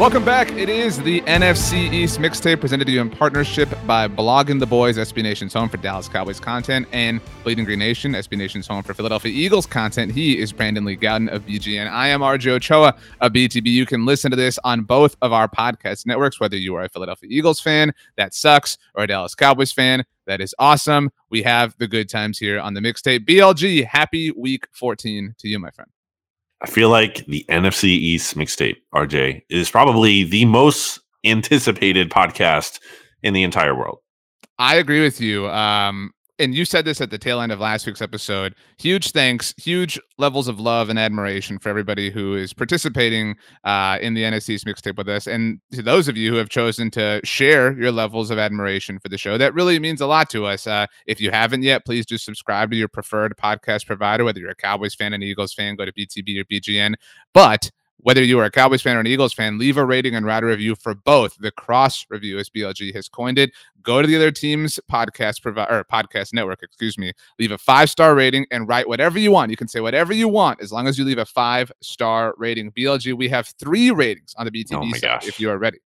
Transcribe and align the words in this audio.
Welcome 0.00 0.24
back. 0.24 0.50
It 0.52 0.70
is 0.70 0.98
the 1.02 1.20
NFC 1.20 1.92
East 1.92 2.20
mixtape 2.20 2.58
presented 2.58 2.86
to 2.86 2.90
you 2.90 3.02
in 3.02 3.10
partnership 3.10 3.68
by 3.86 4.08
Blogging 4.08 4.58
the 4.58 4.64
Boys, 4.64 4.96
SB 4.96 5.22
Nation's 5.22 5.52
home 5.52 5.68
for 5.68 5.76
Dallas 5.76 6.08
Cowboys 6.08 6.40
content, 6.40 6.88
and 6.90 7.20
Bleeding 7.44 7.66
Green 7.66 7.80
Nation, 7.80 8.12
SB 8.12 8.38
Nation's 8.38 8.66
home 8.66 8.82
for 8.82 8.94
Philadelphia 8.94 9.30
Eagles 9.30 9.66
content. 9.66 10.10
He 10.10 10.38
is 10.38 10.54
Brandon 10.54 10.86
Lee 10.86 10.96
Gowton 10.96 11.30
of 11.30 11.44
BGN. 11.44 11.86
I 11.86 12.08
am 12.08 12.22
RJ 12.22 12.46
Ochoa 12.52 12.96
of 13.20 13.32
BTB. 13.32 13.66
You 13.66 13.84
can 13.84 14.06
listen 14.06 14.30
to 14.30 14.38
this 14.38 14.58
on 14.64 14.84
both 14.84 15.16
of 15.20 15.34
our 15.34 15.46
podcast 15.46 16.06
networks, 16.06 16.40
whether 16.40 16.56
you 16.56 16.74
are 16.76 16.84
a 16.84 16.88
Philadelphia 16.88 17.28
Eagles 17.30 17.60
fan, 17.60 17.92
that 18.16 18.32
sucks, 18.32 18.78
or 18.94 19.04
a 19.04 19.06
Dallas 19.06 19.34
Cowboys 19.34 19.70
fan, 19.70 20.02
that 20.24 20.40
is 20.40 20.54
awesome. 20.58 21.10
We 21.28 21.42
have 21.42 21.76
the 21.76 21.86
good 21.86 22.08
times 22.08 22.38
here 22.38 22.58
on 22.58 22.72
the 22.72 22.80
mixtape. 22.80 23.26
BLG, 23.26 23.84
happy 23.84 24.30
week 24.30 24.66
14 24.72 25.34
to 25.36 25.46
you, 25.46 25.58
my 25.58 25.70
friend. 25.70 25.90
I 26.62 26.66
feel 26.66 26.90
like 26.90 27.24
the 27.26 27.44
NFC 27.48 27.84
East 27.84 28.36
mixtape, 28.36 28.76
RJ, 28.94 29.42
is 29.48 29.70
probably 29.70 30.24
the 30.24 30.44
most 30.44 31.00
anticipated 31.24 32.10
podcast 32.10 32.80
in 33.22 33.34
the 33.34 33.42
entire 33.42 33.74
world. 33.74 33.98
I 34.58 34.76
agree 34.76 35.02
with 35.02 35.20
you. 35.20 35.48
Um, 35.48 36.12
and 36.40 36.54
you 36.54 36.64
said 36.64 36.84
this 36.84 37.00
at 37.00 37.10
the 37.10 37.18
tail 37.18 37.40
end 37.40 37.52
of 37.52 37.60
last 37.60 37.86
week's 37.86 38.00
episode. 38.00 38.54
Huge 38.78 39.12
thanks, 39.12 39.54
huge 39.58 40.00
levels 40.18 40.48
of 40.48 40.58
love 40.58 40.88
and 40.88 40.98
admiration 40.98 41.58
for 41.58 41.68
everybody 41.68 42.10
who 42.10 42.34
is 42.34 42.54
participating 42.54 43.36
uh, 43.64 43.98
in 44.00 44.14
the 44.14 44.22
NFC's 44.22 44.64
mixtape 44.64 44.96
with 44.96 45.08
us, 45.08 45.26
and 45.26 45.60
to 45.72 45.82
those 45.82 46.08
of 46.08 46.16
you 46.16 46.30
who 46.30 46.36
have 46.38 46.48
chosen 46.48 46.90
to 46.92 47.20
share 47.22 47.78
your 47.78 47.92
levels 47.92 48.30
of 48.30 48.38
admiration 48.38 48.98
for 48.98 49.08
the 49.08 49.18
show. 49.18 49.36
That 49.36 49.54
really 49.54 49.78
means 49.78 50.00
a 50.00 50.06
lot 50.06 50.30
to 50.30 50.46
us. 50.46 50.66
Uh, 50.66 50.86
if 51.06 51.20
you 51.20 51.30
haven't 51.30 51.62
yet, 51.62 51.84
please 51.84 52.06
do 52.06 52.16
subscribe 52.16 52.70
to 52.70 52.76
your 52.76 52.88
preferred 52.88 53.36
podcast 53.36 53.86
provider. 53.86 54.24
Whether 54.24 54.40
you're 54.40 54.50
a 54.50 54.56
Cowboys 54.56 54.94
fan, 54.94 55.12
an 55.12 55.22
Eagles 55.22 55.52
fan, 55.52 55.76
go 55.76 55.84
to 55.84 55.92
BTB 55.92 56.40
or 56.40 56.44
BGN. 56.44 56.94
But 57.34 57.70
whether 58.02 58.22
you 58.22 58.38
are 58.38 58.44
a 58.44 58.50
Cowboys 58.50 58.82
fan 58.82 58.96
or 58.96 59.00
an 59.00 59.06
Eagles 59.06 59.32
fan, 59.32 59.58
leave 59.58 59.76
a 59.76 59.84
rating 59.84 60.14
and 60.14 60.24
write 60.26 60.42
a 60.42 60.46
review 60.46 60.74
for 60.74 60.94
both. 60.94 61.36
The 61.38 61.50
cross 61.50 62.06
review, 62.08 62.38
as 62.38 62.48
BLG 62.50 62.94
has 62.94 63.08
coined 63.08 63.38
it. 63.38 63.50
Go 63.82 64.00
to 64.02 64.06
the 64.08 64.16
other 64.16 64.30
team's 64.30 64.78
podcast 64.90 65.42
provider 65.42 65.78
or 65.78 65.84
podcast 65.84 66.32
network, 66.34 66.62
excuse 66.62 66.98
me. 66.98 67.12
Leave 67.38 67.50
a 67.50 67.58
five 67.58 67.88
star 67.90 68.14
rating 68.14 68.46
and 68.50 68.68
write 68.68 68.88
whatever 68.88 69.18
you 69.18 69.30
want. 69.32 69.50
You 69.50 69.56
can 69.56 69.68
say 69.68 69.80
whatever 69.80 70.12
you 70.12 70.28
want 70.28 70.60
as 70.60 70.72
long 70.72 70.86
as 70.86 70.98
you 70.98 71.04
leave 71.04 71.18
a 71.18 71.26
five 71.26 71.70
star 71.80 72.34
rating. 72.36 72.72
BLG, 72.72 73.16
we 73.16 73.28
have 73.28 73.48
three 73.58 73.90
ratings 73.90 74.34
on 74.36 74.44
the 74.46 74.50
BTB 74.50 74.74
Oh 74.76 74.84
my 74.84 74.98
side 74.98 75.02
gosh. 75.20 75.28
if 75.28 75.40
you 75.40 75.50
are 75.50 75.58
ready. 75.58 75.78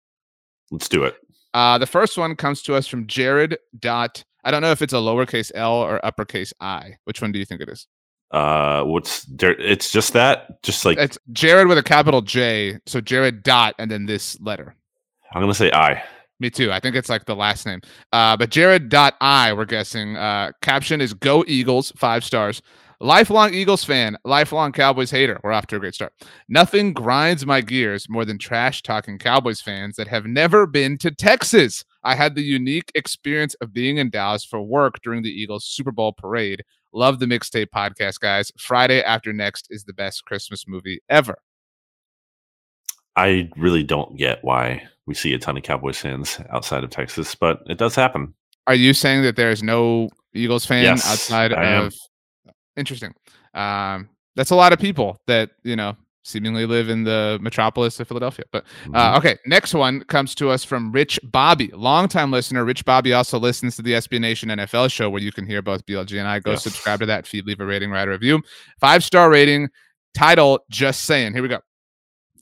Let's 0.71 0.89
do 0.89 1.03
it. 1.03 1.15
Uh, 1.53 1.77
the 1.77 1.85
first 1.85 2.17
one 2.17 2.35
comes 2.35 2.61
to 2.63 2.75
us 2.75 2.87
from 2.87 3.05
Jared. 3.07 3.57
Dot. 3.79 4.23
I 4.43 4.51
don't 4.51 4.61
know 4.61 4.71
if 4.71 4.81
it's 4.81 4.93
a 4.93 4.97
lowercase 4.97 5.51
L 5.55 5.73
or 5.73 6.03
uppercase 6.05 6.51
I. 6.59 6.97
Which 7.05 7.21
one 7.21 7.31
do 7.31 7.39
you 7.39 7.45
think 7.45 7.61
it 7.61 7.69
is? 7.69 7.87
Uh, 8.33 8.83
what's 8.83 9.25
there? 9.25 9.51
It's 9.61 9.91
just 9.91 10.13
that, 10.13 10.61
just 10.63 10.85
like 10.85 10.97
It's 10.97 11.19
Jared 11.31 11.67
with 11.67 11.77
a 11.77 11.83
capital 11.83 12.21
J. 12.21 12.79
So 12.87 12.99
Jared 12.99 13.43
dot 13.43 13.75
and 13.77 13.89
then 13.91 14.07
this 14.07 14.39
letter. 14.41 14.75
I'm 15.33 15.41
gonna 15.41 15.53
say 15.53 15.71
I. 15.71 16.03
Me 16.39 16.49
too. 16.49 16.71
I 16.71 16.79
think 16.79 16.95
it's 16.95 17.09
like 17.09 17.25
the 17.25 17.35
last 17.35 17.65
name. 17.65 17.81
Uh, 18.11 18.35
but 18.35 18.49
Jared 18.49 18.89
dot 18.89 19.15
I, 19.21 19.53
we're 19.53 19.65
guessing. 19.65 20.17
Uh, 20.17 20.51
caption 20.61 20.99
is 20.99 21.13
Go 21.13 21.45
Eagles, 21.47 21.93
five 21.95 22.23
stars. 22.23 22.61
Lifelong 22.99 23.53
Eagles 23.53 23.83
fan, 23.83 24.17
lifelong 24.23 24.71
Cowboys 24.71 25.11
hater. 25.11 25.39
We're 25.43 25.51
off 25.51 25.67
to 25.67 25.75
a 25.75 25.79
great 25.79 25.93
start. 25.93 26.13
Nothing 26.47 26.93
grinds 26.93 27.45
my 27.45 27.59
gears 27.59 28.07
more 28.09 28.23
than 28.23 28.37
trash 28.37 28.81
talking 28.81 29.19
Cowboys 29.19 29.59
fans 29.59 29.97
that 29.97 30.07
have 30.07 30.25
never 30.25 30.65
been 30.65 30.97
to 30.99 31.11
Texas. 31.11 31.83
I 32.03 32.15
had 32.15 32.33
the 32.33 32.43
unique 32.43 32.91
experience 32.95 33.55
of 33.55 33.73
being 33.73 33.97
in 33.97 34.09
Dallas 34.09 34.45
for 34.45 34.61
work 34.61 35.01
during 35.03 35.21
the 35.21 35.29
Eagles 35.29 35.65
Super 35.65 35.91
Bowl 35.91 36.13
parade. 36.13 36.63
Love 36.93 37.19
the 37.19 37.25
mixtape 37.25 37.67
podcast, 37.75 38.19
guys. 38.19 38.51
Friday 38.57 39.01
after 39.01 39.33
next 39.33 39.67
is 39.71 39.83
the 39.83 39.93
best 39.93 40.25
Christmas 40.25 40.67
movie 40.67 41.01
ever. 41.09 41.35
I 43.15 43.49
really 43.57 43.83
don't 43.83 44.17
get 44.17 44.43
why 44.43 44.83
we 45.05 45.13
see 45.13 45.33
a 45.33 45.39
ton 45.39 45.57
of 45.57 45.63
Cowboys 45.63 45.97
fans 45.99 46.39
outside 46.51 46.83
of 46.83 46.89
Texas, 46.89 47.35
but 47.35 47.61
it 47.67 47.77
does 47.77 47.95
happen. 47.95 48.33
Are 48.67 48.75
you 48.75 48.93
saying 48.93 49.23
that 49.23 49.35
there's 49.35 49.61
no 49.61 50.09
Eagles 50.33 50.65
fan 50.65 50.83
Yes, 50.83 51.09
outside 51.09 51.53
I 51.53 51.63
am. 51.65 51.83
of? 51.85 51.95
Interesting. 52.77 53.13
Um, 53.53 54.09
that's 54.35 54.51
a 54.51 54.55
lot 54.55 54.73
of 54.73 54.79
people 54.79 55.19
that 55.27 55.51
you 55.63 55.75
know 55.75 55.95
seemingly 56.23 56.65
live 56.65 56.89
in 56.89 57.03
the 57.03 57.37
metropolis 57.41 57.99
of 57.99 58.07
Philadelphia. 58.07 58.45
But 58.51 58.65
Mm-hmm. 58.83 58.95
uh, 58.95 59.17
okay, 59.17 59.37
next 59.45 59.73
one 59.73 60.03
comes 60.05 60.33
to 60.35 60.49
us 60.49 60.63
from 60.63 60.91
Rich 60.91 61.19
Bobby, 61.23 61.69
longtime 61.73 62.31
listener. 62.31 62.63
Rich 62.65 62.85
Bobby 62.85 63.13
also 63.13 63.37
listens 63.39 63.75
to 63.75 63.81
the 63.81 63.93
SB 63.93 64.19
Nation 64.19 64.49
NFL 64.49 64.91
show, 64.91 65.09
where 65.09 65.21
you 65.21 65.31
can 65.31 65.45
hear 65.45 65.61
both 65.61 65.85
BLG 65.85 66.17
and 66.19 66.27
I. 66.27 66.39
Go 66.39 66.51
Yes. 66.51 66.63
subscribe 66.63 66.99
to 67.01 67.05
that 67.07 67.27
feed, 67.27 67.45
leave 67.45 67.59
a 67.59 67.65
rating, 67.65 67.91
write 67.91 68.07
a 68.07 68.11
review, 68.11 68.41
five 68.79 69.03
star 69.03 69.29
rating. 69.29 69.69
Title: 70.15 70.59
Just 70.69 71.05
saying. 71.05 71.33
Here 71.33 71.41
we 71.41 71.47
go. 71.49 71.59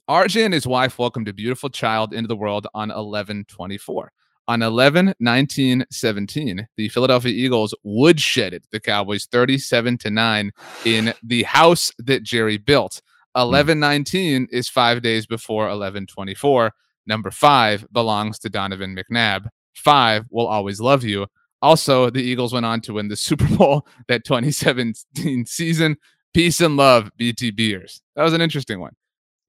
RJ 0.10 0.44
and 0.46 0.54
his 0.54 0.68
wife 0.68 1.00
welcomed 1.00 1.28
a 1.30 1.34
beautiful 1.34 1.70
child 1.70 2.14
into 2.14 2.28
the 2.28 2.36
world 2.36 2.68
on 2.74 2.92
11 2.92 3.46
24. 3.48 4.12
On 4.48 4.62
11 4.62 5.14
19 5.20 5.86
17, 5.90 6.68
the 6.76 6.90
Philadelphia 6.90 7.32
Eagles 7.32 7.74
woodshedded 7.86 8.64
the 8.72 8.80
Cowboys 8.80 9.26
37 9.32 9.98
to 10.00 10.10
9 10.10 10.52
in 10.86 11.14
the 11.24 11.44
house 11.44 11.92
that 12.00 12.24
Jerry 12.24 12.58
built. 12.58 13.02
Hmm. 13.36 13.42
11 13.42 13.80
19 13.80 14.48
is 14.52 14.70
five 14.70 15.02
days 15.02 15.26
before 15.26 15.64
1124. 15.64 16.72
Number 17.08 17.32
five 17.32 17.86
belongs 17.92 18.40
to 18.40 18.50
Donovan 18.50 18.96
McNabb. 18.96 19.48
Five 19.74 20.26
will 20.30 20.48
always 20.48 20.80
love 20.80 21.04
you. 21.04 21.28
Also, 21.62 22.10
the 22.10 22.22
Eagles 22.22 22.54
went 22.54 22.66
on 22.66 22.82
to 22.82 22.94
win 22.94 23.08
the 23.08 23.16
Super 23.16 23.48
Bowl 23.58 23.88
that 24.08 24.26
2017 24.26 25.46
season. 25.46 25.98
Peace 26.34 26.62
and 26.62 26.78
love, 26.78 27.12
BT 27.18 27.52
Beers. 27.52 28.02
That 28.16 28.24
was 28.24 28.34
an 28.34 28.42
interesting 28.42 28.80
one. 28.80 28.96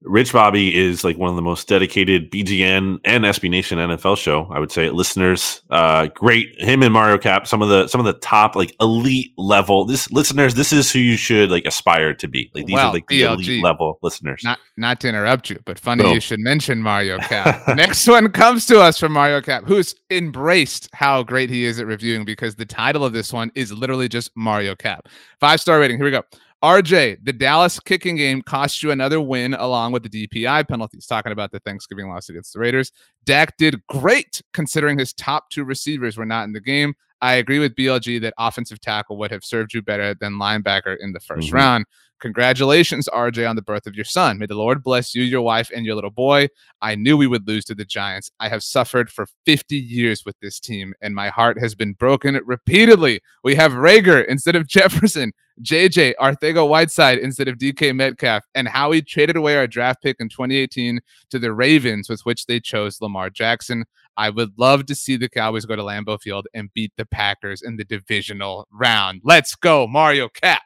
Rich 0.03 0.33
Bobby 0.33 0.75
is 0.77 1.03
like 1.03 1.17
one 1.17 1.29
of 1.29 1.35
the 1.35 1.41
most 1.41 1.67
dedicated 1.67 2.29
BGN 2.31 2.99
and 3.05 3.23
SB 3.23 3.49
Nation 3.49 3.77
NFL 3.79 4.17
show. 4.17 4.47
I 4.51 4.59
would 4.59 4.71
say 4.71 4.89
listeners, 4.89 5.61
uh, 5.69 6.07
great. 6.07 6.59
Him 6.59 6.83
and 6.83 6.93
Mario 6.93 7.17
Cap, 7.17 7.47
some 7.47 7.61
of 7.61 7.69
the 7.69 7.87
some 7.87 7.99
of 8.01 8.05
the 8.05 8.13
top 8.13 8.55
like 8.55 8.75
elite 8.81 9.31
level. 9.37 9.85
This 9.85 10.11
listeners, 10.11 10.55
this 10.55 10.73
is 10.73 10.91
who 10.91 10.99
you 10.99 11.15
should 11.15 11.49
like 11.49 11.65
aspire 11.65 12.13
to 12.15 12.27
be. 12.27 12.51
Like 12.53 12.65
these 12.65 12.73
Well, 12.73 12.89
are 12.89 12.93
like 12.93 13.07
the 13.07 13.21
BLG. 13.21 13.33
elite 13.33 13.63
level 13.63 13.99
listeners. 14.01 14.41
Not 14.43 14.59
not 14.77 14.99
to 15.01 15.09
interrupt 15.09 15.49
you, 15.49 15.59
but 15.65 15.79
funny 15.79 16.03
Boom. 16.03 16.13
you 16.13 16.19
should 16.19 16.39
mention 16.39 16.81
Mario 16.81 17.17
Cap. 17.19 17.67
Next 17.75 18.07
one 18.07 18.31
comes 18.31 18.65
to 18.67 18.81
us 18.81 18.99
from 18.99 19.13
Mario 19.13 19.41
Cap, 19.41 19.63
who's 19.65 19.95
embraced 20.11 20.89
how 20.93 21.23
great 21.23 21.49
he 21.49 21.65
is 21.65 21.79
at 21.79 21.85
reviewing 21.85 22.25
because 22.25 22.55
the 22.55 22.65
title 22.65 23.05
of 23.05 23.13
this 23.13 23.31
one 23.31 23.51
is 23.55 23.71
literally 23.71 24.07
just 24.09 24.31
Mario 24.35 24.75
Cap. 24.75 25.07
Five 25.39 25.61
star 25.61 25.79
rating. 25.79 25.97
Here 25.97 26.05
we 26.05 26.11
go. 26.11 26.23
RJ, 26.63 27.17
the 27.21 27.33
Dallas 27.33 27.77
kicking 27.77 28.15
game 28.15 28.41
cost 28.41 28.81
you 28.81 28.91
another 28.91 29.19
win 29.19 29.53
along 29.53 29.91
with 29.91 30.09
the 30.09 30.27
DPI 30.27 30.65
penalties. 30.69 31.05
Talking 31.05 31.33
about 31.33 31.51
the 31.51 31.59
Thanksgiving 31.59 32.07
loss 32.07 32.29
against 32.29 32.53
the 32.53 32.59
Raiders. 32.59 32.91
Dak 33.25 33.57
did 33.57 33.85
great 33.87 34.41
considering 34.53 34.97
his 34.97 35.11
top 35.11 35.49
two 35.49 35.65
receivers 35.65 36.15
were 36.15 36.25
not 36.25 36.45
in 36.45 36.53
the 36.53 36.61
game. 36.61 36.93
I 37.23 37.35
agree 37.35 37.59
with 37.59 37.73
BLG 37.75 38.19
that 38.21 38.33
offensive 38.37 38.81
tackle 38.81 39.17
would 39.17 39.31
have 39.31 39.43
served 39.45 39.73
you 39.73 39.81
better 39.81 40.13
than 40.13 40.33
linebacker 40.33 40.95
in 40.99 41.13
the 41.13 41.19
1st 41.21 41.49
Mhm. 41.49 41.53
round. 41.53 41.85
Congratulations, 42.19 43.09
RJ, 43.09 43.45
on 43.45 43.55
the 43.57 43.61
birth 43.61 43.85
of 43.85 43.95
your 43.95 44.05
son. 44.05 44.37
May 44.37 44.45
the 44.45 44.55
Lord 44.55 44.81
bless 44.81 45.13
you, 45.13 45.23
your 45.23 45.41
wife, 45.41 45.69
and 45.75 45.85
your 45.85 45.95
little 45.95 46.09
boy. 46.09 46.47
I 46.81 46.95
knew 46.95 47.17
we 47.17 47.27
would 47.27 47.45
lose 47.47 47.65
to 47.65 47.75
the 47.75 47.83
Giants. 47.85 48.31
I 48.39 48.47
have 48.49 48.63
suffered 48.63 49.09
for 49.09 49.25
50 49.45 49.77
years 49.77 50.23
with 50.25 50.35
this 50.41 50.59
team, 50.59 50.93
and 51.01 51.13
my 51.15 51.27
heart 51.29 51.59
has 51.59 51.75
been 51.75 51.93
broken 51.93 52.39
repeatedly. 52.45 53.19
We 53.43 53.55
have 53.55 53.73
Reagor 53.73 54.25
instead 54.25 54.55
of 54.55 54.67
Jefferson, 55.13 55.33
JJ 55.61 56.13
Arcega-Whiteside 56.19 57.19
instead 57.19 57.47
of 57.47 57.57
DK 57.57 57.93
Metcalf, 57.93 58.45
and 58.55 58.67
Howie 58.69 59.01
traded 59.01 59.35
away 59.35 59.57
our 59.57 59.67
draft 59.67 60.01
pick 60.01 60.17
in 60.19 60.29
2018 60.29 61.01
to 61.29 61.39
the 61.39 61.53
Ravens, 61.53 62.09
with 62.09 62.21
which 62.21 62.45
they 62.45 62.59
chose 62.59 63.01
Lamar 63.01 63.29
Jackson. 63.29 63.85
I 64.17 64.29
would 64.29 64.51
love 64.57 64.85
to 64.87 64.95
see 64.95 65.17
the 65.17 65.29
Cowboys 65.29 65.65
go 65.65 65.75
to 65.75 65.83
Lambeau 65.83 66.21
Field 66.21 66.47
and 66.53 66.69
beat 66.73 66.91
the 66.97 67.05
Packers 67.05 67.61
in 67.61 67.77
the 67.77 67.83
divisional 67.83 68.67
round. 68.71 69.21
Let's 69.23 69.55
go, 69.55 69.87
Mario 69.87 70.29
Cap. 70.29 70.61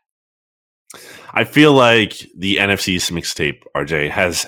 I 1.32 1.44
feel 1.44 1.74
like 1.74 2.26
the 2.38 2.58
NFC's 2.58 3.10
mixtape, 3.10 3.62
RJ, 3.76 4.10
has 4.10 4.46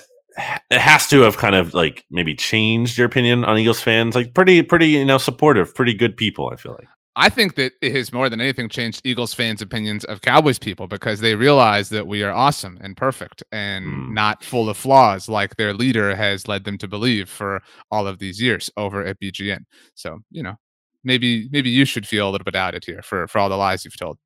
it 0.71 0.79
has 0.79 1.07
to 1.07 1.21
have 1.21 1.37
kind 1.37 1.55
of 1.55 1.73
like 1.73 2.05
maybe 2.09 2.33
changed 2.33 2.97
your 2.97 3.07
opinion 3.07 3.43
on 3.43 3.57
Eagles 3.57 3.81
fans. 3.81 4.15
Like 4.15 4.33
pretty, 4.33 4.61
pretty, 4.63 4.87
you 4.87 5.05
know, 5.05 5.17
supportive, 5.17 5.75
pretty 5.75 5.93
good 5.93 6.15
people. 6.15 6.49
I 6.51 6.55
feel 6.55 6.73
like. 6.73 6.87
I 7.19 7.27
think 7.27 7.55
that 7.55 7.73
it 7.81 7.93
has 7.95 8.13
more 8.13 8.29
than 8.29 8.39
anything 8.39 8.69
changed 8.69 9.01
Eagles 9.03 9.33
fans' 9.33 9.61
opinions 9.61 10.05
of 10.05 10.21
Cowboys 10.21 10.57
people 10.57 10.87
because 10.87 11.19
they 11.19 11.35
realize 11.35 11.89
that 11.89 12.07
we 12.07 12.23
are 12.23 12.31
awesome 12.31 12.77
and 12.79 12.95
perfect 12.95 13.43
and 13.51 13.85
mm. 13.85 14.13
not 14.13 14.41
full 14.41 14.69
of 14.69 14.77
flaws 14.77 15.27
like 15.27 15.57
their 15.57 15.73
leader 15.73 16.15
has 16.15 16.47
led 16.47 16.63
them 16.63 16.77
to 16.77 16.87
believe 16.87 17.27
for 17.29 17.61
all 17.91 18.07
of 18.07 18.19
these 18.19 18.41
years 18.41 18.71
over 18.77 19.03
at 19.05 19.19
BGN. 19.19 19.65
So, 19.95 20.19
you 20.31 20.43
know, 20.43 20.55
maybe 21.03 21.49
maybe 21.51 21.69
you 21.69 21.83
should 21.83 22.07
feel 22.07 22.29
a 22.29 22.31
little 22.31 22.45
bit 22.45 22.55
outed 22.55 22.85
here 22.85 23.01
for 23.01 23.27
for 23.27 23.39
all 23.39 23.49
the 23.49 23.57
lies 23.57 23.83
you've 23.83 23.97
told. 23.97 24.17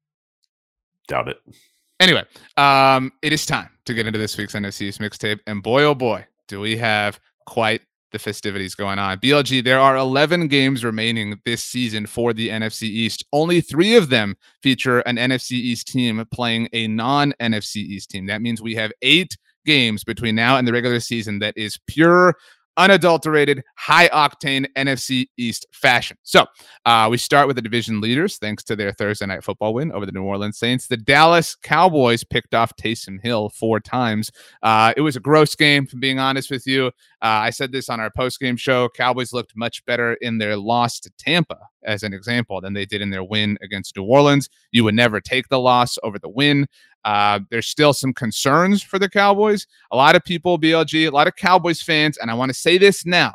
Doubt 1.08 1.30
it. 1.30 1.38
Anyway, 2.00 2.24
um, 2.58 3.12
it 3.24 3.34
is 3.34 3.48
time 3.48 3.72
to 3.86 3.96
get 3.96 4.06
into 4.06 4.20
this 4.20 4.38
week's 4.38 4.54
NFC's 4.54 5.00
mixtape, 5.00 5.40
and 5.48 5.64
boy, 5.64 5.82
oh 5.82 5.96
boy, 5.96 6.28
do 6.48 6.60
we 6.60 6.78
have 6.78 7.20
quite 7.48 7.82
the 8.14 8.20
festivities 8.20 8.76
going 8.76 9.00
on. 9.00 9.20
BLG, 9.20 9.62
there 9.62 9.80
are 9.80 9.98
11 9.98 10.48
games 10.48 10.86
remaining 10.86 11.42
this 11.44 11.62
season 11.62 12.06
for 12.06 12.32
the 12.32 12.48
NFC 12.48 12.84
East. 12.84 13.26
Only 13.34 13.60
three 13.60 13.96
of 13.98 14.10
them 14.10 14.38
feature 14.62 15.00
an 15.00 15.18
NFC 15.18 15.52
East 15.52 15.88
team 15.88 16.26
playing 16.32 16.70
a 16.72 16.88
non 16.88 17.34
NFC 17.42 17.78
East 17.78 18.12
team. 18.12 18.28
That 18.28 18.42
means 18.42 18.62
we 18.62 18.76
have 18.76 18.94
eight 19.02 19.36
games 19.66 20.04
between 20.06 20.36
now 20.36 20.58
and 20.58 20.68
the 20.68 20.72
regular 20.72 21.00
season 21.02 21.40
that 21.40 21.58
is 21.58 21.78
pure 21.88 22.36
unadulterated, 22.78 23.64
high 23.78 24.10
octane 24.10 24.66
NFC 24.76 25.28
East 25.38 25.66
fashion. 25.72 26.18
So 26.24 26.46
uh, 26.86 27.08
we 27.10 27.18
start 27.18 27.48
with 27.48 27.56
the 27.56 27.62
division 27.62 28.02
leaders, 28.02 28.38
thanks 28.38 28.64
to 28.66 28.76
their 28.76 28.92
Thursday 28.92 29.26
night 29.26 29.44
football 29.44 29.74
win 29.74 29.92
over 29.92 30.06
the 30.06 30.12
New 30.12 30.24
Orleans 30.24 30.58
Saints. 30.58 30.88
The 30.88 30.98
Dallas 30.98 31.56
Cowboys 31.56 32.24
picked 32.24 32.54
off 32.54 32.76
Taysom 32.76 33.22
Hill 33.22 33.50
four 33.50 33.80
times. 33.80 34.32
Uh, 34.62 34.94
it 34.98 35.02
was 35.02 35.16
a 35.16 35.20
gross 35.20 35.56
game, 35.56 35.86
from 35.86 36.00
being 36.00 36.20
honest 36.20 36.50
with 36.50 36.66
you. 36.68 36.88
Uh, 36.88 37.48
I 37.48 37.50
said 37.52 37.72
this 37.72 37.90
on 37.90 38.00
our 38.00 38.12
post 38.12 38.40
game 38.40 38.58
show. 38.58 38.90
Cowboys 38.90 39.34
looked 39.34 39.56
much 39.56 39.86
better 39.86 40.16
in 40.16 40.38
their 40.40 40.58
loss 40.58 41.00
to 41.02 41.12
Tampa, 41.18 41.58
as 41.84 42.04
an 42.04 42.14
example, 42.14 42.60
than 42.60 42.74
they 42.74 42.86
did 42.86 43.02
in 43.02 43.12
their 43.12 43.24
win 43.24 43.58
against 43.62 43.96
New 43.96 44.04
Orleans. 44.04 44.50
You 44.72 44.84
would 44.84 44.96
never 44.96 45.22
take 45.22 45.48
the 45.48 45.60
loss 45.60 45.98
over 46.04 46.20
the 46.20 46.30
win. 46.30 46.68
Uh, 47.06 47.40
there's 47.50 47.68
still 47.68 47.94
some 47.94 48.14
concerns 48.14 48.82
for 48.82 48.98
the 48.98 49.10
Cowboys. 49.10 49.68
A 49.92 49.96
lot 49.96 50.16
of 50.16 50.24
people, 50.24 50.60
BLG, 50.60 51.08
a 51.08 51.12
lot 51.12 51.28
of 51.28 51.36
Cowboys 51.36 51.82
fans, 51.82 52.18
and 52.18 52.32
I 52.32 52.34
want 52.34 52.50
to 52.50 52.58
say 52.58 52.78
this 52.78 53.06
now, 53.06 53.34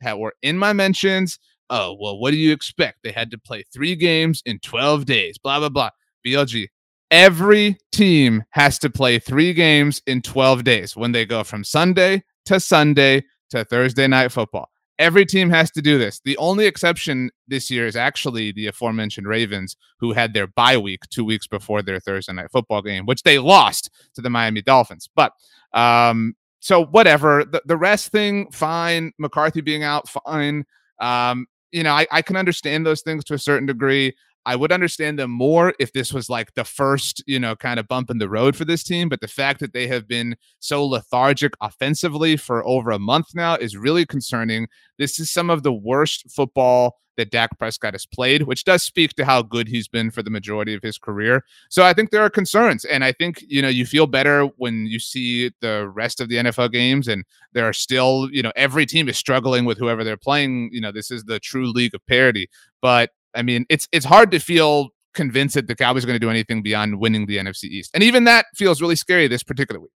that 0.00 0.18
were 0.18 0.34
in 0.42 0.58
my 0.58 0.72
mentions. 0.72 1.38
Oh, 1.70 1.96
well, 1.98 2.18
what 2.18 2.30
do 2.30 2.36
you 2.36 2.52
expect? 2.52 2.98
They 3.02 3.12
had 3.12 3.30
to 3.32 3.38
play 3.38 3.64
three 3.72 3.96
games 3.96 4.42
in 4.44 4.58
12 4.60 5.04
days, 5.04 5.38
blah, 5.38 5.58
blah, 5.58 5.68
blah. 5.68 5.90
BLG, 6.24 6.68
every 7.10 7.76
team 7.92 8.44
has 8.50 8.78
to 8.80 8.90
play 8.90 9.18
three 9.18 9.52
games 9.52 10.02
in 10.06 10.22
12 10.22 10.64
days 10.64 10.96
when 10.96 11.12
they 11.12 11.24
go 11.24 11.42
from 11.42 11.64
Sunday 11.64 12.22
to 12.44 12.60
Sunday 12.60 13.24
to 13.50 13.64
Thursday 13.64 14.06
night 14.06 14.30
football. 14.30 14.68
Every 14.98 15.26
team 15.26 15.50
has 15.50 15.70
to 15.72 15.82
do 15.82 15.98
this. 15.98 16.20
The 16.24 16.38
only 16.38 16.66
exception 16.66 17.30
this 17.46 17.70
year 17.70 17.86
is 17.86 17.96
actually 17.96 18.52
the 18.52 18.66
aforementioned 18.66 19.26
Ravens, 19.26 19.76
who 20.00 20.12
had 20.12 20.32
their 20.32 20.46
bye 20.46 20.78
week 20.78 21.00
two 21.10 21.24
weeks 21.24 21.46
before 21.46 21.82
their 21.82 22.00
Thursday 22.00 22.32
night 22.32 22.50
football 22.50 22.80
game, 22.80 23.04
which 23.04 23.22
they 23.22 23.38
lost 23.38 23.90
to 24.14 24.22
the 24.22 24.30
Miami 24.30 24.62
Dolphins. 24.62 25.08
But 25.14 25.32
um, 25.72 26.34
so 26.60 26.84
whatever. 26.86 27.44
The, 27.44 27.62
the 27.66 27.76
rest 27.76 28.10
thing, 28.10 28.50
fine. 28.50 29.12
McCarthy 29.18 29.60
being 29.60 29.82
out, 29.82 30.08
fine. 30.08 30.64
Um, 31.00 31.46
you 31.72 31.82
know, 31.82 31.92
I, 31.92 32.06
I 32.10 32.22
can 32.22 32.36
understand 32.36 32.86
those 32.86 33.02
things 33.02 33.24
to 33.24 33.34
a 33.34 33.38
certain 33.38 33.66
degree. 33.66 34.14
I 34.46 34.54
would 34.56 34.70
understand 34.70 35.18
them 35.18 35.30
more 35.30 35.74
if 35.80 35.92
this 35.92 36.12
was 36.12 36.30
like 36.30 36.54
the 36.54 36.64
first, 36.64 37.22
you 37.26 37.40
know, 37.40 37.56
kind 37.56 37.80
of 37.80 37.88
bump 37.88 38.10
in 38.10 38.18
the 38.18 38.28
road 38.28 38.54
for 38.54 38.64
this 38.64 38.84
team. 38.84 39.08
But 39.08 39.20
the 39.20 39.28
fact 39.28 39.58
that 39.60 39.72
they 39.72 39.88
have 39.88 40.06
been 40.06 40.36
so 40.60 40.86
lethargic 40.86 41.54
offensively 41.60 42.36
for 42.36 42.66
over 42.66 42.92
a 42.92 42.98
month 42.98 43.34
now 43.34 43.56
is 43.56 43.76
really 43.76 44.06
concerning. 44.06 44.68
This 44.98 45.18
is 45.18 45.30
some 45.30 45.50
of 45.50 45.64
the 45.64 45.72
worst 45.72 46.30
football 46.30 46.96
that 47.16 47.30
Dak 47.30 47.58
Prescott 47.58 47.94
has 47.94 48.06
played, 48.06 48.42
which 48.42 48.64
does 48.64 48.82
speak 48.82 49.14
to 49.14 49.24
how 49.24 49.42
good 49.42 49.68
he's 49.68 49.88
been 49.88 50.10
for 50.10 50.22
the 50.22 50.30
majority 50.30 50.74
of 50.74 50.82
his 50.82 50.98
career. 50.98 51.42
So 51.70 51.82
I 51.82 51.92
think 51.92 52.10
there 52.10 52.22
are 52.22 52.30
concerns. 52.30 52.84
And 52.84 53.02
I 53.02 53.12
think, 53.12 53.42
you 53.48 53.62
know, 53.62 53.68
you 53.68 53.86
feel 53.86 54.06
better 54.06 54.44
when 54.58 54.86
you 54.86 54.98
see 54.98 55.50
the 55.60 55.88
rest 55.88 56.20
of 56.20 56.28
the 56.28 56.36
NFL 56.36 56.72
games 56.72 57.08
and 57.08 57.24
there 57.52 57.66
are 57.66 57.72
still, 57.72 58.28
you 58.30 58.42
know, 58.42 58.52
every 58.54 58.86
team 58.86 59.08
is 59.08 59.16
struggling 59.16 59.64
with 59.64 59.78
whoever 59.78 60.04
they're 60.04 60.16
playing. 60.16 60.70
You 60.72 60.80
know, 60.80 60.92
this 60.92 61.10
is 61.10 61.24
the 61.24 61.40
true 61.40 61.72
league 61.72 61.94
of 61.94 62.06
parity. 62.06 62.48
But 62.82 63.10
I 63.36 63.42
mean, 63.42 63.66
it's 63.68 63.88
it's 63.92 64.06
hard 64.06 64.30
to 64.32 64.38
feel 64.38 64.90
convinced 65.14 65.54
that 65.54 65.66
the 65.66 65.74
Cowboys 65.74 66.04
are 66.04 66.06
going 66.06 66.18
to 66.18 66.24
do 66.24 66.30
anything 66.30 66.62
beyond 66.62 66.98
winning 67.00 67.26
the 67.26 67.38
NFC 67.38 67.64
East, 67.64 67.90
and 67.94 68.02
even 68.02 68.24
that 68.24 68.46
feels 68.54 68.80
really 68.80 68.96
scary 68.96 69.28
this 69.28 69.42
particular 69.42 69.80
week. 69.80 69.90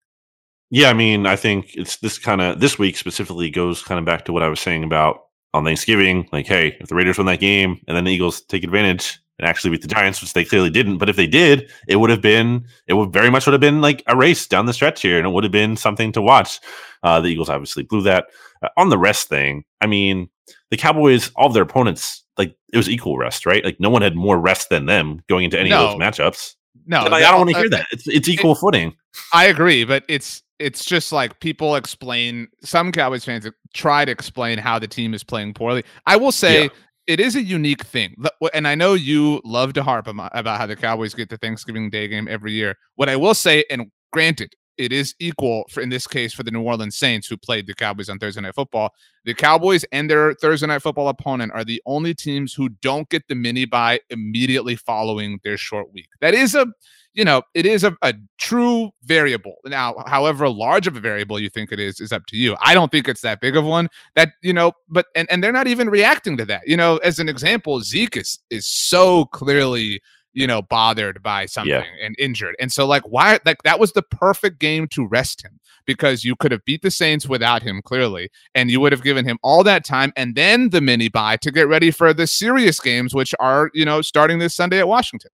Yeah, 0.71 0.89
I 0.89 0.95
mean, 0.95 1.27
I 1.27 1.35
think 1.35 1.75
it's 1.75 1.97
this 1.97 2.19
kind 2.19 2.41
of 2.41 2.61
this 2.61 2.79
week 2.79 2.97
specifically 2.97 3.51
goes 3.51 3.83
kind 3.83 3.99
of 3.99 4.05
back 4.05 4.25
to 4.27 4.33
what 4.33 4.45
I 4.45 4.49
was 4.49 4.61
saying 4.61 4.85
about 4.85 5.25
on 5.53 5.65
Thanksgiving. 5.65 6.29
Like, 6.33 6.47
hey, 6.47 6.77
if 6.81 6.89
the 6.89 6.95
Raiders 6.95 7.19
win 7.19 7.27
that 7.27 7.41
game 7.41 7.81
and 7.89 7.97
then 7.97 8.05
the 8.05 8.13
Eagles 8.13 8.43
take 8.43 8.63
advantage 8.63 9.19
and 9.41 9.49
actually 9.49 9.71
beat 9.71 9.83
the 9.83 9.89
Giants, 9.89 10.21
which 10.21 10.33
they 10.33 10.45
clearly 10.45 10.71
didn't, 10.71 10.99
but 10.99 11.09
if 11.09 11.17
they 11.17 11.27
did, 11.27 11.71
it 11.89 11.97
would 11.97 12.11
have 12.11 12.21
been 12.21 12.67
it 12.87 12.95
would 12.95 13.13
very 13.13 13.31
much 13.31 13.47
would 13.47 13.53
have 13.53 13.61
been 13.61 13.81
like 13.81 14.05
a 14.07 14.17
race 14.17 14.47
down 14.47 14.67
the 14.67 14.73
stretch 14.73 15.03
here, 15.03 15.19
and 15.19 15.27
it 15.27 15.31
would 15.31 15.45
have 15.45 15.53
been 15.53 15.77
something 15.77 16.13
to 16.13 16.23
watch. 16.23 16.61
Uh, 17.03 17.21
the 17.21 17.29
Eagles 17.29 17.51
obviously 17.51 17.83
blew 17.83 18.03
that. 18.03 18.27
Uh, 18.63 18.69
on 18.77 18.91
the 18.91 18.99
rest 18.99 19.29
thing, 19.29 19.65
I 19.81 19.87
mean, 19.87 20.29
the 20.71 20.77
Cowboys, 20.77 21.33
all 21.35 21.49
of 21.49 21.55
their 21.55 21.65
opponents 21.65 22.25
like 22.41 22.57
it 22.73 22.77
was 22.77 22.89
equal 22.89 23.19
rest, 23.19 23.45
right? 23.45 23.63
Like 23.65 23.79
no 23.79 23.91
one 23.91 24.03
had 24.03 24.17
more 24.17 24.41
rest 24.41 24.71
than 24.71 24.87
them 24.87 25.23
going 25.29 25.45
into 25.45 25.61
any 25.61 25.71
no. 25.71 25.85
of 25.85 25.91
those 25.93 26.01
matchups. 26.01 26.55
No, 26.87 27.05
like, 27.05 27.23
I 27.23 27.31
don't 27.31 27.41
want 27.41 27.51
to 27.51 27.57
hear 27.57 27.67
uh, 27.67 27.77
that. 27.77 27.87
It's 27.93 28.09
it's 28.09 28.29
equal 28.29 28.53
it, 28.53 28.59
footing. 28.59 28.95
I 29.35 29.47
agree, 29.47 29.85
but 29.85 30.05
it's 30.09 30.43
it's 30.59 30.85
just 30.85 31.13
like 31.13 31.39
people 31.41 31.77
explain. 31.77 32.49
Some 32.63 32.93
Cowboys 32.93 33.25
fans 33.25 33.47
try 33.75 34.05
to 34.05 34.11
explain 34.11 34.59
how 34.59 34.79
the 34.79 34.89
team 34.89 35.13
is 35.13 35.23
playing 35.23 35.55
poorly. 35.55 35.85
I 36.07 36.17
will 36.17 36.33
say. 36.33 36.65
Yeah. 36.65 36.69
It 37.07 37.19
is 37.19 37.35
a 37.35 37.43
unique 37.43 37.83
thing, 37.83 38.15
and 38.55 38.69
I 38.69 38.77
know 38.77 38.95
you 38.95 39.41
love 39.45 39.73
to 39.73 39.83
harp 39.83 40.07
about 40.07 40.47
how 40.47 40.67
the 40.67 40.77
Cowboys 40.77 41.13
get 41.13 41.29
the 41.29 41.39
Thanksgiving 41.39 41.91
Day 41.91 42.07
game 42.07 42.29
every 42.29 42.53
year. 42.53 42.77
What 42.95 43.09
I 43.09 43.17
will 43.17 43.35
say, 43.35 43.65
and 43.69 43.91
granted, 44.13 44.55
it 44.81 44.93
is 44.93 45.15
equal 45.19 45.67
for 45.69 45.83
in 45.83 45.91
this 45.91 46.07
case 46.07 46.33
for 46.33 46.43
the 46.43 46.51
New 46.51 46.63
Orleans 46.63 46.97
Saints 46.97 47.29
who 47.29 47.37
played 47.37 47.67
the 47.67 47.75
Cowboys 47.75 48.09
on 48.09 48.19
Thursday 48.19 48.41
Night 48.41 48.55
Football. 48.55 48.95
The 49.27 49.35
Cowboys 49.35 49.85
and 49.93 50.09
their 50.09 50.33
Thursday 50.33 50.67
Night 50.67 50.81
Football 50.81 51.09
opponent 51.09 51.53
are 51.53 51.65
the 51.65 51.83
only 51.85 52.15
teams 52.15 52.55
who 52.55 52.71
don't 52.71 53.07
get 53.11 53.29
the 53.29 53.35
mini 53.35 53.67
buy 53.67 54.01
immediately 54.09 54.77
following 54.77 55.39
their 55.45 55.59
short 55.59 55.93
week. 55.93 56.09
That 56.23 56.33
is 56.33 56.55
a 56.55 56.67
you 57.13 57.25
know, 57.25 57.43
it 57.55 57.67
is 57.67 57.85
a, 57.85 57.95
a 58.03 58.15
true 58.39 58.93
variable. 59.03 59.57
Now, 59.67 59.97
however 60.07 60.49
large 60.49 60.87
of 60.87 60.97
a 60.97 61.01
variable 61.01 61.41
you 61.41 61.51
think 61.51 61.73
it 61.73 61.81
is, 61.81 62.01
is 62.01 62.13
up 62.13 62.25
to 62.27 62.37
you. 62.37 62.57
I 62.61 62.73
don't 62.73 62.91
think 62.91 63.09
it's 63.09 63.21
that 63.23 63.41
big 63.41 63.57
of 63.57 63.65
one. 63.65 63.89
That 64.15 64.31
you 64.43 64.55
know, 64.55 64.73
but 64.89 65.07
and 65.15 65.31
and 65.31 65.45
they're 65.45 65.53
not 65.53 65.67
even 65.67 65.91
reacting 65.91 66.37
to 66.39 66.45
that. 66.47 66.63
You 66.67 66.77
know, 66.77 66.97
as 66.99 67.19
an 67.19 67.29
example, 67.29 67.81
Zeke 67.81 68.17
is 68.17 68.39
is 68.49 68.67
so 68.67 69.27
clearly 69.27 70.01
you 70.33 70.47
know, 70.47 70.63
bothered 70.63 71.23
by 71.23 71.47
something 71.47 71.73
yeah. 71.73 71.85
and 72.03 72.15
injured. 72.19 72.55
And 72.61 72.71
so, 72.73 72.87
like, 72.87 73.03
why, 73.03 73.39
like, 73.45 73.63
that 73.65 73.81
was 73.81 73.93
the 73.93 74.03
perfect 74.03 74.59
game 74.59 74.87
to 74.89 75.07
rest 75.07 75.45
him 75.45 75.59
because 75.87 76.25
you 76.25 76.37
could 76.37 76.53
have 76.53 76.65
beat 76.65 76.83
the 76.83 76.91
Saints 76.91 77.29
without 77.29 77.63
him, 77.63 77.83
clearly, 77.83 78.31
and 78.55 78.71
you 78.71 78.81
would 78.81 78.93
have 78.93 79.03
given 79.03 79.25
him 79.25 79.39
all 79.43 79.65
that 79.65 79.85
time 79.85 80.13
and 80.17 80.35
then 80.35 80.71
the 80.71 80.81
mini 80.81 81.09
buy 81.09 81.37
to 81.39 81.51
get 81.51 81.69
ready 81.69 81.91
for 81.91 82.13
the 82.13 82.27
serious 82.27 82.79
games, 82.81 83.15
which 83.15 83.35
are, 83.41 83.71
you 83.75 83.85
know, 83.85 84.03
starting 84.03 84.39
this 84.39 84.55
Sunday 84.55 84.79
at 84.79 84.89
Washington. 84.89 85.31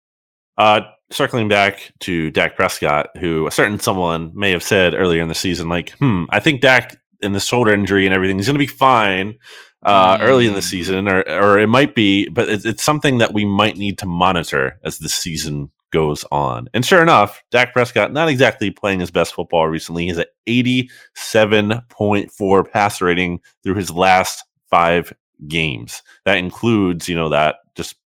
Uh, 0.59 0.83
circling 1.11 1.49
back 1.49 1.93
to 2.01 2.31
Dak 2.31 2.57
Prescott, 2.57 3.09
who 3.19 3.47
a 3.47 3.51
certain 3.51 3.79
someone 3.79 4.33
may 4.35 4.51
have 4.51 4.63
said 4.63 4.95
earlier 4.95 5.23
in 5.23 5.29
the 5.29 5.35
season, 5.35 5.69
like, 5.69 5.91
hmm, 5.93 6.25
I 6.31 6.41
think 6.41 6.61
Dak 6.61 6.97
in 7.23 7.33
the 7.33 7.41
shoulder 7.41 7.73
injury 7.73 8.07
and 8.07 8.15
everything 8.15 8.39
is 8.39 8.47
going 8.47 8.55
to 8.55 8.59
be 8.59 8.67
fine 8.67 9.35
uh, 9.83 10.19
mm. 10.19 10.23
early 10.23 10.47
in 10.47 10.55
the 10.55 10.61
mm. 10.61 10.65
season, 10.65 11.09
or 11.09 11.29
or 11.29 11.59
it 11.59 11.69
might 11.69 11.95
be, 11.95 12.29
but 12.29 12.49
it's, 12.49 12.65
it's 12.65 12.83
something 12.83 13.19
that 13.19 13.35
we 13.35 13.45
might 13.45 13.77
need 13.77 13.99
to 13.99 14.07
monitor 14.07 14.79
as 14.85 14.99
the 14.99 15.09
season 15.09 15.71
goes 15.91 16.25
on. 16.31 16.69
And 16.73 16.85
sure 16.85 17.03
enough, 17.03 17.43
Dak 17.51 17.73
Prescott 17.73 18.13
not 18.13 18.29
exactly 18.29 18.71
playing 18.71 19.01
his 19.01 19.11
best 19.11 19.35
football 19.35 19.67
recently. 19.69 20.07
He's 20.07 20.19
at 20.19 20.29
87.4 20.47 22.71
passer 22.71 23.07
rating 23.07 23.41
through 23.63 23.75
his 23.75 23.91
last 23.91 24.45
five 24.71 25.13
games. 25.49 26.03
That 26.25 26.39
includes, 26.39 27.09
you 27.09 27.17
know, 27.17 27.31
that 27.31 27.57
just 27.75 27.97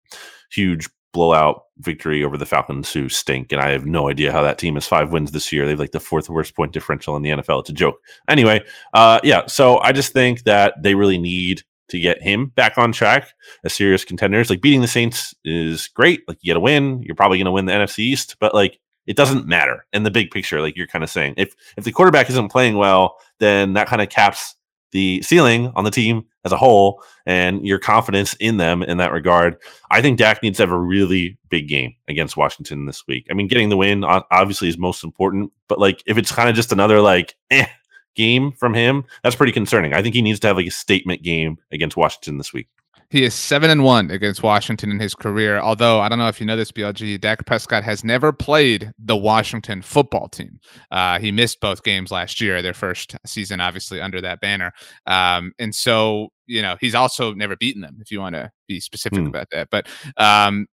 huge 0.50 0.88
blowout 1.14 1.62
victory 1.78 2.22
over 2.22 2.36
the 2.36 2.44
Falcons, 2.44 2.92
who 2.92 3.08
stink. 3.08 3.52
And 3.52 3.62
I 3.62 3.70
have 3.70 3.86
no 3.86 4.10
idea 4.10 4.32
how 4.32 4.42
that 4.42 4.58
team 4.58 4.74
has 4.74 4.86
five 4.86 5.12
wins 5.12 5.30
this 5.30 5.50
year. 5.50 5.66
They've 5.66 5.78
like 5.78 5.92
the 5.92 6.00
fourth 6.00 6.28
worst 6.28 6.54
point 6.54 6.72
differential 6.72 7.16
in 7.16 7.22
the 7.22 7.30
NFL. 7.30 7.60
It's 7.60 7.70
a 7.70 7.72
joke. 7.72 8.00
Anyway, 8.28 8.62
uh, 8.92 9.20
yeah. 9.24 9.46
So 9.46 9.78
I 9.78 9.92
just 9.92 10.12
think 10.12 10.42
that 10.42 10.74
they 10.82 10.94
really 10.94 11.16
need 11.16 11.62
to 11.88 11.98
get 11.98 12.22
him 12.22 12.46
back 12.46 12.76
on 12.76 12.92
track 12.92 13.32
as 13.64 13.72
serious 13.72 14.04
contenders. 14.04 14.50
Like 14.50 14.60
beating 14.60 14.82
the 14.82 14.88
Saints 14.88 15.34
is 15.44 15.88
great. 15.88 16.22
Like 16.28 16.38
you 16.42 16.50
get 16.50 16.56
a 16.56 16.60
win, 16.60 17.02
you're 17.02 17.16
probably 17.16 17.38
going 17.38 17.46
to 17.46 17.52
win 17.52 17.66
the 17.66 17.72
NFC 17.72 18.00
East, 18.00 18.36
but 18.40 18.54
like 18.54 18.78
it 19.06 19.16
doesn't 19.16 19.46
matter 19.46 19.86
in 19.92 20.02
the 20.02 20.10
big 20.10 20.30
picture. 20.30 20.60
Like 20.60 20.76
you're 20.76 20.86
kind 20.86 21.04
of 21.04 21.10
saying, 21.10 21.34
if 21.36 21.54
if 21.76 21.84
the 21.84 21.92
quarterback 21.92 22.28
isn't 22.30 22.50
playing 22.50 22.76
well, 22.76 23.16
then 23.38 23.74
that 23.74 23.86
kind 23.86 24.02
of 24.02 24.08
caps 24.08 24.56
the 24.92 25.22
ceiling 25.22 25.72
on 25.74 25.84
the 25.84 25.90
team 25.90 26.24
as 26.44 26.52
a 26.52 26.56
whole 26.56 27.02
and 27.26 27.66
your 27.66 27.78
confidence 27.78 28.34
in 28.34 28.58
them 28.58 28.82
in 28.82 28.98
that 28.98 29.12
regard. 29.12 29.56
I 29.90 30.02
think 30.02 30.18
Dak 30.18 30.42
needs 30.42 30.58
to 30.58 30.62
have 30.62 30.70
a 30.70 30.78
really 30.78 31.38
big 31.48 31.68
game 31.68 31.94
against 32.08 32.36
Washington 32.36 32.86
this 32.86 33.06
week. 33.06 33.26
I 33.30 33.34
mean, 33.34 33.48
getting 33.48 33.68
the 33.68 33.76
win 33.76 34.04
obviously 34.04 34.68
is 34.68 34.78
most 34.78 35.04
important, 35.04 35.52
but 35.68 35.78
like 35.78 36.02
if 36.06 36.18
it's 36.18 36.32
kind 36.32 36.48
of 36.48 36.54
just 36.54 36.72
another 36.72 37.00
like 37.00 37.34
eh 37.50 37.66
game 38.14 38.52
from 38.52 38.74
him, 38.74 39.04
that's 39.22 39.36
pretty 39.36 39.52
concerning. 39.52 39.92
I 39.92 40.02
think 40.02 40.14
he 40.14 40.22
needs 40.22 40.40
to 40.40 40.46
have 40.46 40.56
like 40.56 40.66
a 40.66 40.70
statement 40.70 41.22
game 41.22 41.58
against 41.72 41.96
Washington 41.96 42.38
this 42.38 42.52
week. 42.52 42.68
He 43.10 43.24
is 43.24 43.34
seven 43.34 43.70
and 43.70 43.84
one 43.84 44.10
against 44.10 44.42
Washington 44.42 44.90
in 44.90 44.98
his 44.98 45.14
career. 45.14 45.58
Although 45.58 46.00
I 46.00 46.08
don't 46.08 46.18
know 46.18 46.28
if 46.28 46.40
you 46.40 46.46
know 46.46 46.56
this, 46.56 46.72
BLG, 46.72 47.20
Dak 47.20 47.46
Prescott 47.46 47.84
has 47.84 48.04
never 48.04 48.32
played 48.32 48.92
the 48.98 49.16
Washington 49.16 49.82
football 49.82 50.28
team. 50.28 50.58
Uh, 50.90 51.18
he 51.18 51.30
missed 51.30 51.60
both 51.60 51.82
games 51.82 52.10
last 52.10 52.40
year, 52.40 52.62
their 52.62 52.74
first 52.74 53.16
season, 53.26 53.60
obviously 53.60 54.00
under 54.00 54.20
that 54.20 54.40
banner. 54.40 54.72
Um, 55.06 55.52
and 55.58 55.74
so 55.74 56.28
you 56.46 56.60
know 56.60 56.76
he's 56.80 56.94
also 56.94 57.32
never 57.34 57.56
beaten 57.56 57.80
them. 57.80 57.98
If 58.00 58.10
you 58.10 58.20
want 58.20 58.34
to 58.34 58.50
be 58.68 58.80
specific 58.80 59.20
hmm. 59.20 59.26
about 59.26 59.48
that, 59.50 59.68
but 59.70 59.86
um, 60.16 60.66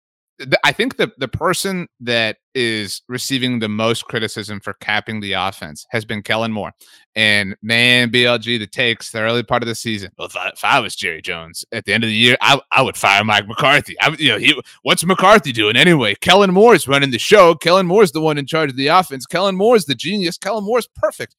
I 0.64 0.72
think 0.72 0.98
the 0.98 1.12
the 1.18 1.28
person 1.28 1.88
that 2.00 2.38
is 2.54 3.02
receiving 3.08 3.60
the 3.60 3.70
most 3.70 4.06
criticism 4.06 4.60
for 4.60 4.74
capping 4.74 5.20
the 5.20 5.34
offense 5.34 5.86
has 5.90 6.06
been 6.06 6.22
Kellen 6.22 6.52
Moore. 6.52 6.74
And 7.16 7.56
man, 7.62 8.12
BLG, 8.12 8.60
the 8.60 8.68
takes 8.68 9.12
the 9.12 9.20
early 9.20 9.44
part 9.44 9.64
of 9.64 9.68
the 9.68 9.76
season. 9.76 10.12
Well, 10.18 10.28
if 10.28 10.36
I, 10.36 10.50
if 10.50 10.64
I 10.64 10.80
was 10.80 10.96
Jerry 10.96 11.22
Jones 11.22 11.64
at 11.72 11.86
the 11.86 11.94
end 11.94 12.04
of 12.04 12.10
the 12.10 12.16
year, 12.16 12.38
I, 12.42 12.60
I 12.72 12.82
would 12.82 12.98
fire 12.98 13.24
Mike 13.24 13.48
McCarthy. 13.48 13.96
I, 14.02 14.10
you 14.20 14.30
know, 14.30 14.38
he, 14.38 14.60
what's 14.84 15.06
McCarthy 15.06 15.52
doing 15.52 15.76
anyway? 15.76 16.16
Kellen 16.16 16.54
Moore 16.54 16.76
is 16.76 16.88
running 16.88 17.12
the 17.12 17.20
show. 17.20 17.56
Kellen 17.56 17.86
Moore 17.86 18.04
is 18.04 18.12
the 18.12 18.22
one 18.22 18.38
in 18.38 18.46
charge 18.46 18.70
of 18.70 18.78
the 18.78 18.88
offense. 18.88 19.26
Kellen 19.26 19.56
Moore 19.56 19.76
is 19.76 19.86
the 19.86 19.96
genius. 19.96 20.38
Kellen 20.38 20.66
Moore 20.66 20.80
is 20.80 20.88
perfect 20.96 21.36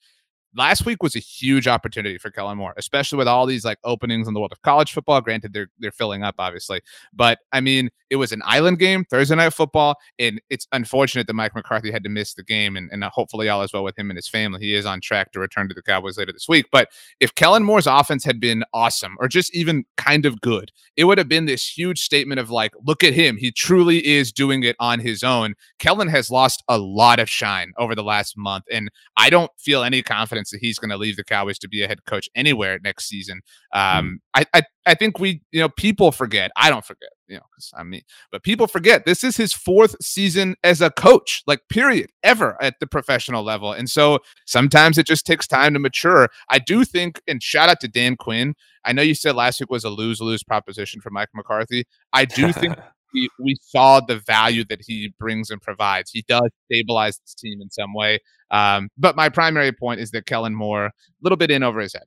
last 0.54 0.84
week 0.84 1.02
was 1.02 1.16
a 1.16 1.20
huge 1.20 1.66
opportunity 1.66 2.18
for 2.18 2.30
Kellen 2.30 2.58
Moore, 2.58 2.74
especially 2.76 3.18
with 3.18 3.28
all 3.28 3.46
these 3.46 3.64
like 3.64 3.78
openings 3.84 4.28
in 4.28 4.34
the 4.34 4.40
world 4.40 4.52
of 4.52 4.62
college 4.62 4.92
football. 4.92 5.20
Granted, 5.20 5.52
they're 5.52 5.68
they're 5.78 5.92
filling 5.92 6.22
up, 6.22 6.36
obviously, 6.38 6.80
but 7.12 7.38
I 7.52 7.60
mean, 7.60 7.90
it 8.10 8.16
was 8.16 8.32
an 8.32 8.42
island 8.44 8.78
game, 8.78 9.04
Thursday 9.04 9.34
night 9.34 9.54
football, 9.54 9.96
and 10.18 10.40
it's 10.50 10.66
unfortunate 10.72 11.26
that 11.26 11.34
Mike 11.34 11.54
McCarthy 11.54 11.90
had 11.90 12.04
to 12.04 12.10
miss 12.10 12.34
the 12.34 12.42
game, 12.42 12.76
and, 12.76 12.90
and 12.92 13.02
uh, 13.02 13.10
hopefully 13.10 13.48
all 13.48 13.62
is 13.62 13.72
well 13.72 13.84
with 13.84 13.98
him 13.98 14.10
and 14.10 14.18
his 14.18 14.28
family. 14.28 14.60
He 14.60 14.74
is 14.74 14.84
on 14.84 15.00
track 15.00 15.32
to 15.32 15.40
return 15.40 15.68
to 15.68 15.74
the 15.74 15.82
Cowboys 15.82 16.18
later 16.18 16.32
this 16.32 16.48
week. 16.48 16.66
But 16.70 16.88
if 17.20 17.34
Kellen 17.34 17.64
Moore's 17.64 17.86
offense 17.86 18.24
had 18.24 18.40
been 18.40 18.64
awesome 18.74 19.16
or 19.18 19.28
just 19.28 19.54
even 19.54 19.84
kind 19.96 20.26
of 20.26 20.40
good, 20.40 20.72
it 20.96 21.04
would 21.04 21.18
have 21.18 21.28
been 21.28 21.46
this 21.46 21.66
huge 21.66 22.00
statement 22.00 22.38
of 22.38 22.50
like, 22.50 22.72
look 22.84 23.02
at 23.02 23.14
him, 23.14 23.36
he 23.36 23.50
truly 23.50 24.06
is 24.06 24.32
doing 24.32 24.62
it 24.62 24.76
on 24.78 25.00
his 25.00 25.22
own. 25.22 25.54
Kellen 25.78 26.08
has 26.08 26.30
lost 26.30 26.62
a 26.68 26.78
lot 26.78 27.18
of 27.18 27.30
shine 27.30 27.72
over 27.78 27.94
the 27.94 28.04
last 28.04 28.36
month, 28.36 28.64
and 28.70 28.90
I 29.16 29.30
don't 29.30 29.50
feel 29.58 29.82
any 29.82 30.02
confidence 30.02 30.41
confidence 30.42 30.50
that 30.50 30.66
he's 30.66 30.78
going 30.78 30.90
to 30.90 30.96
leave 30.96 31.16
the 31.16 31.24
Cowboys 31.24 31.58
to 31.60 31.68
be 31.68 31.82
a 31.82 31.88
head 31.88 32.04
coach 32.06 32.28
anywhere 32.34 32.78
next 32.82 33.08
season. 33.08 33.40
Hmm. 33.72 33.98
Um. 33.98 34.18
I, 34.34 34.46
I, 34.54 34.62
I 34.86 34.94
think 34.94 35.18
we, 35.18 35.42
you 35.52 35.60
know, 35.60 35.68
people 35.68 36.10
forget. 36.10 36.50
I 36.56 36.70
don't 36.70 36.84
forget, 36.84 37.10
you 37.28 37.36
know, 37.36 37.42
because 37.50 37.70
I'm 37.76 37.90
me, 37.90 38.02
but 38.30 38.42
people 38.42 38.66
forget 38.66 39.04
this 39.04 39.22
is 39.22 39.36
his 39.36 39.52
fourth 39.52 39.94
season 40.00 40.56
as 40.64 40.80
a 40.80 40.90
coach, 40.90 41.42
like 41.46 41.60
period, 41.68 42.10
ever 42.22 42.56
at 42.62 42.74
the 42.80 42.86
professional 42.86 43.44
level. 43.44 43.72
And 43.72 43.88
so 43.90 44.20
sometimes 44.46 44.98
it 44.98 45.06
just 45.06 45.26
takes 45.26 45.46
time 45.46 45.74
to 45.74 45.78
mature. 45.78 46.28
I 46.48 46.58
do 46.58 46.84
think, 46.84 47.20
and 47.28 47.42
shout 47.42 47.68
out 47.68 47.80
to 47.80 47.88
Dan 47.88 48.16
Quinn. 48.16 48.54
I 48.84 48.92
know 48.92 49.02
you 49.02 49.14
said 49.14 49.36
last 49.36 49.60
week 49.60 49.70
was 49.70 49.84
a 49.84 49.90
lose 49.90 50.20
lose 50.20 50.42
proposition 50.42 51.00
for 51.00 51.10
Mike 51.10 51.28
McCarthy. 51.34 51.84
I 52.12 52.24
do 52.24 52.52
think 52.52 52.76
we, 53.12 53.28
we 53.38 53.56
saw 53.60 54.00
the 54.00 54.18
value 54.26 54.64
that 54.64 54.80
he 54.86 55.12
brings 55.18 55.50
and 55.50 55.60
provides. 55.60 56.10
He 56.10 56.24
does 56.28 56.48
stabilize 56.66 57.18
this 57.18 57.34
team 57.34 57.60
in 57.60 57.70
some 57.70 57.94
way. 57.94 58.18
Um, 58.50 58.88
but 58.96 59.16
my 59.16 59.28
primary 59.28 59.72
point 59.72 60.00
is 60.00 60.10
that 60.10 60.26
Kellen 60.26 60.54
Moore, 60.54 60.86
a 60.86 60.92
little 61.22 61.36
bit 61.36 61.50
in 61.50 61.62
over 61.62 61.80
his 61.80 61.94
head. 61.94 62.04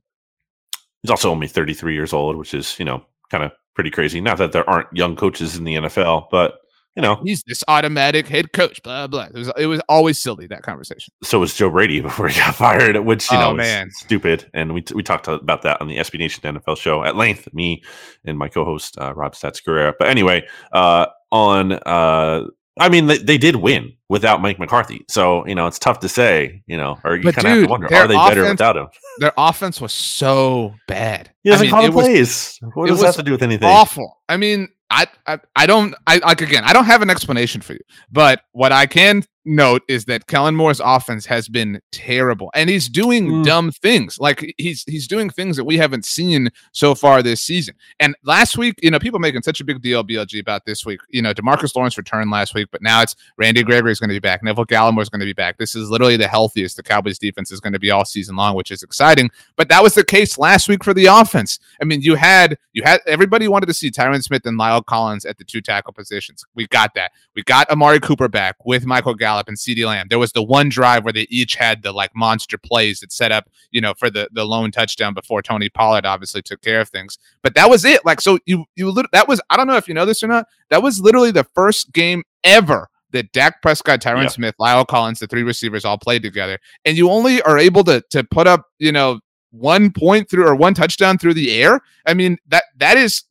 He's 1.01 1.11
also 1.11 1.29
only 1.29 1.47
33 1.47 1.93
years 1.93 2.13
old, 2.13 2.35
which 2.35 2.53
is, 2.53 2.77
you 2.79 2.85
know, 2.85 3.05
kind 3.29 3.43
of 3.43 3.51
pretty 3.75 3.91
crazy. 3.91 4.21
Not 4.21 4.37
that 4.37 4.51
there 4.51 4.67
aren't 4.69 4.87
young 4.91 5.15
coaches 5.15 5.55
in 5.55 5.63
the 5.63 5.75
NFL, 5.75 6.27
but 6.31 6.55
you 6.95 7.01
know, 7.01 7.21
he's 7.23 7.43
this 7.43 7.63
automatic 7.67 8.27
head 8.27 8.53
coach, 8.53 8.81
blah 8.83 9.07
blah. 9.07 9.25
It 9.25 9.33
was 9.33 9.51
it 9.57 9.67
was 9.67 9.81
always 9.89 10.19
silly 10.19 10.47
that 10.47 10.63
conversation. 10.63 11.13
So 11.23 11.39
was 11.39 11.53
Joe 11.53 11.69
Brady 11.69 12.01
before 12.01 12.27
he 12.27 12.39
got 12.39 12.55
fired, 12.55 12.97
which 12.97 13.29
you 13.31 13.37
oh, 13.37 13.41
know 13.41 13.53
man. 13.53 13.91
stupid. 13.91 14.49
And 14.53 14.73
we 14.73 14.83
we 14.93 15.03
talked 15.03 15.27
about 15.27 15.61
that 15.63 15.81
on 15.81 15.87
the 15.87 15.97
SB 15.97 16.19
Nation 16.19 16.41
NFL 16.43 16.77
show 16.77 17.03
at 17.03 17.15
length. 17.15 17.53
Me 17.53 17.83
and 18.23 18.37
my 18.37 18.47
co-host 18.47 18.97
uh, 18.99 19.13
Rob 19.13 19.33
Stats 19.33 19.61
Guerrera. 19.63 19.93
But 19.97 20.07
anyway, 20.07 20.47
uh, 20.71 21.07
on 21.31 21.73
uh, 21.73 22.45
I 22.77 22.89
mean, 22.89 23.07
they, 23.07 23.17
they 23.17 23.37
did 23.37 23.57
win 23.57 23.93
without 24.09 24.41
Mike 24.41 24.59
McCarthy. 24.59 25.05
So, 25.09 25.47
you 25.47 25.55
know, 25.55 25.65
it's 25.65 25.79
tough 25.79 25.99
to 25.99 26.09
say, 26.09 26.61
you 26.67 26.75
know, 26.75 26.99
or 27.05 27.15
you 27.15 27.31
kind 27.31 27.37
of 27.37 27.43
have 27.43 27.63
to 27.63 27.67
wonder, 27.67 27.85
are 27.87 28.07
they 28.07 28.15
offense, 28.15 28.29
better 28.29 28.49
without 28.49 28.77
him? 28.77 28.87
Their 29.19 29.33
offense 29.37 29.79
was 29.79 29.93
so 29.93 30.75
bad. 30.87 31.31
He 31.43 31.51
doesn't 31.51 31.73
I 31.73 31.81
mean, 31.81 31.91
call 31.91 32.01
plays. 32.03 32.59
What 32.73 32.87
does 32.87 32.99
that 32.99 33.07
have 33.07 33.15
to 33.15 33.23
do 33.23 33.31
with 33.31 33.43
anything? 33.43 33.67
Awful. 33.67 34.19
I 34.27 34.35
mean, 34.35 34.67
I, 34.89 35.07
I, 35.25 35.39
I 35.55 35.65
don't, 35.65 35.95
I 36.05 36.17
like 36.17 36.41
again, 36.41 36.63
I 36.63 36.73
don't 36.73 36.85
have 36.85 37.01
an 37.01 37.09
explanation 37.09 37.61
for 37.61 37.73
you, 37.73 37.79
but 38.11 38.41
what 38.51 38.71
I 38.71 38.85
can 38.85 39.23
note 39.45 39.83
is 39.87 40.05
that 40.05 40.27
Kellen 40.27 40.55
Moore's 40.55 40.81
offense 40.83 41.25
has 41.27 41.47
been 41.47 41.81
terrible, 41.91 42.49
and 42.53 42.69
he's 42.69 42.89
doing 42.89 43.27
mm. 43.27 43.43
dumb 43.43 43.71
things. 43.71 44.19
Like 44.19 44.53
he's 44.57 44.83
he's 44.87 45.07
doing 45.07 45.29
things 45.29 45.57
that 45.57 45.63
we 45.63 45.77
haven't 45.77 46.05
seen 46.05 46.49
so 46.71 46.95
far 46.95 47.21
this 47.21 47.41
season. 47.41 47.75
And 47.99 48.15
last 48.23 48.57
week, 48.57 48.75
you 48.81 48.91
know, 48.91 48.99
people 48.99 49.19
making 49.19 49.43
such 49.43 49.61
a 49.61 49.63
big 49.63 49.81
deal, 49.81 50.03
BLG, 50.03 50.39
about 50.39 50.65
this 50.65 50.85
week. 50.85 50.99
You 51.09 51.21
know, 51.21 51.33
Demarcus 51.33 51.75
Lawrence 51.75 51.97
returned 51.97 52.31
last 52.31 52.53
week, 52.53 52.69
but 52.71 52.81
now 52.81 53.01
it's 53.01 53.15
Randy 53.37 53.63
Gregory 53.63 53.91
is 53.91 53.99
going 53.99 54.09
to 54.09 54.15
be 54.15 54.19
back. 54.19 54.43
Neville 54.43 54.65
Gallimore 54.65 55.01
is 55.01 55.09
going 55.09 55.19
to 55.19 55.25
be 55.25 55.33
back. 55.33 55.57
This 55.57 55.75
is 55.75 55.89
literally 55.89 56.17
the 56.17 56.27
healthiest 56.27 56.77
the 56.77 56.83
Cowboys 56.83 57.19
defense 57.19 57.51
is 57.51 57.59
going 57.59 57.73
to 57.73 57.79
be 57.79 57.91
all 57.91 58.05
season 58.05 58.35
long, 58.35 58.55
which 58.55 58.71
is 58.71 58.83
exciting. 58.83 59.29
But 59.55 59.69
that 59.69 59.83
was 59.83 59.93
the 59.93 60.03
case 60.03 60.37
last 60.37 60.67
week 60.67 60.83
for 60.83 60.93
the 60.93 61.05
offense. 61.05 61.59
I 61.81 61.85
mean, 61.85 62.01
you 62.01 62.15
had 62.15 62.57
you 62.73 62.83
had 62.83 63.01
everybody 63.05 63.47
wanted 63.47 63.67
to 63.67 63.73
see 63.73 63.91
Tyron 63.91 64.23
Smith 64.23 64.45
and 64.45 64.59
La'el 64.59 64.85
Collins 64.85 65.25
at 65.25 65.37
the 65.37 65.43
two 65.43 65.61
tackle 65.61 65.93
positions. 65.93 66.43
We 66.55 66.67
got 66.67 66.93
that. 66.95 67.11
We 67.35 67.43
got 67.43 67.69
Amari 67.69 67.99
Cooper 67.99 68.27
back 68.27 68.55
with 68.65 68.85
Michael 68.85 69.13
Gallup 69.13 69.34
Gallup 69.35 69.47
and 69.47 69.57
CeeDee 69.57 69.85
Lamb. 69.85 70.07
There 70.09 70.19
was 70.19 70.31
the 70.31 70.43
one 70.43 70.69
drive 70.69 71.03
where 71.03 71.13
they 71.13 71.27
each 71.29 71.55
had 71.55 71.83
the 71.83 71.91
like 71.91 72.11
monster 72.15 72.57
plays 72.57 73.01
that 73.01 73.11
set 73.11 73.31
up, 73.31 73.49
you 73.71 73.81
know, 73.81 73.93
for 73.93 74.09
the 74.09 74.29
the 74.31 74.45
lone 74.45 74.71
touchdown 74.71 75.13
before 75.13 75.41
Tony 75.41 75.69
Pollard 75.69 76.05
obviously 76.05 76.41
took 76.41 76.61
care 76.61 76.81
of 76.81 76.89
things. 76.89 77.17
But 77.43 77.55
that 77.55 77.69
was 77.69 77.85
it. 77.85 78.05
Like 78.05 78.21
so 78.21 78.39
you 78.45 78.65
you 78.75 78.93
that 79.11 79.27
was 79.27 79.41
I 79.49 79.57
don't 79.57 79.67
know 79.67 79.77
if 79.77 79.87
you 79.87 79.93
know 79.93 80.05
this 80.05 80.23
or 80.23 80.27
not. 80.27 80.47
That 80.69 80.81
was 80.81 80.99
literally 80.99 81.31
the 81.31 81.45
first 81.55 81.91
game 81.91 82.23
ever 82.43 82.87
that 83.11 83.31
Dak 83.31 83.61
Prescott, 83.61 84.01
Tyron 84.01 84.23
yeah. 84.23 84.29
Smith, 84.29 84.55
La'el 84.59 84.87
Collins, 84.87 85.19
the 85.19 85.27
three 85.27 85.43
receivers 85.43 85.85
all 85.85 85.97
played 85.97 86.21
together, 86.21 86.59
and 86.85 86.97
you 86.97 87.09
only 87.09 87.41
are 87.41 87.57
able 87.57 87.83
to 87.85 88.01
to 88.11 88.23
put 88.23 88.47
up, 88.47 88.65
you 88.79 88.91
know, 88.91 89.19
one 89.51 89.91
point 89.91 90.29
through 90.29 90.47
or 90.47 90.55
one 90.55 90.73
touchdown 90.73 91.17
through 91.17 91.33
the 91.33 91.51
air. 91.51 91.81
I 92.05 92.13
mean 92.13 92.37
that 92.47 92.63
that 92.77 92.97
is 92.97 93.23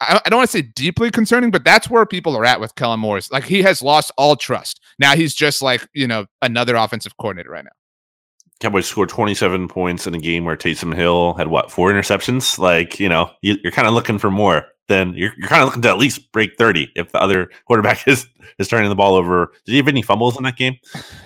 I, 0.00 0.20
don't 0.26 0.38
want 0.38 0.50
to 0.50 0.58
say 0.58 0.62
deeply 0.62 1.10
concerning, 1.10 1.50
but 1.50 1.64
that's 1.64 1.90
where 1.90 2.06
people 2.06 2.36
are 2.36 2.44
at 2.44 2.60
with 2.60 2.74
Kellen 2.74 3.00
Moore's. 3.00 3.30
Like 3.30 3.44
he 3.44 3.62
has 3.62 3.82
lost 3.82 4.10
all 4.16 4.36
trust. 4.36 4.80
Now 4.98 5.14
he's 5.14 5.34
just 5.34 5.62
like, 5.62 5.86
you 5.92 6.06
know, 6.06 6.26
another 6.42 6.74
offensive 6.76 7.16
coordinator 7.18 7.50
right 7.50 7.64
now. 7.64 7.70
Cowboys 8.60 8.86
scored 8.86 9.08
27 9.08 9.68
points 9.68 10.06
in 10.06 10.14
a 10.14 10.18
game 10.18 10.44
where 10.44 10.56
Taysom 10.56 10.94
Hill 10.94 11.34
had 11.34 11.48
what, 11.48 11.70
four 11.70 11.90
interceptions? 11.90 12.58
Like, 12.58 13.00
you 13.00 13.08
know, 13.08 13.30
you, 13.40 13.56
are 13.64 13.70
kind 13.70 13.88
of 13.88 13.94
looking 13.94 14.18
for 14.18 14.30
more 14.30 14.66
then 14.90 15.14
you're, 15.14 15.32
you're 15.38 15.48
kind 15.48 15.62
of 15.62 15.68
looking 15.68 15.82
to 15.82 15.88
at 15.88 15.98
least 15.98 16.32
break 16.32 16.56
30 16.58 16.90
if 16.96 17.12
the 17.12 17.20
other 17.20 17.48
quarterback 17.66 18.02
is 18.08 18.26
is 18.58 18.68
turning 18.68 18.88
the 18.88 18.94
ball 18.94 19.14
over. 19.14 19.52
Did 19.64 19.72
he 19.72 19.76
have 19.78 19.88
any 19.88 20.02
fumbles 20.02 20.36
in 20.36 20.42
that 20.42 20.56
game? 20.56 20.76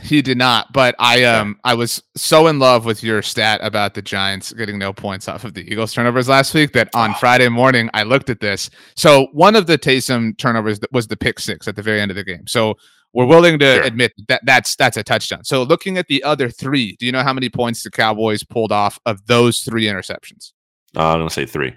He 0.02 0.22
did 0.22 0.38
not, 0.38 0.72
but 0.72 0.94
I 0.98 1.24
um 1.24 1.58
I 1.64 1.74
was 1.74 2.02
so 2.16 2.46
in 2.46 2.58
love 2.58 2.84
with 2.84 3.02
your 3.02 3.22
stat 3.22 3.60
about 3.62 3.94
the 3.94 4.02
Giants 4.02 4.52
getting 4.52 4.78
no 4.78 4.92
points 4.92 5.28
off 5.28 5.44
of 5.44 5.54
the 5.54 5.62
Eagles 5.62 5.92
turnovers 5.92 6.28
last 6.28 6.54
week 6.54 6.72
that 6.72 6.88
on 6.94 7.10
oh. 7.10 7.14
Friday 7.14 7.48
morning 7.48 7.88
I 7.94 8.02
looked 8.02 8.30
at 8.30 8.40
this. 8.40 8.70
So 8.94 9.28
one 9.32 9.56
of 9.56 9.66
the 9.66 9.78
Taysom 9.78 10.36
turnovers 10.36 10.78
was 10.92 11.08
the 11.08 11.16
pick 11.16 11.40
six 11.40 11.66
at 11.66 11.76
the 11.76 11.82
very 11.82 12.00
end 12.00 12.10
of 12.10 12.16
the 12.16 12.24
game. 12.24 12.46
So 12.46 12.76
we're 13.14 13.26
willing 13.26 13.58
to 13.60 13.74
sure. 13.76 13.82
admit 13.84 14.12
that 14.28 14.42
that's 14.44 14.76
that's 14.76 14.96
a 14.96 15.02
touchdown. 15.02 15.44
So 15.44 15.62
looking 15.62 15.96
at 15.98 16.08
the 16.08 16.22
other 16.24 16.50
three, 16.50 16.96
do 16.96 17.06
you 17.06 17.12
know 17.12 17.22
how 17.22 17.32
many 17.32 17.48
points 17.48 17.82
the 17.82 17.90
Cowboys 17.90 18.42
pulled 18.42 18.72
off 18.72 18.98
of 19.06 19.26
those 19.26 19.60
three 19.60 19.84
interceptions? 19.84 20.52
Uh, 20.96 21.12
I'm 21.12 21.20
gonna 21.20 21.30
say 21.30 21.46
three. 21.46 21.74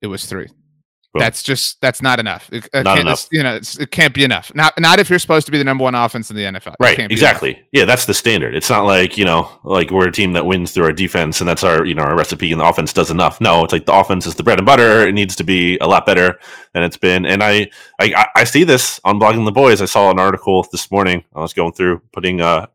It 0.00 0.06
was 0.06 0.24
three. 0.24 0.48
Boom. 1.12 1.20
That's 1.22 1.42
just 1.42 1.80
that's 1.80 2.00
not 2.02 2.20
enough. 2.20 2.48
It, 2.52 2.66
it 2.72 2.84
Not 2.84 2.94
can't- 2.94 3.00
enough. 3.00 3.26
You 3.32 3.42
know, 3.42 3.56
it 3.56 3.90
can't 3.90 4.14
be 4.14 4.22
enough. 4.22 4.54
Not 4.54 4.78
not 4.78 5.00
if 5.00 5.10
you're 5.10 5.18
supposed 5.18 5.44
to 5.46 5.50
be 5.52 5.58
the 5.58 5.64
number 5.64 5.82
one 5.82 5.96
offense 5.96 6.30
in 6.30 6.36
the 6.36 6.44
NFL. 6.44 6.68
It 6.74 6.76
Right, 6.78 6.98
exactly. 7.00 7.60
Yeah, 7.72 7.84
that's 7.84 8.04
the 8.04 8.14
standard. 8.14 8.54
It's 8.54 8.70
not 8.70 8.84
like 8.84 9.18
you 9.18 9.24
know, 9.24 9.50
like 9.64 9.90
we're 9.90 10.06
a 10.06 10.12
team 10.12 10.34
that 10.34 10.46
wins 10.46 10.70
through 10.70 10.84
our 10.84 10.92
defense, 10.92 11.40
and 11.40 11.48
that's 11.48 11.64
our 11.64 11.84
you 11.84 11.94
know 11.94 12.02
our 12.04 12.14
recipe, 12.16 12.52
and 12.52 12.60
the 12.60 12.64
offense 12.64 12.92
does 12.92 13.10
enough. 13.10 13.40
No, 13.40 13.64
it's 13.64 13.72
like 13.72 13.86
the 13.86 13.92
offense 13.94 14.24
is 14.24 14.36
the 14.36 14.44
bread 14.44 14.60
and 14.60 14.66
butter. 14.66 15.04
It 15.08 15.12
needs 15.12 15.34
to 15.34 15.42
be 15.42 15.78
a 15.78 15.86
lot 15.88 16.06
better 16.06 16.38
than 16.74 16.84
it's 16.84 16.96
been. 16.96 17.26
And 17.26 17.42
I, 17.42 17.68
I, 17.98 18.12
I- 18.16 18.26
I 18.36 18.44
see 18.44 18.62
this 18.62 19.00
on 19.04 19.18
blogging 19.18 19.44
the 19.44 19.50
boys. 19.52 19.82
I 19.82 19.86
saw 19.86 20.12
an 20.12 20.20
article 20.20 20.64
this 20.70 20.92
morning. 20.92 21.24
I 21.34 21.40
was 21.40 21.52
going 21.52 21.72
through 21.72 22.02
putting 22.12 22.40
uh 22.40 22.66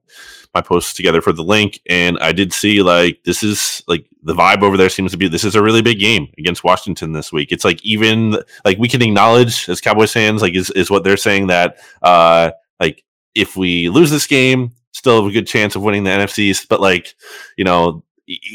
my 0.55 0.61
posts 0.61 0.93
together 0.93 1.21
for 1.21 1.33
the 1.33 1.43
link, 1.43 1.81
and 1.87 2.17
I 2.19 2.31
did 2.31 2.53
see 2.53 2.81
like 2.81 3.23
this 3.23 3.43
is 3.43 3.83
like 3.87 4.07
the 4.23 4.33
vibe 4.33 4.63
over 4.63 4.77
there 4.77 4.89
seems 4.89 5.11
to 5.11 5.17
be 5.17 5.27
this 5.27 5.43
is 5.43 5.55
a 5.55 5.61
really 5.61 5.81
big 5.81 5.99
game 5.99 6.27
against 6.37 6.63
Washington 6.63 7.11
this 7.11 7.31
week. 7.31 7.51
It's 7.51 7.65
like 7.65 7.83
even 7.85 8.37
like 8.63 8.79
we 8.79 8.87
can 8.87 9.01
acknowledge 9.01 9.69
as 9.69 9.81
Cowboys 9.81 10.13
fans, 10.13 10.41
like 10.41 10.55
is 10.55 10.71
is 10.71 10.89
what 10.89 11.03
they're 11.03 11.17
saying 11.17 11.47
that 11.47 11.77
uh 12.01 12.51
like 12.79 13.03
if 13.35 13.55
we 13.55 13.89
lose 13.89 14.09
this 14.09 14.25
game, 14.25 14.71
still 14.91 15.21
have 15.21 15.29
a 15.29 15.33
good 15.33 15.45
chance 15.45 15.75
of 15.75 15.83
winning 15.83 16.05
the 16.05 16.09
NFCs, 16.09 16.67
But 16.67 16.79
like, 16.81 17.15
you 17.57 17.65
know, 17.65 18.03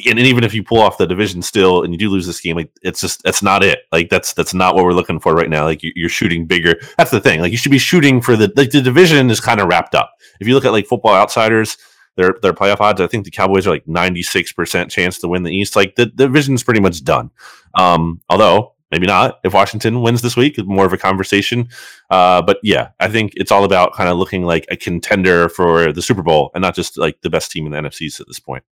and, 0.08 0.18
even 0.18 0.42
if 0.42 0.52
you 0.52 0.64
pull 0.64 0.80
off 0.80 0.98
the 0.98 1.06
division 1.06 1.42
still 1.42 1.84
and 1.84 1.92
you 1.92 1.98
do 1.98 2.08
lose 2.08 2.26
this 2.26 2.40
game, 2.40 2.56
like 2.56 2.72
it's 2.82 3.00
just 3.00 3.22
that's 3.22 3.42
not 3.42 3.62
it. 3.62 3.80
Like 3.92 4.08
that's 4.08 4.32
that's 4.32 4.52
not 4.52 4.74
what 4.74 4.84
we're 4.84 4.94
looking 4.94 5.20
for 5.20 5.32
right 5.32 5.48
now. 5.48 5.64
Like 5.64 5.84
you, 5.84 5.92
you're 5.94 6.08
shooting 6.08 6.44
bigger. 6.44 6.74
That's 6.96 7.12
the 7.12 7.20
thing. 7.20 7.40
Like 7.40 7.52
you 7.52 7.58
should 7.58 7.70
be 7.70 7.78
shooting 7.78 8.20
for 8.20 8.34
the 8.34 8.52
like 8.56 8.70
the 8.70 8.82
division 8.82 9.30
is 9.30 9.38
kind 9.38 9.60
of 9.60 9.68
wrapped 9.68 9.94
up. 9.94 10.12
If 10.40 10.48
you 10.48 10.54
look 10.54 10.64
at 10.64 10.72
like 10.72 10.86
Football 10.86 11.14
Outsiders. 11.14 11.76
Their, 12.16 12.34
their 12.42 12.52
playoff 12.52 12.80
odds. 12.80 13.00
I 13.00 13.06
think 13.06 13.24
the 13.24 13.30
Cowboys 13.30 13.66
are 13.66 13.70
like 13.70 13.86
ninety 13.88 14.22
six 14.22 14.52
percent 14.52 14.90
chance 14.90 15.18
to 15.18 15.28
win 15.28 15.42
the 15.42 15.54
East. 15.54 15.76
Like 15.76 15.94
the, 15.96 16.06
the 16.06 16.26
division's 16.26 16.62
pretty 16.62 16.80
much 16.80 17.02
done. 17.04 17.30
Um, 17.74 18.20
although 18.28 18.74
maybe 18.90 19.06
not 19.06 19.38
if 19.44 19.54
Washington 19.54 20.02
wins 20.02 20.20
this 20.20 20.36
week, 20.36 20.58
more 20.66 20.84
of 20.84 20.92
a 20.92 20.98
conversation. 20.98 21.68
Uh, 22.10 22.42
but 22.42 22.58
yeah, 22.62 22.88
I 22.98 23.08
think 23.08 23.32
it's 23.36 23.52
all 23.52 23.64
about 23.64 23.94
kind 23.94 24.08
of 24.08 24.16
looking 24.18 24.42
like 24.44 24.66
a 24.70 24.76
contender 24.76 25.48
for 25.48 25.92
the 25.92 26.02
Super 26.02 26.22
Bowl 26.22 26.50
and 26.54 26.62
not 26.62 26.74
just 26.74 26.98
like 26.98 27.20
the 27.22 27.30
best 27.30 27.50
team 27.52 27.64
in 27.66 27.72
the 27.72 27.78
NFCs 27.78 28.20
at 28.20 28.26
this 28.26 28.40
point. 28.40 28.64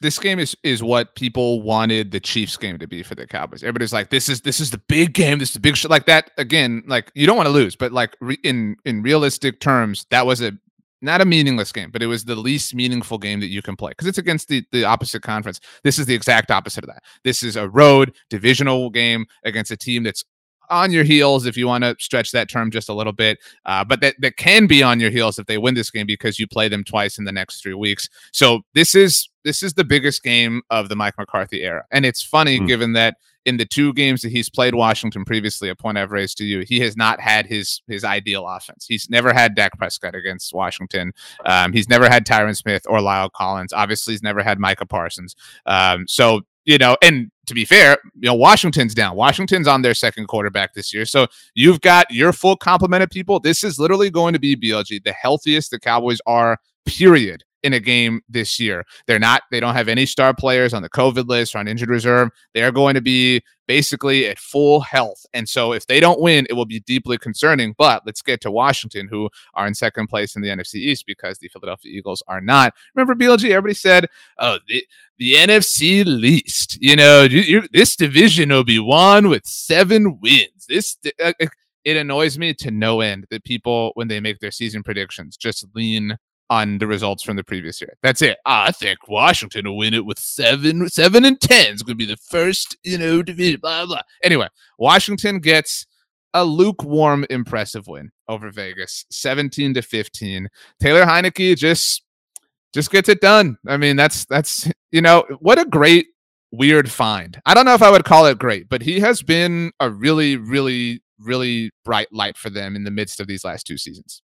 this 0.00 0.18
game 0.18 0.38
is 0.38 0.56
is 0.62 0.82
what 0.82 1.14
people 1.16 1.62
wanted 1.62 2.10
the 2.10 2.20
Chiefs 2.20 2.56
game 2.56 2.78
to 2.78 2.86
be 2.86 3.02
for 3.02 3.14
the 3.14 3.26
Cowboys. 3.26 3.62
Everybody's 3.62 3.92
like, 3.92 4.10
this 4.10 4.28
is 4.28 4.42
this 4.42 4.60
is 4.60 4.70
the 4.70 4.78
big 4.78 5.12
game. 5.14 5.38
This 5.38 5.48
is 5.50 5.54
the 5.54 5.60
big 5.60 5.76
shit. 5.76 5.90
Like 5.90 6.06
that 6.06 6.30
again. 6.38 6.82
Like 6.86 7.10
you 7.14 7.26
don't 7.26 7.36
want 7.36 7.46
to 7.46 7.52
lose, 7.52 7.74
but 7.74 7.90
like 7.92 8.16
re- 8.20 8.38
in 8.44 8.76
in 8.84 9.02
realistic 9.02 9.60
terms, 9.60 10.06
that 10.10 10.26
was 10.26 10.40
a 10.40 10.52
not 11.04 11.20
a 11.20 11.24
meaningless 11.24 11.72
game, 11.72 11.90
but 11.90 12.02
it 12.02 12.06
was 12.06 12.24
the 12.24 12.34
least 12.34 12.74
meaningful 12.74 13.18
game 13.18 13.40
that 13.40 13.48
you 13.48 13.62
can 13.62 13.76
play 13.76 13.90
because 13.90 14.06
it's 14.08 14.18
against 14.18 14.48
the 14.48 14.64
the 14.72 14.84
opposite 14.84 15.22
conference. 15.22 15.60
This 15.82 15.98
is 15.98 16.06
the 16.06 16.14
exact 16.14 16.50
opposite 16.50 16.84
of 16.84 16.88
that. 16.88 17.02
This 17.22 17.42
is 17.42 17.56
a 17.56 17.68
road 17.68 18.14
divisional 18.30 18.90
game 18.90 19.26
against 19.44 19.70
a 19.70 19.76
team 19.76 20.02
that's 20.02 20.24
on 20.70 20.90
your 20.90 21.04
heels 21.04 21.44
if 21.44 21.58
you 21.58 21.66
want 21.66 21.84
to 21.84 21.94
stretch 21.98 22.32
that 22.32 22.48
term 22.48 22.70
just 22.70 22.88
a 22.88 22.94
little 22.94 23.12
bit 23.12 23.38
uh, 23.66 23.84
but 23.84 24.00
that, 24.00 24.14
that 24.18 24.38
can 24.38 24.66
be 24.66 24.82
on 24.82 24.98
your 24.98 25.10
heels 25.10 25.38
if 25.38 25.44
they 25.44 25.58
win 25.58 25.74
this 25.74 25.90
game 25.90 26.06
because 26.06 26.38
you 26.38 26.46
play 26.46 26.68
them 26.68 26.82
twice 26.82 27.18
in 27.18 27.24
the 27.24 27.30
next 27.32 27.60
three 27.60 27.74
weeks 27.74 28.08
so 28.32 28.62
this 28.72 28.94
is 28.94 29.28
this 29.44 29.62
is 29.62 29.74
the 29.74 29.84
biggest 29.84 30.22
game 30.22 30.62
of 30.70 30.88
the 30.88 30.96
Mike 30.96 31.14
McCarthy 31.18 31.62
era. 31.62 31.84
And 31.90 32.04
it's 32.04 32.22
funny 32.22 32.56
Hmm. 32.56 32.66
given 32.66 32.92
that 32.94 33.16
in 33.44 33.56
the 33.56 33.66
two 33.66 33.92
games 33.92 34.22
that 34.22 34.30
he's 34.32 34.48
played 34.48 34.74
Washington 34.74 35.24
previously, 35.24 35.68
a 35.68 35.74
point 35.74 35.98
I've 35.98 36.12
raised 36.12 36.38
to 36.38 36.44
you, 36.44 36.60
he 36.60 36.80
has 36.80 36.96
not 36.96 37.20
had 37.20 37.46
his 37.46 37.82
his 37.86 38.04
ideal 38.04 38.46
offense. 38.48 38.86
He's 38.88 39.08
never 39.10 39.32
had 39.32 39.54
Dak 39.54 39.76
Prescott 39.78 40.14
against 40.14 40.54
Washington. 40.54 41.12
Um, 41.44 41.72
he's 41.72 41.88
never 41.88 42.08
had 42.08 42.26
Tyron 42.26 42.56
Smith 42.56 42.86
or 42.88 42.98
La'el 42.98 43.30
Collins. 43.32 43.72
Obviously, 43.72 44.14
he's 44.14 44.22
never 44.22 44.42
had 44.42 44.58
Micah 44.58 44.86
Parsons. 44.86 45.36
Um, 45.66 46.06
so 46.08 46.42
you 46.64 46.78
know, 46.78 46.96
and 47.02 47.30
to 47.46 47.54
be 47.54 47.64
fair, 47.64 47.98
you 48.14 48.28
know, 48.28 48.34
Washington's 48.34 48.94
down. 48.94 49.16
Washington's 49.16 49.68
on 49.68 49.82
their 49.82 49.94
second 49.94 50.26
quarterback 50.28 50.72
this 50.72 50.94
year. 50.94 51.04
So 51.04 51.26
you've 51.54 51.80
got 51.80 52.10
your 52.10 52.32
full 52.32 52.56
complement 52.56 53.02
of 53.02 53.10
people. 53.10 53.38
This 53.38 53.62
is 53.62 53.78
literally 53.78 54.10
going 54.10 54.32
to 54.32 54.38
be 54.38 54.56
BLG, 54.56 55.04
the 55.04 55.12
healthiest 55.12 55.70
the 55.70 55.78
Cowboys 55.78 56.20
are, 56.26 56.58
period, 56.86 57.44
in 57.64 57.72
a 57.72 57.80
game 57.80 58.20
this 58.28 58.60
year. 58.60 58.84
They're 59.06 59.18
not, 59.18 59.42
they 59.50 59.58
don't 59.58 59.74
have 59.74 59.88
any 59.88 60.04
star 60.04 60.34
players 60.34 60.74
on 60.74 60.82
the 60.82 60.90
COVID 60.90 61.26
list 61.26 61.54
or 61.54 61.58
on 61.58 61.66
injured 61.66 61.88
reserve. 61.88 62.28
They're 62.52 62.70
going 62.70 62.94
to 62.94 63.00
be 63.00 63.42
basically 63.66 64.26
at 64.28 64.38
full 64.38 64.80
health. 64.80 65.24
And 65.32 65.48
so 65.48 65.72
if 65.72 65.86
they 65.86 65.98
don't 65.98 66.20
win, 66.20 66.46
it 66.50 66.52
will 66.52 66.66
be 66.66 66.80
deeply 66.80 67.16
concerning. 67.16 67.74
But 67.78 68.02
let's 68.04 68.20
get 68.20 68.42
to 68.42 68.50
Washington, 68.50 69.08
who 69.08 69.30
are 69.54 69.66
in 69.66 69.74
second 69.74 70.08
place 70.08 70.36
in 70.36 70.42
the 70.42 70.48
NFC 70.48 70.74
East 70.74 71.06
because 71.06 71.38
the 71.38 71.48
Philadelphia 71.48 71.90
Eagles 71.90 72.22
are 72.28 72.42
not. 72.42 72.74
Remember, 72.94 73.14
BLG, 73.14 73.50
everybody 73.50 73.72
said, 73.72 74.08
oh, 74.38 74.58
the, 74.68 74.86
the 75.16 75.32
NFC 75.32 76.04
least. 76.04 76.76
You 76.82 76.96
know, 76.96 77.22
you, 77.22 77.40
you, 77.40 77.68
this 77.72 77.96
division 77.96 78.50
will 78.50 78.64
be 78.64 78.78
won 78.78 79.30
with 79.30 79.46
seven 79.46 80.20
wins. 80.20 80.66
This 80.68 80.98
uh, 81.22 81.32
uh, 81.40 81.46
it 81.84 81.96
annoys 81.96 82.38
me 82.38 82.54
to 82.54 82.70
no 82.70 83.00
end 83.00 83.26
that 83.30 83.44
people, 83.44 83.92
when 83.94 84.08
they 84.08 84.20
make 84.20 84.40
their 84.40 84.50
season 84.50 84.82
predictions, 84.82 85.36
just 85.36 85.66
lean 85.74 86.16
on 86.50 86.78
the 86.78 86.86
results 86.86 87.22
from 87.22 87.36
the 87.36 87.44
previous 87.44 87.80
year. 87.80 87.94
That's 88.02 88.22
it. 88.22 88.38
I 88.44 88.72
think 88.72 89.08
Washington 89.08 89.66
will 89.66 89.78
win 89.78 89.94
it 89.94 90.04
with 90.04 90.18
seven, 90.18 90.88
seven 90.88 91.24
and 91.24 91.40
ten. 91.40 91.72
It's 91.72 91.82
going 91.82 91.98
to 91.98 92.06
be 92.06 92.10
the 92.10 92.16
first, 92.16 92.76
you 92.82 92.98
know, 92.98 93.22
division. 93.22 93.60
Blah 93.60 93.86
blah. 93.86 94.02
Anyway, 94.22 94.48
Washington 94.78 95.40
gets 95.40 95.86
a 96.34 96.44
lukewarm, 96.44 97.24
impressive 97.30 97.86
win 97.86 98.10
over 98.28 98.50
Vegas, 98.50 99.06
seventeen 99.10 99.74
to 99.74 99.82
fifteen. 99.82 100.48
Taylor 100.80 101.04
Heinicke 101.04 101.56
just 101.56 102.02
just 102.72 102.90
gets 102.90 103.08
it 103.08 103.20
done. 103.20 103.56
I 103.66 103.76
mean, 103.76 103.96
that's 103.96 104.24
that's 104.26 104.70
you 104.92 105.00
know 105.00 105.24
what 105.40 105.58
a 105.58 105.64
great 105.64 106.08
weird 106.52 106.90
find. 106.90 107.40
I 107.46 107.54
don't 107.54 107.64
know 107.64 107.74
if 107.74 107.82
I 107.82 107.90
would 107.90 108.04
call 108.04 108.26
it 108.26 108.38
great, 108.38 108.68
but 108.68 108.82
he 108.82 109.00
has 109.00 109.22
been 109.22 109.72
a 109.80 109.90
really, 109.90 110.36
really, 110.36 111.02
really 111.18 111.70
bright 111.84 112.08
light 112.12 112.36
for 112.36 112.50
them 112.50 112.76
in 112.76 112.84
the 112.84 112.90
midst 112.90 113.20
of 113.20 113.26
these 113.26 113.44
last 113.44 113.66
two 113.66 113.78
seasons. 113.78 114.22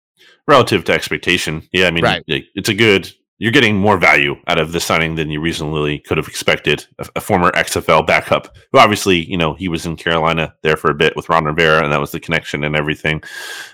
Relative 0.48 0.84
to 0.84 0.92
expectation, 0.92 1.62
yeah, 1.72 1.86
I 1.86 1.90
mean, 1.90 2.04
Right. 2.04 2.22
it's 2.26 2.68
a 2.68 2.74
good. 2.74 3.10
You're 3.38 3.52
getting 3.52 3.76
more 3.76 3.98
value 3.98 4.36
out 4.46 4.58
of 4.58 4.72
the 4.72 4.80
signing 4.80 5.14
than 5.16 5.28
you 5.28 5.40
reasonably 5.42 5.98
could 5.98 6.16
have 6.16 6.26
expected. 6.28 6.86
A, 6.98 7.06
a 7.16 7.20
former 7.20 7.50
XFL 7.50 8.06
backup, 8.06 8.56
who 8.72 8.78
obviously, 8.78 9.28
you 9.30 9.36
know, 9.36 9.52
he 9.52 9.68
was 9.68 9.84
in 9.84 9.96
Carolina 9.96 10.54
there 10.62 10.76
for 10.78 10.90
a 10.90 10.94
bit 10.94 11.14
with 11.16 11.28
Ron 11.28 11.44
Rivera, 11.44 11.84
and 11.84 11.92
that 11.92 12.00
was 12.00 12.12
the 12.12 12.20
connection 12.20 12.64
and 12.64 12.74
everything. 12.74 13.22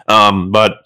Um, 0.09 0.51
but 0.51 0.79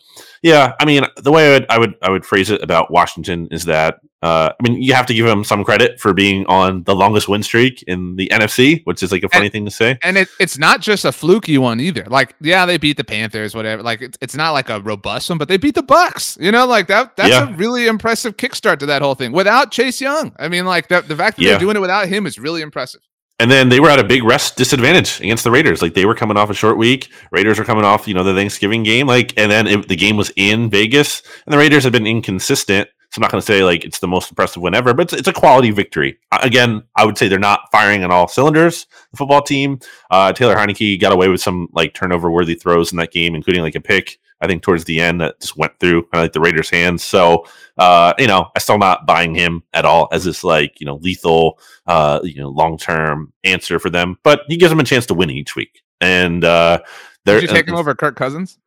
yeah, 0.43 0.75
I 0.79 0.85
mean, 0.85 1.05
the 1.17 1.33
way 1.33 1.55
I 1.55 1.59
would, 1.59 1.67
I 1.71 1.79
would 1.79 1.95
I 2.03 2.11
would 2.11 2.27
phrase 2.27 2.51
it 2.51 2.63
about 2.63 2.91
Washington 2.91 3.49
is 3.51 3.65
that 3.65 4.01
uh, 4.27 4.53
I 4.59 4.69
mean, 4.69 4.83
you 4.83 4.93
have 4.95 5.07
to 5.07 5.15
give 5.15 5.27
him 5.27 5.45
some 5.45 5.63
credit 5.65 6.01
for 6.01 6.13
being 6.13 6.45
on 6.47 6.83
the 6.85 6.95
longest 6.97 7.29
win 7.29 7.43
streak 7.43 7.83
in 7.85 8.17
the 8.17 8.29
NFC, 8.33 8.83
which 8.85 9.03
is 9.03 9.13
like 9.13 9.23
a 9.23 9.29
funny 9.29 9.49
thing 9.49 9.65
to 9.65 9.71
say. 9.71 9.99
And 10.03 10.17
it, 10.19 10.29
it's 10.41 10.59
not 10.59 10.81
just 10.81 11.05
a 11.05 11.13
fluky 11.13 11.59
one 11.59 11.79
either. 11.81 12.05
Like, 12.09 12.35
yeah, 12.41 12.67
they 12.67 12.77
beat 12.79 12.97
the 12.97 13.05
Panthers, 13.05 13.55
whatever. 13.55 13.83
Like, 13.83 14.03
it's, 14.03 14.19
it's 14.21 14.35
not 14.35 14.51
like 14.53 14.69
a 14.69 14.81
robust 14.81 15.29
one, 15.31 15.39
but 15.39 15.49
they 15.49 15.57
beat 15.59 15.75
the 15.77 15.83
Bucs. 15.83 16.41
You 16.41 16.51
know, 16.53 16.67
like 16.67 16.89
that. 16.89 17.17
That's 17.17 17.31
Yeah. 17.31 17.51
a 17.51 17.57
really 17.57 17.87
impressive 17.87 18.37
kickstart 18.37 18.79
to 18.81 18.87
that 18.87 19.01
whole 19.03 19.15
thing 19.15 19.33
without 19.33 19.71
Chase 19.71 20.01
Young. 20.01 20.33
I 20.39 20.49
mean, 20.49 20.67
like 20.67 20.89
that, 20.89 21.07
the 21.09 21.17
fact 21.17 21.37
that 21.37 21.43
Yeah. 21.45 21.51
they're 21.53 21.61
doing 21.61 21.77
it 21.77 21.81
without 21.81 22.09
him 22.09 22.27
is 22.27 22.39
really 22.39 22.63
impressive. 22.63 23.01
And 23.39 23.51
then 23.51 23.69
they 23.69 23.81
were 23.81 23.91
at 23.91 23.99
a 23.99 24.05
big 24.05 24.25
rest 24.25 24.57
disadvantage 24.57 25.21
against 25.21 25.45
the 25.45 25.51
Raiders. 25.51 25.83
Like 25.83 25.93
they 25.93 26.07
were 26.07 26.15
coming 26.15 26.39
off 26.39 26.49
a 26.49 26.55
short 26.55 26.79
week. 26.79 27.11
Raiders 27.31 27.59
were 27.59 27.67
coming 27.67 27.85
off, 27.85 28.09
you 28.09 28.15
know, 28.15 28.25
the 28.25 28.33
Thanksgiving 28.35 28.83
game. 28.83 29.07
Like, 29.07 29.35
and 29.37 29.51
then 29.53 29.67
it, 29.67 29.89
the 29.89 29.97
game 29.97 30.17
was 30.17 30.33
in 30.37 30.71
Vegas, 30.71 31.23
and 31.45 31.53
the 31.53 31.59
Raiders 31.59 31.85
have 31.85 31.93
been 31.93 32.07
inconsistent. 32.07 32.89
So 33.17 33.21
I'm 33.21 33.23
not 33.23 33.31
going 33.31 33.41
to 33.41 33.47
say 33.47 33.65
like 33.65 33.83
it's 33.83 34.01
the 34.01 34.07
most 34.07 34.31
impressive 34.31 34.61
win 34.61 34.75
ever, 34.75 34.93
but 34.93 35.05
it's, 35.05 35.15
it's 35.15 35.29
a 35.29 35.33
quality 35.33 35.71
victory. 35.71 36.19
Again, 36.43 36.83
I 36.97 37.07
would 37.07 37.17
say 37.17 37.29
they're 37.29 37.39
not 37.39 37.63
firing 37.73 38.05
on 38.05 38.11
all 38.11 38.29
cylinders. 38.29 38.87
The 39.13 39.17
football 39.17 39.41
team, 39.41 39.81
uh, 40.11 40.35
Taylor 40.35 40.55
Heinicke 40.55 41.01
got 41.01 41.15
away 41.15 41.31
with 41.31 41.41
some 41.41 41.69
like 41.73 41.95
turnover 41.95 42.31
worthy 42.31 42.57
throws 42.57 42.93
in 42.93 42.99
that 42.99 43.13
game, 43.13 43.35
including 43.35 43.63
like 43.63 43.75
a 43.75 43.81
pick. 43.81 44.19
I 44.43 44.47
think 44.47 44.63
towards 44.63 44.85
the 44.85 45.01
end 45.01 45.23
that 45.23 45.41
just 45.41 45.57
went 45.57 45.81
through 45.81 46.03
kind 46.03 46.17
of 46.17 46.25
like 46.25 46.35
the 46.35 46.41
Raiders' 46.41 46.69
hands. 46.69 47.03
So, 47.03 47.47
uh, 47.79 48.13
you 48.19 48.27
know, 48.27 48.51
I'm 48.55 48.61
still 48.61 48.77
not 48.77 49.07
buying 49.07 49.35
him 49.35 49.63
at 49.73 49.87
all 49.87 50.09
as 50.13 50.25
this 50.25 50.45
like 50.45 50.79
you 50.79 50.85
know 50.85 50.97
lethal 50.97 51.59
uh, 51.87 52.21
you 52.23 52.43
know, 52.43 52.51
long 52.51 52.77
term 52.77 53.33
answer 53.45 53.79
for 53.79 53.89
them. 53.89 54.19
But 54.25 54.43
he 54.49 54.59
gives 54.59 54.71
them 54.71 54.81
a 54.81 54.85
chance 54.85 55.07
to 55.07 55.15
win 55.15 55.31
each 55.31 55.57
week. 55.57 55.83
And 56.03 56.45
uh, 56.45 56.81
they're 57.25 57.41
Did 57.41 57.49
you 57.49 57.57
take 57.57 57.67
him 57.67 57.77
over 57.77 57.95
Kirk 57.95 58.17
Cousins? 58.17 58.59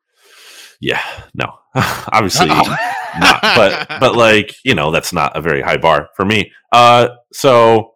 Yeah, 0.82 1.04
no, 1.36 1.59
obviously 2.12 2.48
not. 2.48 2.80
But 3.20 3.88
but 4.00 4.16
like 4.16 4.56
you 4.64 4.76
know, 4.76 4.92
that's 4.92 5.14
not 5.14 5.36
a 5.36 5.42
very 5.42 5.62
high 5.62 5.78
bar 5.78 6.10
for 6.16 6.26
me. 6.26 6.52
Uh, 6.72 7.10
so. 7.32 7.94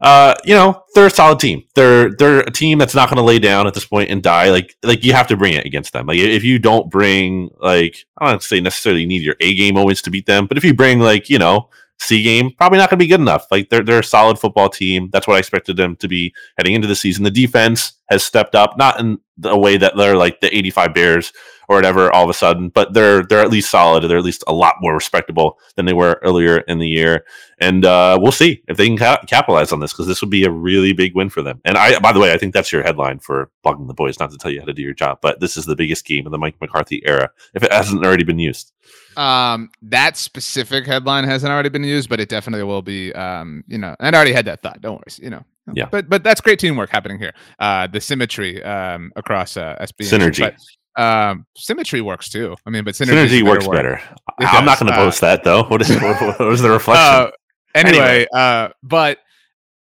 Uh, 0.00 0.34
you 0.44 0.54
know, 0.54 0.82
they're 0.94 1.06
a 1.06 1.10
solid 1.10 1.40
team. 1.40 1.62
They're 1.74 2.10
they're 2.10 2.40
a 2.40 2.50
team 2.50 2.76
that's 2.76 2.94
not 2.94 3.08
going 3.08 3.16
to 3.16 3.22
lay 3.22 3.38
down 3.38 3.66
at 3.66 3.72
this 3.72 3.86
point 3.86 4.10
and 4.10 4.22
die. 4.22 4.50
Like 4.50 4.76
like 4.82 5.02
you 5.02 5.14
have 5.14 5.28
to 5.28 5.36
bring 5.36 5.54
it 5.54 5.64
against 5.64 5.94
them. 5.94 6.06
Like 6.06 6.18
if 6.18 6.44
you 6.44 6.58
don't 6.58 6.90
bring 6.90 7.48
like 7.58 8.04
I 8.18 8.30
don't 8.30 8.42
say 8.42 8.60
necessarily 8.60 9.02
you 9.02 9.06
need 9.06 9.22
your 9.22 9.36
A 9.40 9.54
game 9.54 9.78
always 9.78 10.02
to 10.02 10.10
beat 10.10 10.26
them, 10.26 10.46
but 10.46 10.58
if 10.58 10.64
you 10.64 10.74
bring 10.74 10.98
like 10.98 11.30
you 11.30 11.38
know 11.38 11.70
C 12.00 12.22
game, 12.22 12.50
probably 12.50 12.78
not 12.78 12.90
going 12.90 12.98
to 12.98 13.04
be 13.04 13.08
good 13.08 13.20
enough. 13.20 13.46
Like 13.50 13.70
they're 13.70 13.82
they're 13.82 14.00
a 14.00 14.04
solid 14.04 14.38
football 14.38 14.68
team. 14.68 15.08
That's 15.10 15.26
what 15.26 15.36
I 15.36 15.38
expected 15.38 15.76
them 15.76 15.96
to 15.96 16.08
be 16.08 16.34
heading 16.58 16.74
into 16.74 16.88
the 16.88 16.96
season. 16.96 17.24
The 17.24 17.30
defense 17.30 17.94
has 18.08 18.24
stepped 18.24 18.54
up, 18.54 18.76
not 18.76 19.00
in 19.00 19.18
the 19.36 19.56
way 19.56 19.76
that 19.76 19.96
they're 19.96 20.16
like 20.16 20.40
the 20.40 20.56
85 20.56 20.94
Bears 20.94 21.32
or 21.68 21.76
whatever 21.76 22.12
all 22.12 22.24
of 22.24 22.30
a 22.30 22.34
sudden, 22.34 22.68
but 22.68 22.92
they're 22.92 23.22
they're 23.22 23.40
at 23.40 23.50
least 23.50 23.70
solid. 23.70 24.04
They're 24.04 24.18
at 24.18 24.24
least 24.24 24.44
a 24.46 24.52
lot 24.52 24.76
more 24.80 24.94
respectable 24.94 25.58
than 25.76 25.86
they 25.86 25.92
were 25.92 26.20
earlier 26.22 26.58
in 26.58 26.78
the 26.78 26.88
year. 26.88 27.24
And 27.58 27.84
uh, 27.84 28.18
we'll 28.20 28.32
see 28.32 28.62
if 28.68 28.76
they 28.76 28.86
can 28.86 28.98
ca- 28.98 29.22
capitalize 29.26 29.72
on 29.72 29.80
this 29.80 29.92
because 29.92 30.06
this 30.06 30.20
would 30.20 30.30
be 30.30 30.44
a 30.44 30.50
really 30.50 30.92
big 30.92 31.14
win 31.14 31.30
for 31.30 31.42
them. 31.42 31.60
And 31.64 31.76
I, 31.76 31.98
by 32.00 32.12
the 32.12 32.20
way, 32.20 32.32
I 32.32 32.38
think 32.38 32.52
that's 32.52 32.72
your 32.72 32.82
headline 32.82 33.18
for 33.18 33.50
blogging 33.64 33.86
the 33.86 33.94
boys. 33.94 34.20
Not 34.20 34.30
to 34.30 34.38
tell 34.38 34.50
you 34.50 34.60
how 34.60 34.66
to 34.66 34.74
do 34.74 34.82
your 34.82 34.94
job, 34.94 35.18
but 35.22 35.40
this 35.40 35.56
is 35.56 35.64
the 35.64 35.76
biggest 35.76 36.04
game 36.04 36.26
of 36.26 36.32
the 36.32 36.38
Mike 36.38 36.60
McCarthy 36.60 37.02
era 37.06 37.30
if 37.54 37.62
it 37.62 37.72
hasn't 37.72 38.04
already 38.04 38.24
been 38.24 38.38
used. 38.38 38.72
Um, 39.16 39.70
that 39.82 40.16
specific 40.16 40.86
headline 40.86 41.24
hasn't 41.24 41.50
already 41.50 41.68
been 41.68 41.84
used, 41.84 42.08
but 42.08 42.20
it 42.20 42.28
definitely 42.28 42.64
will 42.64 42.82
be. 42.82 43.12
Um, 43.14 43.64
you 43.66 43.78
know, 43.78 43.96
and 44.00 44.14
I 44.14 44.18
already 44.18 44.32
had 44.32 44.44
that 44.46 44.60
thought. 44.60 44.80
Don't 44.80 44.96
worry. 44.96 45.04
You 45.22 45.30
know. 45.30 45.44
Yeah. 45.72 45.86
But 45.90 46.08
but 46.10 46.22
that's 46.22 46.40
great 46.40 46.58
teamwork 46.58 46.90
happening 46.90 47.18
here. 47.18 47.32
Uh, 47.58 47.86
the 47.86 48.00
symmetry 48.00 48.62
um 48.62 49.12
across 49.16 49.56
uh 49.56 49.76
SB 49.80 50.02
Synergy. 50.02 50.40
But, 50.40 50.56
um, 51.02 51.46
symmetry 51.56 52.00
works 52.02 52.28
too. 52.28 52.54
I 52.66 52.70
mean, 52.70 52.84
but 52.84 52.94
synergy, 52.94 53.26
Synergy 53.26 53.32
is 53.38 53.42
works 53.44 53.66
word. 53.66 53.74
better. 53.76 53.94
It 53.94 54.02
I'm 54.54 54.64
not 54.64 54.78
going 54.78 54.92
to 54.92 54.98
Uh, 54.98 55.04
post 55.04 55.20
that 55.22 55.42
though. 55.42 55.64
What 55.64 55.80
is 55.82 55.90
what, 56.00 56.38
what 56.38 56.52
is 56.52 56.60
the 56.60 56.70
reflection? 56.70 57.04
Uh, 57.04 57.30
anyway, 57.74 57.98
Anyway. 57.98 58.26
uh, 58.34 58.68
but 58.82 59.18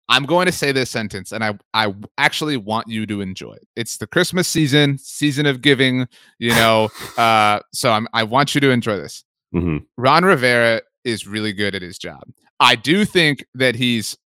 I'm 0.10 0.26
going 0.26 0.48
to 0.48 0.52
say 0.52 0.72
this 0.72 0.90
sentence, 0.90 1.32
and 1.32 1.44
I 1.44 1.54
I 1.74 1.94
actually 2.18 2.58
want 2.58 2.88
you 2.88 3.06
to 3.06 3.22
enjoy 3.22 3.54
it. 3.54 3.68
It's 3.76 3.98
the 3.98 4.08
Christmas 4.08 4.48
season, 4.48 4.98
season 4.98 5.46
of 5.46 5.62
giving. 5.62 6.08
You 6.40 6.50
know, 6.56 6.90
uh, 7.18 7.60
so 7.74 7.92
I'm 7.92 8.08
I 8.12 8.24
want 8.24 8.56
you 8.56 8.62
to 8.62 8.72
enjoy 8.72 8.98
this. 8.98 9.24
Mhm. 9.56 9.86
Ron 9.98 10.26
Rivera 10.26 10.82
is 11.06 11.26
really 11.28 11.54
good 11.54 11.76
at 11.76 11.82
his 11.82 11.98
job. 11.98 12.24
I 12.60 12.76
do 12.76 13.06
think 13.06 13.46
that 13.54 13.76
he's 13.76 14.18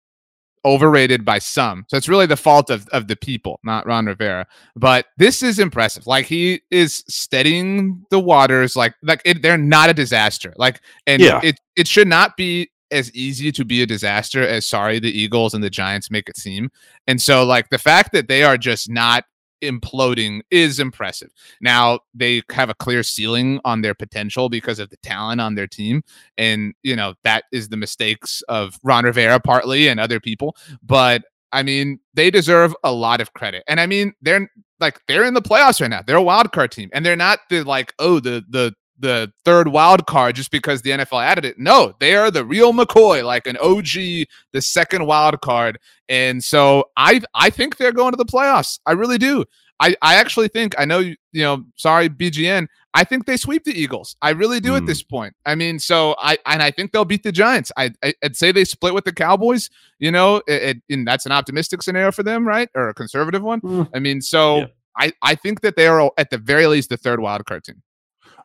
overrated 0.66 1.26
by 1.26 1.40
some. 1.40 1.86
So 1.90 1.98
it's 1.98 2.08
really 2.10 2.26
the 2.26 2.38
fault 2.38 2.70
of, 2.70 2.88
of 2.90 3.08
the 3.08 3.16
people, 3.16 3.60
not 3.64 3.86
Ron 3.86 4.06
Rivera. 4.06 4.48
But 4.76 5.08
this 5.18 5.44
is 5.44 5.60
impressive. 5.60 6.08
Like 6.08 6.26
he 6.26 6.62
is 6.72 7.04
steadying 7.08 8.06
the 8.10 8.20
waters. 8.20 8.76
Like 8.76 8.94
like 9.04 9.22
it, 9.26 9.42
they're 9.42 9.58
not 9.58 9.90
a 9.90 9.94
disaster. 9.94 10.54
Like 10.58 10.82
and 11.08 11.22
Yeah. 11.22 11.40
it 11.44 11.60
it 11.76 11.88
should 11.88 12.08
not 12.08 12.38
be 12.38 12.70
as 12.92 13.14
easy 13.16 13.52
to 13.52 13.66
be 13.66 13.82
a 13.82 13.86
disaster 13.88 14.48
as 14.48 14.68
sorry 14.68 15.00
the 15.00 15.12
Eagles 15.12 15.54
and 15.54 15.64
the 15.64 15.70
Giants 15.70 16.12
make 16.12 16.30
it 16.30 16.38
seem. 16.38 16.70
And 17.08 17.22
so 17.22 17.44
like 17.44 17.70
the 17.70 17.80
fact 17.80 18.12
that 18.14 18.28
they 18.28 18.44
are 18.44 18.58
just 18.58 18.90
not 18.90 19.26
imploding 19.64 20.42
is 20.52 20.80
impressive. 20.80 21.32
Now 21.62 22.00
they 22.14 22.44
have 22.52 22.70
a 22.70 22.76
clear 22.76 23.04
ceiling 23.04 23.60
on 23.66 23.82
their 23.82 23.96
potential 23.96 24.50
because 24.50 24.80
of 24.80 24.90
the 24.90 24.98
talent 24.98 25.42
on 25.42 25.56
their 25.56 25.68
team. 25.68 26.04
And, 26.38 26.74
you 26.84 26.96
know, 26.96 27.16
that 27.24 27.46
is 27.52 27.70
the 27.70 27.78
mistakes 27.78 28.42
of 28.50 28.78
Ron 28.84 29.06
Rivera 29.06 29.40
partly 29.40 29.88
and 29.88 30.00
other 30.00 30.20
people. 30.20 30.56
But 30.84 31.24
I 31.52 31.64
mean, 31.64 32.00
they 32.14 32.32
deserve 32.32 32.76
a 32.84 32.92
lot 32.92 33.22
of 33.22 33.34
credit. 33.34 33.64
And 33.68 33.80
I 33.80 33.86
mean, 33.86 34.14
they're 34.22 34.50
like 34.80 35.00
they're 35.08 35.24
in 35.24 35.36
the 35.36 35.42
playoffs 35.42 35.80
right 35.80 35.90
now. 35.90 36.02
They're 36.06 36.18
a 36.18 36.22
wild 36.22 36.52
card 36.52 36.72
team. 36.72 36.90
And 36.94 37.06
they're 37.06 37.16
not 37.16 37.40
the 37.50 37.64
like, 37.64 37.94
oh, 38.00 38.20
the 38.20 38.44
the 38.50 38.74
the 39.00 39.32
third 39.44 39.68
wild 39.70 40.06
card 40.08 40.36
just 40.36 40.52
because 40.52 40.82
the 40.82 40.92
NFL 40.92 41.24
added 41.24 41.46
it. 41.46 41.58
No, 41.60 41.94
they 42.00 42.16
are 42.16 42.30
the 42.32 42.46
real 42.46 42.74
McCoy, 42.74 43.24
like 43.26 43.48
an 43.48 43.58
OG, 43.58 44.28
the 44.54 44.62
second 44.62 45.06
wild 45.06 45.42
card. 45.42 45.80
And 46.10 46.44
so 46.44 46.86
I 46.96 47.22
I 47.34 47.50
think 47.50 47.78
they're 47.78 47.92
going 47.92 48.12
to 48.12 48.18
the 48.18 48.26
playoffs. 48.26 48.80
I 48.86 48.92
really 48.94 49.18
do. 49.18 49.46
I, 49.80 49.96
I 50.04 50.16
actually 50.16 50.48
think 50.50 50.76
I 50.78 50.86
know 50.86 51.00
you 51.00 51.16
you 51.32 51.42
know 51.42 51.66
sorry 51.76 52.08
BGN 52.08 52.68
I 52.94 53.04
think 53.04 53.26
they 53.26 53.38
sweep 53.38 53.64
the 53.64 53.74
Eagles 53.78 54.16
I 54.22 54.30
really 54.30 54.60
do 54.60 54.76
at 54.76 54.84
Mm. 54.84 54.88
this 54.88 55.02
point 55.02 55.34
I 55.48 55.56
mean 55.56 55.80
so 55.80 56.16
I 56.20 56.38
and 56.46 56.62
I 56.62 56.70
think 56.70 56.92
they'll 56.92 57.04
beat 57.06 57.24
the 57.24 57.32
Giants 57.32 57.72
I, 57.76 57.92
I 58.04 58.14
would 58.22 58.38
say 58.38 58.52
they 58.52 58.66
split 58.66 58.94
with 58.94 59.04
the 59.04 59.12
Cowboys 59.12 59.72
you 59.98 60.12
know 60.12 60.38
it, 60.48 60.78
it- 60.78 60.84
and 60.94 61.08
that's 61.08 61.26
an 61.26 61.32
optimistic 61.32 61.82
scenario 61.82 62.12
for 62.12 62.22
them 62.22 62.48
right 62.48 62.70
or 62.76 62.90
a 62.90 62.94
conservative 62.94 63.42
one 63.42 63.62
Mm. 63.62 63.90
I 63.96 64.00
mean 64.00 64.22
so 64.22 64.58
Yeah. 64.60 64.66
I 64.96 65.12
I 65.24 65.36
think 65.36 65.62
that 65.62 65.76
they 65.76 65.88
are 65.88 66.12
at 66.20 66.30
the 66.30 66.38
very 66.38 66.68
least 66.68 66.90
the 66.90 66.98
third 66.98 67.20
wild 67.20 67.44
card 67.48 67.64
team 67.64 67.82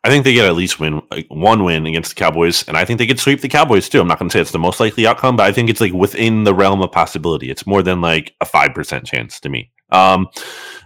I 0.03 0.09
think 0.09 0.23
they 0.23 0.33
get 0.33 0.45
at 0.45 0.55
least 0.55 0.79
win 0.79 1.01
like, 1.11 1.27
one 1.29 1.63
win 1.63 1.85
against 1.85 2.15
the 2.15 2.19
Cowboys, 2.19 2.67
and 2.67 2.77
I 2.77 2.85
think 2.85 2.99
they 2.99 3.07
could 3.07 3.19
sweep 3.19 3.41
the 3.41 3.49
Cowboys 3.49 3.89
too. 3.89 3.99
I'm 3.99 4.07
not 4.07 4.19
going 4.19 4.29
to 4.29 4.33
say 4.33 4.39
it's 4.39 4.51
the 4.51 4.59
most 4.59 4.79
likely 4.79 5.05
outcome, 5.05 5.35
but 5.35 5.45
I 5.45 5.51
think 5.51 5.69
it's 5.69 5.81
like 5.81 5.93
within 5.93 6.43
the 6.43 6.53
realm 6.53 6.81
of 6.81 6.91
possibility. 6.91 7.49
It's 7.49 7.67
more 7.67 7.83
than 7.83 8.01
like 8.01 8.35
a 8.41 8.45
five 8.45 8.73
percent 8.73 9.05
chance 9.05 9.39
to 9.41 9.49
me, 9.49 9.71
um, 9.91 10.27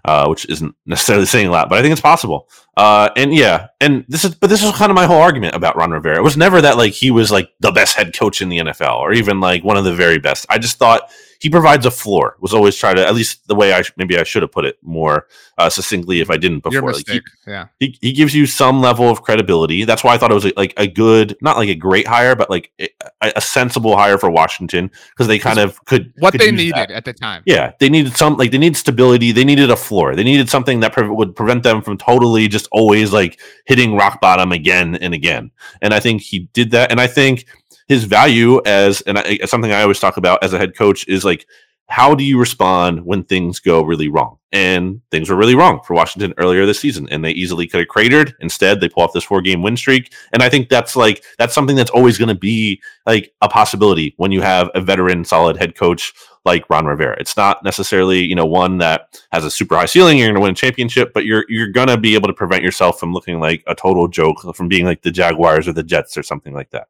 uh, 0.06 0.28
which 0.28 0.46
isn't 0.50 0.76
necessarily 0.86 1.26
saying 1.28 1.48
a 1.48 1.52
lot, 1.52 1.70
but 1.70 1.78
I 1.78 1.82
think 1.82 1.92
it's 1.92 2.02
possible. 2.02 2.50
Uh, 2.76 3.10
and 3.16 3.34
yeah, 3.34 3.68
and 3.80 4.04
this 4.08 4.26
is 4.26 4.34
but 4.34 4.50
this 4.50 4.64
is 4.64 4.72
kind 4.72 4.90
of 4.90 4.96
my 4.96 5.06
whole 5.06 5.22
argument 5.22 5.56
about 5.56 5.76
Ron 5.76 5.92
Rivera. 5.92 6.18
It 6.18 6.24
was 6.24 6.38
never 6.38 6.62
that 6.62 6.78
like 6.78 6.94
he 6.94 7.12
was 7.12 7.32
like 7.32 7.50
the 7.60 7.72
best 7.72 7.96
head 7.96 8.18
coach 8.18 8.42
in 8.42 8.50
the 8.50 8.60
NFL 8.60 8.98
or 8.98 9.14
even 9.14 9.40
like 9.40 9.64
one 9.64 9.78
of 9.78 9.84
the 9.84 9.94
very 9.94 10.18
best. 10.18 10.46
I 10.50 10.58
just 10.58 10.78
thought 10.80 11.12
he 11.44 11.50
provides 11.50 11.86
a 11.86 11.92
floor. 11.92 12.38
Was 12.40 12.54
always 12.54 12.78
try 12.78 12.94
to 12.94 13.06
at 13.06 13.14
least 13.14 13.46
the 13.50 13.56
way 13.56 13.74
I 13.74 13.82
sh- 13.82 13.92
maybe 13.98 14.18
I 14.18 14.24
should 14.24 14.44
have 14.44 14.52
put 14.54 14.64
it 14.64 14.78
more 14.82 15.28
uh, 15.58 15.70
succinctly 15.70 16.22
if 16.22 16.30
I 16.30 16.38
didn't 16.38 16.62
before. 16.64 16.94
Like, 16.94 17.06
he- 17.10 17.22
yeah 17.46 17.66
he, 17.82 17.98
he 18.00 18.14
gives 18.14 18.34
you 18.34 18.46
some 18.46 18.80
level 18.80 19.10
of 19.10 19.22
credibility. 19.24 19.84
That's 19.84 20.06
why 20.06 20.14
I 20.14 20.18
thought 20.18 20.32
it 20.32 20.36
was 20.36 20.50
like 20.56 20.74
a 20.78 20.88
good, 20.88 21.36
not 21.42 21.58
like 21.58 21.68
a 21.68 21.76
great 21.76 22.08
hire, 22.08 22.34
but 22.34 22.50
like 22.50 22.72
a, 22.80 22.88
a 23.36 23.42
sensible 23.42 23.98
hire 23.98 24.18
for 24.18 24.30
Washington 24.30 24.90
because 25.12 25.28
they 25.28 25.38
kind 25.38 25.60
of 25.60 25.84
could 25.84 26.14
what 26.20 26.32
could 26.32 26.40
they 26.40 26.52
needed 26.52 26.76
that. 26.76 26.92
at 26.92 27.04
the 27.04 27.12
time 27.12 27.44
Yeah, 27.46 27.74
they 27.82 27.90
needed 27.90 28.16
some 28.16 28.38
like 28.38 28.52
they 28.52 28.58
needed 28.58 28.78
stability. 28.78 29.34
They 29.34 29.44
needed 29.44 29.70
a 29.70 29.76
floor. 29.76 30.16
They 30.16 30.24
needed 30.24 30.50
something 30.50 30.80
that 30.80 30.94
pre- 30.94 31.10
would 31.10 31.36
prevent 31.36 31.64
them 31.64 31.82
from 31.82 31.98
totally 31.98 32.48
just 32.48 32.70
always 32.72 33.12
like 33.12 33.42
hitting 33.66 33.98
rock 33.98 34.22
bottom 34.22 34.54
again 34.54 34.96
and 34.96 35.14
again. 35.14 35.52
And 35.82 35.94
I 35.94 36.00
think 36.00 36.22
he 36.22 36.48
did 36.54 36.72
that. 36.72 36.90
And 36.90 37.02
I 37.02 37.08
think 37.08 37.46
his 37.94 38.04
value 38.06 38.62
as 38.66 39.02
and 39.02 39.20
I, 39.20 39.38
something 39.46 39.72
I 39.72 39.84
always 39.84 40.00
talk 40.00 40.18
about 40.18 40.44
as 40.44 40.54
a 40.54 40.58
head 40.58 40.76
coach 40.76 41.08
is 41.08 41.24
like 41.24 41.46
how 41.88 42.16
do 42.16 42.24
you 42.24 42.40
respond 42.40 43.06
when 43.06 43.24
things 43.24 43.60
go 43.60 43.84
really 43.84 44.08
wrong? 44.08 44.38
And 44.52 45.02
things 45.12 45.30
were 45.30 45.36
really 45.36 45.56
wrong 45.56 45.82
for 45.84 45.94
Washington 45.94 46.34
earlier 46.38 46.66
this 46.66 46.80
season, 46.80 47.08
and 47.10 47.24
they 47.24 47.32
easily 47.32 47.68
could 47.68 47.82
have 47.82 47.88
cratered. 47.88 48.34
Instead, 48.40 48.80
they 48.80 48.90
pull 48.90 49.04
off 49.04 49.14
this 49.14 49.24
four 49.24 49.42
game 49.42 49.62
win 49.62 49.76
streak. 49.76 50.14
And 50.32 50.42
I 50.42 50.50
think 50.50 50.70
that's 50.70 50.96
like 50.96 51.24
that's 51.38 51.54
something 51.54 51.76
that's 51.76 51.92
always 51.92 52.18
going 52.18 52.30
to 52.30 52.36
be 52.36 52.82
like 53.06 53.34
a 53.42 53.50
possibility 53.50 54.14
when 54.18 54.32
you 54.32 54.42
have 54.42 54.72
a 54.74 54.82
veteran, 54.82 55.24
solid 55.26 55.58
head 55.58 55.76
coach 55.76 56.14
like 56.46 56.70
Ron 56.70 56.86
Rivera. 56.86 57.16
It's 57.20 57.38
not 57.38 57.64
necessarily, 57.64 58.24
you 58.24 58.36
know, 58.36 58.46
one 58.46 58.78
that 58.80 59.20
has 59.32 59.46
a 59.46 59.52
super 59.52 59.76
high 59.76 59.86
ceiling, 59.86 60.18
you're 60.18 60.28
going 60.28 60.36
to 60.36 60.42
win 60.42 60.52
a 60.52 60.56
championship, 60.56 61.14
but 61.14 61.26
you're 61.26 61.46
you're 61.48 61.70
going 61.70 61.90
to 61.90 61.98
be 61.98 62.16
able 62.16 62.28
to 62.28 62.34
prevent 62.34 62.64
yourself 62.64 63.00
from 63.00 63.14
looking 63.14 63.40
like 63.40 63.64
a 63.68 63.76
total 63.76 64.08
joke 64.08 64.56
from 64.56 64.68
being 64.68 64.86
like 64.86 65.02
the 65.02 65.12
Jaguars 65.12 65.68
or 65.68 65.74
the 65.74 65.84
Jets 65.84 66.18
or 66.18 66.24
something 66.24 66.54
like 66.54 66.70
that. 66.72 66.88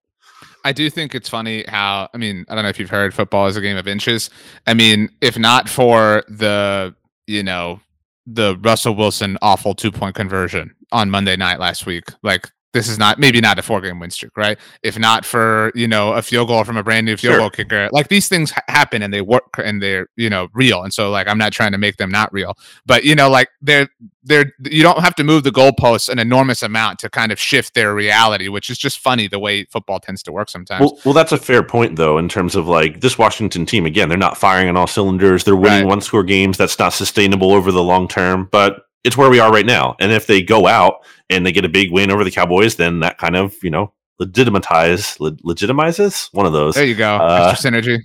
I 0.64 0.72
do 0.72 0.90
think 0.90 1.14
it's 1.14 1.30
funny 1.30 1.66
how 1.68 2.10
I 2.14 2.18
mean 2.18 2.46
I 2.50 2.56
don't 2.56 2.64
know 2.64 2.70
if 2.70 2.80
you've 2.80 2.90
heard 2.90 3.14
football 3.14 3.48
is 3.48 3.58
a 3.58 3.62
game 3.62 3.78
of 3.78 3.88
inches. 3.88 4.30
I 4.66 4.74
mean, 4.74 5.10
if 5.22 5.38
not 5.38 5.70
for 5.70 6.24
the 6.28 6.96
you 7.28 7.44
know 7.44 7.80
the 8.26 8.58
Russell 8.62 8.96
Wilson 8.96 9.38
awful 9.42 9.76
two 9.76 9.92
point 9.92 10.16
conversion 10.16 10.74
on 10.92 11.10
Monday 11.10 11.36
night 11.36 11.60
last 11.60 11.86
week, 11.86 12.06
like 12.24 12.50
this 12.74 12.88
is 12.90 12.98
not 12.98 13.20
maybe 13.20 13.40
not 13.40 13.58
a 13.60 13.62
four 13.62 13.82
game 13.82 14.00
win 14.00 14.10
streak, 14.10 14.36
right? 14.36 14.58
If 14.82 14.98
not 15.00 15.26
for 15.26 15.72
you 15.76 15.88
know 15.88 16.14
a 16.14 16.22
field 16.22 16.48
goal 16.48 16.64
from 16.64 16.78
a 16.78 16.84
brand 16.84 17.06
new 17.06 17.16
field 17.18 17.34
Sure. 17.34 17.40
goal 17.40 17.50
kicker, 17.50 17.90
like 17.92 18.08
these 18.10 18.28
things 18.28 18.52
ha- 18.52 18.62
happen 18.68 19.02
and 19.02 19.14
they 19.14 19.22
work 19.22 19.44
and 19.64 19.82
they're 19.82 20.08
you 20.18 20.30
know 20.30 20.48
real. 20.54 20.84
And 20.84 20.94
so 20.94 21.10
like 21.12 21.28
I'm 21.28 21.38
not 21.38 21.54
trying 21.54 21.72
to 21.74 21.78
make 21.78 21.98
them 21.98 22.10
not 22.12 22.32
real, 22.34 22.58
but 22.86 23.04
you 23.04 23.16
know 23.16 23.30
like 23.30 23.50
they're 23.62 23.88
they're 24.24 24.54
you 24.64 24.82
don't 24.84 25.00
have 25.00 25.16
to 25.16 25.24
move 25.24 25.44
the 25.44 25.52
goalposts 25.52 26.10
an 26.10 26.18
enormous 26.18 26.64
amount 26.64 26.98
to 27.00 27.10
kind 27.10 27.32
of 27.32 27.40
shift 27.40 27.74
their 27.76 27.94
reality, 27.94 28.48
which 28.48 28.70
is 28.70 28.78
just 28.78 29.00
funny 29.00 29.28
the 29.28 29.40
way 29.40 29.66
football 29.66 30.00
tends 30.00 30.24
to 30.24 30.32
work 30.32 30.50
sometimes. 30.50 30.82
Well, 30.82 31.00
well, 31.06 31.14
that's 31.14 31.32
a 31.34 31.38
fair 31.38 31.62
point, 31.62 31.96
though, 31.98 32.18
in 32.18 32.30
terms 32.30 32.56
of 32.56 32.68
like 32.68 33.02
this 33.02 33.18
Washington 33.18 33.66
team. 33.66 33.86
Again, 33.86 34.10
they're 34.10 34.18
not 34.18 34.38
firing 34.38 34.70
on 34.70 34.78
all 34.78 34.88
cylinders. 34.88 35.44
They're 35.44 35.56
winning 35.56 35.82
Right. 35.84 35.88
one 35.90 36.02
score 36.02 36.24
games. 36.24 36.58
That's 36.58 36.80
not 36.80 36.94
sustainable 36.94 37.52
over 37.52 37.72
the 37.72 37.84
long 37.84 38.08
term, 38.08 38.48
but 38.52 38.86
it's 39.04 39.18
where 39.18 39.30
we 39.30 39.40
are 39.42 39.52
right 39.52 39.66
now. 39.66 39.96
And 40.00 40.14
if 40.14 40.28
they 40.28 40.42
go 40.42 40.66
out 40.68 41.06
and 41.36 41.46
they 41.46 41.52
get 41.52 41.66
a 41.66 41.70
big 41.70 41.92
win 41.92 42.12
over 42.12 42.24
the 42.24 42.32
Cowboys, 42.32 42.76
then 42.76 43.00
that 43.02 43.18
kind 43.18 43.36
of, 43.36 43.56
you 43.64 43.70
know, 43.70 43.94
legitimatize, 44.20 45.20
le- 45.20 45.32
legitimizes 45.38 46.30
one 46.34 46.46
of 46.46 46.54
those. 46.54 46.76
There 46.76 46.86
you 46.86 46.96
go. 46.96 47.16
Uh, 47.18 47.50
Extra 47.52 47.72
synergy. 47.72 48.00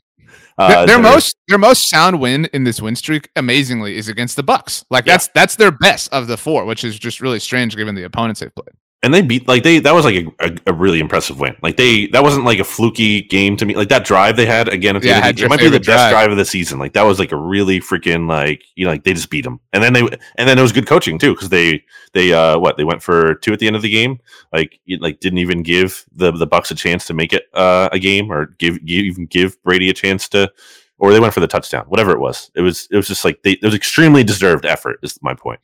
Uh, 0.57 0.69
their, 0.69 0.87
their 0.87 0.99
most 0.99 1.37
their 1.47 1.59
most 1.59 1.89
sound 1.89 2.21
win 2.21 2.47
in 2.47 2.65
this 2.65 2.83
win 2.83 2.97
streak, 2.97 3.31
amazingly, 3.37 3.97
is 3.97 4.09
against 4.09 4.35
the 4.35 4.43
Bucs. 4.43 4.85
Like 4.91 5.07
Yeah. 5.07 5.13
that's 5.13 5.29
that's 5.29 5.57
their 5.57 5.71
best 5.71 6.13
of 6.13 6.27
the 6.27 6.37
four, 6.37 6.65
which 6.65 6.83
is 6.83 6.99
just 6.99 7.21
really 7.21 7.39
strange 7.39 7.77
given 7.77 7.95
the 7.95 8.03
opponents 8.03 8.41
they've 8.41 8.55
played. 8.55 8.75
And 9.01 9.15
they 9.15 9.23
beat 9.23 9.47
like 9.47 9.63
they 9.63 9.79
that 9.79 9.95
was 9.95 10.05
like 10.05 10.17
a, 10.17 10.27
a, 10.47 10.57
a 10.67 10.73
really 10.73 10.99
impressive 10.99 11.39
win. 11.39 11.55
Like 11.63 11.77
they 11.77 12.09
that 12.09 12.25
wasn't 12.25 12.45
like 12.45 12.59
a 12.59 12.65
fluky 12.65 13.23
game 13.23 13.57
to 13.59 13.65
me. 13.65 13.77
Like 13.77 13.91
that 13.91 14.05
drive 14.05 14.37
they 14.37 14.45
had 14.45 14.67
again. 14.69 14.97
At 14.97 15.03
the 15.03 15.09
Yeah, 15.09 15.19
end 15.19 15.27
of 15.31 15.37
the, 15.37 15.45
it 15.45 15.49
might 15.49 15.61
be 15.61 15.67
the 15.67 15.79
favorite 15.79 15.87
best 15.87 15.87
drive. 15.87 16.11
drive 16.11 16.31
of 16.33 16.37
the 16.37 16.45
season. 16.45 16.81
Like 16.81 16.95
that 16.95 17.05
was 17.05 17.21
like 17.21 17.31
a 17.31 17.37
really 17.37 17.79
freaking 17.79 18.29
like 18.29 18.65
you 18.75 18.85
know 18.85 18.91
like 18.91 19.05
they 19.05 19.15
just 19.15 19.31
beat 19.31 19.45
them. 19.45 19.61
And 19.73 19.85
then 19.85 19.93
they 19.93 20.01
and 20.01 20.49
then 20.49 20.59
it 20.59 20.63
was 20.63 20.73
good 20.73 20.89
coaching 20.89 21.17
too 21.17 21.33
because 21.33 21.49
they 21.49 21.85
they 22.13 22.33
uh 22.33 22.59
what 22.59 22.77
they 22.77 22.83
went 22.83 23.01
for 23.01 23.37
two 23.37 23.53
at 23.53 23.61
the 23.61 23.69
end 23.69 23.77
of 23.77 23.83
the 23.83 23.91
game. 23.91 24.19
Like 24.53 24.81
you- 24.85 24.99
like 24.99 25.21
didn't 25.21 25.39
even 25.39 25.63
give 25.63 26.05
the 26.13 26.33
the 26.33 26.47
Bucs 26.49 26.73
a 26.73 26.75
chance 26.75 27.07
to 27.07 27.15
make 27.15 27.33
it 27.33 27.45
uh, 27.55 27.89
a 27.93 28.01
game 28.01 28.33
or 28.33 28.47
give, 28.59 28.85
give 28.85 29.05
even 29.05 29.27
give 29.27 29.63
Brady 29.63 29.91
a 29.91 29.95
chance 29.95 30.29
to. 30.31 30.51
Or 30.99 31.13
they 31.13 31.21
went 31.21 31.33
for 31.35 31.39
the 31.39 31.47
touchdown, 31.47 31.85
whatever 31.87 32.11
it 32.11 32.19
was. 32.19 32.51
It 32.57 32.63
was 32.63 32.89
it 32.91 32.97
was 32.97 33.07
just 33.07 33.25
like 33.25 33.45
they, 33.45 33.53
it 33.53 33.63
was 33.63 33.77
extremely 33.77 34.25
deserved 34.25 34.67
effort. 34.67 34.99
Is 35.05 35.17
my 35.23 35.35
point. 35.35 35.61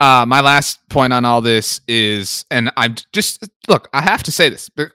Uh, 0.00 0.24
my 0.26 0.40
last 0.40 0.86
point 0.88 1.12
on 1.12 1.24
all 1.24 1.40
this 1.40 1.80
is, 1.88 2.44
and 2.50 2.70
I'm 2.76 2.96
just 3.12 3.48
look, 3.68 3.88
I 3.92 4.02
have 4.02 4.22
to 4.24 4.32
say 4.32 4.48
this. 4.48 4.68
but 4.68 4.92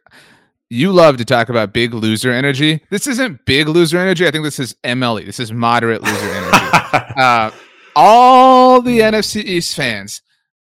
You 0.70 0.92
love 0.92 1.18
to 1.18 1.26
talk 1.26 1.50
about 1.50 1.74
big 1.74 1.94
loser 1.94 2.32
energy. 2.32 2.82
This 2.90 3.08
isn't 3.08 3.46
big 3.46 3.68
loser 3.68 3.98
energy. 3.98 4.28
I 4.28 4.32
think 4.32 4.44
this 4.44 4.60
is 4.60 4.76
MLE. 4.84 5.26
This 5.26 5.40
is 5.40 5.52
moderate 5.52 6.02
loser 6.02 6.30
energy. 6.30 6.66
uh, 7.18 7.52
all 7.96 8.82
the 8.82 9.00
NFC 9.00 9.44
East 9.44 9.76
fans, 9.76 10.22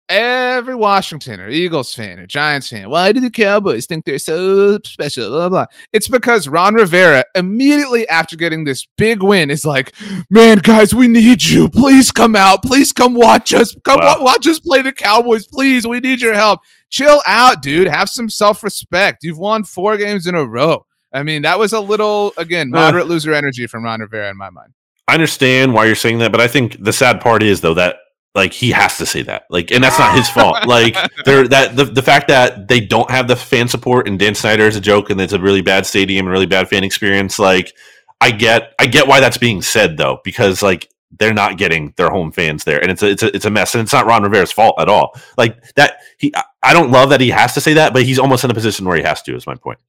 every 0.10 0.76
Washington 0.76 1.40
or 1.40 1.50
Eagles 1.50 1.94
fan 1.94 2.20
or 2.20 2.26
Giants 2.26 2.70
fan, 2.70 2.90
why 2.90 3.12
do 3.12 3.20
the 3.20 3.30
Cowboys 3.30 3.86
think 3.86 4.06
they're 4.06 4.18
so 4.20 4.80
special? 4.84 5.30
Blah, 5.30 5.50
blah. 5.50 5.50
blah. 5.50 5.66
It's 5.94 6.08
because 6.08 6.48
Ron 6.48 6.74
Rivera, 6.74 7.24
immediately 7.36 8.08
after 8.10 8.36
getting 8.36 8.64
this 8.64 8.88
big 8.98 9.22
win, 9.24 9.50
is 9.50 9.66
like, 9.66 9.94
man, 10.30 10.58
guys, 10.58 10.94
we 10.94 11.08
need 11.08 11.44
you. 11.44 11.70
Please 11.70 12.12
come 12.12 12.36
out. 12.36 12.64
Please 12.64 12.92
come 12.92 13.14
watch 13.14 13.54
us. 13.54 13.76
Come 13.86 14.00
Wow. 14.00 14.18
watch 14.22 14.48
us 14.48 14.60
play 14.60 14.82
the 14.82 14.92
Cowboys. 14.92 15.46
Please, 15.48 15.86
we 15.88 16.00
need 16.00 16.22
your 16.22 16.34
help. 16.34 16.62
Chill 16.90 17.22
out, 17.28 17.62
dude. 17.62 17.88
Have 17.88 18.10
some 18.10 18.30
self 18.30 18.64
respect. 18.64 19.24
You've 19.24 19.38
won 19.38 19.64
four 19.64 19.96
games 19.98 20.26
in 20.26 20.34
a 20.36 20.44
row. 20.46 20.86
I 21.14 21.24
mean, 21.24 21.44
that 21.44 21.58
was 21.60 21.72
a 21.74 21.80
little, 21.80 22.34
again, 22.38 22.72
Uh. 22.74 22.78
moderate 22.80 23.08
loser 23.08 23.34
energy 23.34 23.68
from 23.68 23.84
Ron 23.84 24.00
Rivera 24.02 24.30
in 24.30 24.38
my 24.38 24.50
mind. 24.50 24.74
I 25.08 25.14
understand 25.16 25.74
why 25.74 25.86
you're 25.86 25.96
saying 25.96 26.20
that, 26.20 26.32
but 26.32 26.40
I 26.42 26.48
think 26.48 26.84
the 26.84 26.94
sad 26.94 27.20
part 27.20 27.42
is 27.42 27.62
though 27.62 27.74
that 27.74 27.96
like 28.36 28.54
he 28.54 28.72
has 28.72 28.98
to 28.98 29.06
say 29.06 29.22
that. 29.24 29.44
Like 29.50 29.72
and 29.72 29.84
that's 29.84 29.98
not 30.00 30.16
his 30.16 30.30
fault. 30.30 30.58
Like 30.68 30.96
there 31.26 31.48
that 31.48 31.76
the, 31.76 31.86
the 31.86 32.02
fact 32.02 32.28
that 32.28 32.68
they 32.68 32.80
don't 32.80 33.10
have 33.10 33.28
the 33.28 33.36
fan 33.36 33.68
support 33.68 34.08
and 34.08 34.20
Dan 34.20 34.36
Snyder 34.36 34.64
is 34.68 34.76
a 34.76 34.82
joke 34.82 35.10
and 35.10 35.20
it's 35.20 35.34
a 35.34 35.40
really 35.40 35.62
bad 35.62 35.86
stadium 35.86 36.26
and 36.28 36.32
really 36.34 36.46
bad 36.46 36.70
fan 36.70 36.84
experience, 36.84 37.40
like 37.40 37.74
I 38.22 38.32
get 38.32 38.74
I 38.80 38.86
get 38.86 39.08
why 39.08 39.20
that's 39.20 39.38
being 39.38 39.62
said 39.62 39.98
though, 39.98 40.20
because 40.24 40.62
like 40.62 40.90
they're 41.18 41.34
not 41.34 41.58
getting 41.58 41.92
their 41.98 42.10
home 42.12 42.32
fans 42.32 42.64
there 42.66 42.80
and 42.80 42.92
it's 42.92 43.02
a, 43.02 43.08
it's 43.10 43.24
a, 43.24 43.36
it's 43.36 43.46
a 43.46 43.50
mess 43.50 43.74
and 43.74 43.82
it's 43.82 43.92
not 43.94 44.06
Ron 44.06 44.22
Rivera's 44.24 44.52
fault 44.52 44.76
at 44.80 44.88
all. 44.88 45.20
Like 45.38 45.74
that 45.76 45.98
he 46.20 46.32
I- 46.36 46.44
I 46.62 46.74
don't 46.74 46.92
love 46.92 47.10
that 47.12 47.22
he 47.22 47.30
has 47.30 47.54
to 47.54 47.62
say 47.62 47.74
that, 47.76 47.94
but 47.94 48.04
he's 48.04 48.20
almost 48.20 48.44
in 48.44 48.52
a 48.52 48.54
position 48.54 48.86
where 48.86 48.98
he 48.98 49.04
has 49.04 49.22
to 49.24 49.36
is 49.36 49.48
my 49.48 49.56
point. 49.56 49.80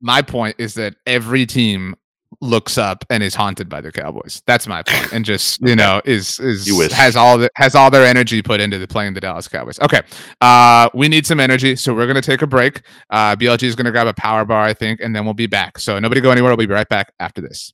my 0.00 0.22
point 0.22 0.56
is 0.58 0.74
that 0.74 0.96
every 1.06 1.44
team 1.46 1.94
looks 2.40 2.78
up 2.78 3.04
and 3.10 3.22
is 3.22 3.34
haunted 3.34 3.68
by 3.68 3.80
the 3.80 3.92
Cowboys. 3.92 4.42
That's 4.46 4.66
my 4.66 4.82
point. 4.82 4.94
point, 4.94 5.12
and 5.12 5.24
just 5.24 5.60
you 5.66 5.76
know 5.76 6.00
is 6.04 6.38
is 6.40 6.66
You 6.66 6.80
has 6.90 7.16
all 7.16 7.38
the 7.38 7.50
has 7.56 7.74
all 7.74 7.90
their 7.90 8.06
energy 8.06 8.42
put 8.42 8.60
into 8.60 8.78
the 8.78 8.88
playing 8.88 9.14
the 9.14 9.20
Dallas 9.20 9.48
Cowboys. 9.48 9.78
Okay, 9.80 10.02
uh, 10.40 10.88
we 10.94 11.08
need 11.08 11.26
some 11.26 11.40
energy, 11.40 11.76
so 11.76 11.94
we're 11.94 12.06
gonna 12.06 12.22
take 12.22 12.42
a 12.42 12.46
break. 12.46 12.82
Uh, 13.10 13.36
BLG 13.36 13.64
is 13.64 13.76
gonna 13.76 13.90
grab 13.90 14.06
a 14.06 14.14
power 14.14 14.44
bar, 14.44 14.62
I 14.62 14.74
think, 14.74 15.00
and 15.00 15.14
then 15.14 15.24
we'll 15.24 15.34
be 15.34 15.46
back. 15.46 15.78
So 15.78 15.98
nobody 15.98 16.20
go 16.20 16.30
anywhere. 16.30 16.50
We'll 16.50 16.66
be 16.66 16.72
right 16.72 16.88
back 16.88 17.12
after 17.20 17.40
this. 17.40 17.72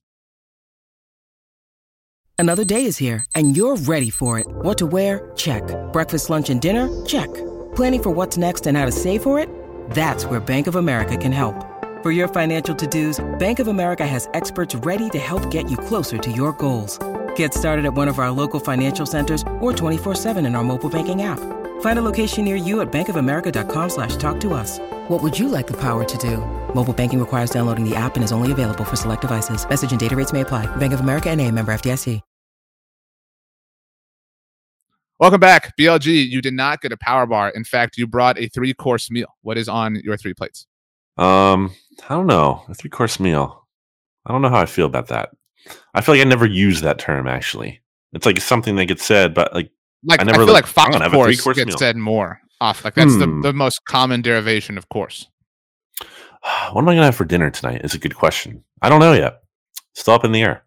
Another 2.39 2.65
day 2.65 2.87
is 2.87 2.97
here, 2.97 3.25
and 3.35 3.55
you're 3.55 3.77
ready 3.77 4.09
for 4.09 4.39
it. 4.39 4.47
What 4.49 4.79
to 4.79 4.87
wear? 4.87 5.31
Check. 5.37 5.63
Breakfast, 5.93 6.31
lunch, 6.31 6.49
and 6.49 6.61
dinner? 6.61 6.89
Check. 7.05 7.29
Planning 7.75 8.03
for 8.03 8.11
what's 8.11 8.39
next 8.39 8.67
and 8.67 8.79
how 8.79 8.87
to 8.87 8.93
save 8.93 9.23
for 9.23 9.39
it? 9.39 9.49
That's 9.91 10.25
where 10.25 10.41
Bank 10.41 10.67
of 10.67 10.77
America 10.77 11.19
can 11.19 11.33
help. 11.33 11.70
For 12.03 12.11
your 12.11 12.29
financial 12.29 12.75
to-dos, 12.75 13.23
Bank 13.39 13.59
of 13.59 13.69
America 13.69 14.07
has 14.07 14.27
experts 14.33 14.75
ready 14.75 15.11
to 15.11 15.19
help 15.19 15.51
get 15.51 15.71
you 15.71 15.77
closer 15.77 16.17
to 16.17 16.33
your 16.33 16.55
goals. 16.55 16.99
Get 17.37 17.53
started 17.53 17.85
at 17.85 17.93
one 17.93 18.09
of 18.09 18.19
our 18.19 18.31
local 18.31 18.59
financial 18.59 19.05
centers 19.05 19.43
or 19.61 19.73
24-7 19.73 20.39
in 20.47 20.55
our 20.55 20.65
mobile 20.65 20.89
banking 20.89 21.25
app. 21.25 21.39
Find 21.83 21.99
a 21.99 22.03
location 22.03 22.47
near 22.47 22.57
you 22.57 22.81
at 22.81 22.91
bankofamerica.com 22.91 23.91
slash 23.91 24.17
talk 24.17 24.41
to 24.41 24.55
us. 24.55 24.79
What 25.09 25.23
would 25.23 25.39
you 25.39 25.51
like 25.51 25.67
the 25.67 25.77
power 25.77 26.05
to 26.05 26.19
do? 26.19 26.39
Mobile 26.75 26.95
banking 26.95 27.21
requires 27.21 27.51
downloading 27.51 27.85
the 27.85 27.95
app 27.95 28.15
and 28.15 28.25
is 28.25 28.33
only 28.33 28.51
available 28.51 28.85
for 28.85 28.97
select 28.97 29.21
devices. 29.21 29.69
Message 29.69 29.91
and 29.91 30.01
data 30.01 30.17
rates 30.17 30.33
may 30.33 30.41
apply. 30.41 30.75
Bank 30.77 30.95
of 30.95 31.01
America 31.01 31.29
and 31.29 31.39
a 31.39 31.51
member 31.51 31.71
FDIC. 31.71 32.23
Welcome 35.19 35.41
back, 35.41 35.77
BLG. 35.77 36.27
You 36.31 36.41
did 36.41 36.55
not 36.55 36.81
get 36.81 36.93
a 36.93 36.97
power 36.97 37.27
bar. 37.27 37.51
In 37.51 37.63
fact, 37.65 37.99
you 37.99 38.07
brought 38.07 38.39
a 38.39 38.49
three 38.49 38.73
course 38.73 39.11
meal. 39.11 39.37
What 39.43 39.59
is 39.59 39.69
on 39.69 39.97
your 39.97 40.17
three 40.17 40.33
plates? 40.33 40.67
Um, 41.19 41.75
I 42.09 42.15
don't 42.15 42.27
know. 42.27 42.63
A 42.69 42.75
three 42.75 42.91
course 42.91 43.21
meal. 43.21 43.67
I 44.27 44.33
don't 44.33 44.43
know 44.43 44.49
how 44.49 44.61
I 44.61 44.67
feel 44.67 44.87
about 44.87 45.09
that. 45.09 45.31
I 45.95 46.01
feel 46.01 46.15
like 46.15 46.25
I 46.25 46.29
never 46.29 46.47
use 46.47 46.81
that 46.81 46.99
term 46.99 47.27
actually. 47.29 47.81
It's 48.13 48.27
like 48.27 48.41
something 48.41 48.77
that 48.77 48.87
gets 48.87 49.05
said, 49.05 49.35
but 49.35 49.53
like 49.55 49.71
Like 50.05 50.21
I 50.21 50.31
I, 50.31 50.33
feel 50.33 50.47
like, 50.47 50.55
like 50.55 50.65
I'm 50.65 50.71
five 50.71 50.93
gonna 50.93 51.05
have 51.05 51.13
a 51.13 51.17
course 51.17 51.45
gets 51.45 51.67
meal. 51.69 51.79
said 51.79 51.97
more 51.97 52.41
off. 52.61 52.85
Like 52.85 52.95
that's 52.95 53.15
Hmm. 53.15 53.41
the, 53.43 53.49
the 53.49 53.53
most 53.53 53.85
common 53.85 54.23
derivation 54.23 54.77
of 54.79 54.89
course. 54.89 55.27
what 56.73 56.83
am 56.83 56.89
I 56.89 56.95
gonna 56.95 57.07
have 57.07 57.17
for 57.17 57.25
dinner 57.25 57.51
tonight? 57.51 57.83
Is 57.85 57.95
a 57.95 57.99
good 57.99 58.15
question. 58.17 58.65
I 58.83 58.89
don't 58.89 59.01
know 59.01 59.13
yet. 59.13 59.41
Still 59.95 60.15
up 60.15 60.25
in 60.25 60.33
the 60.33 60.43
air. 60.43 60.65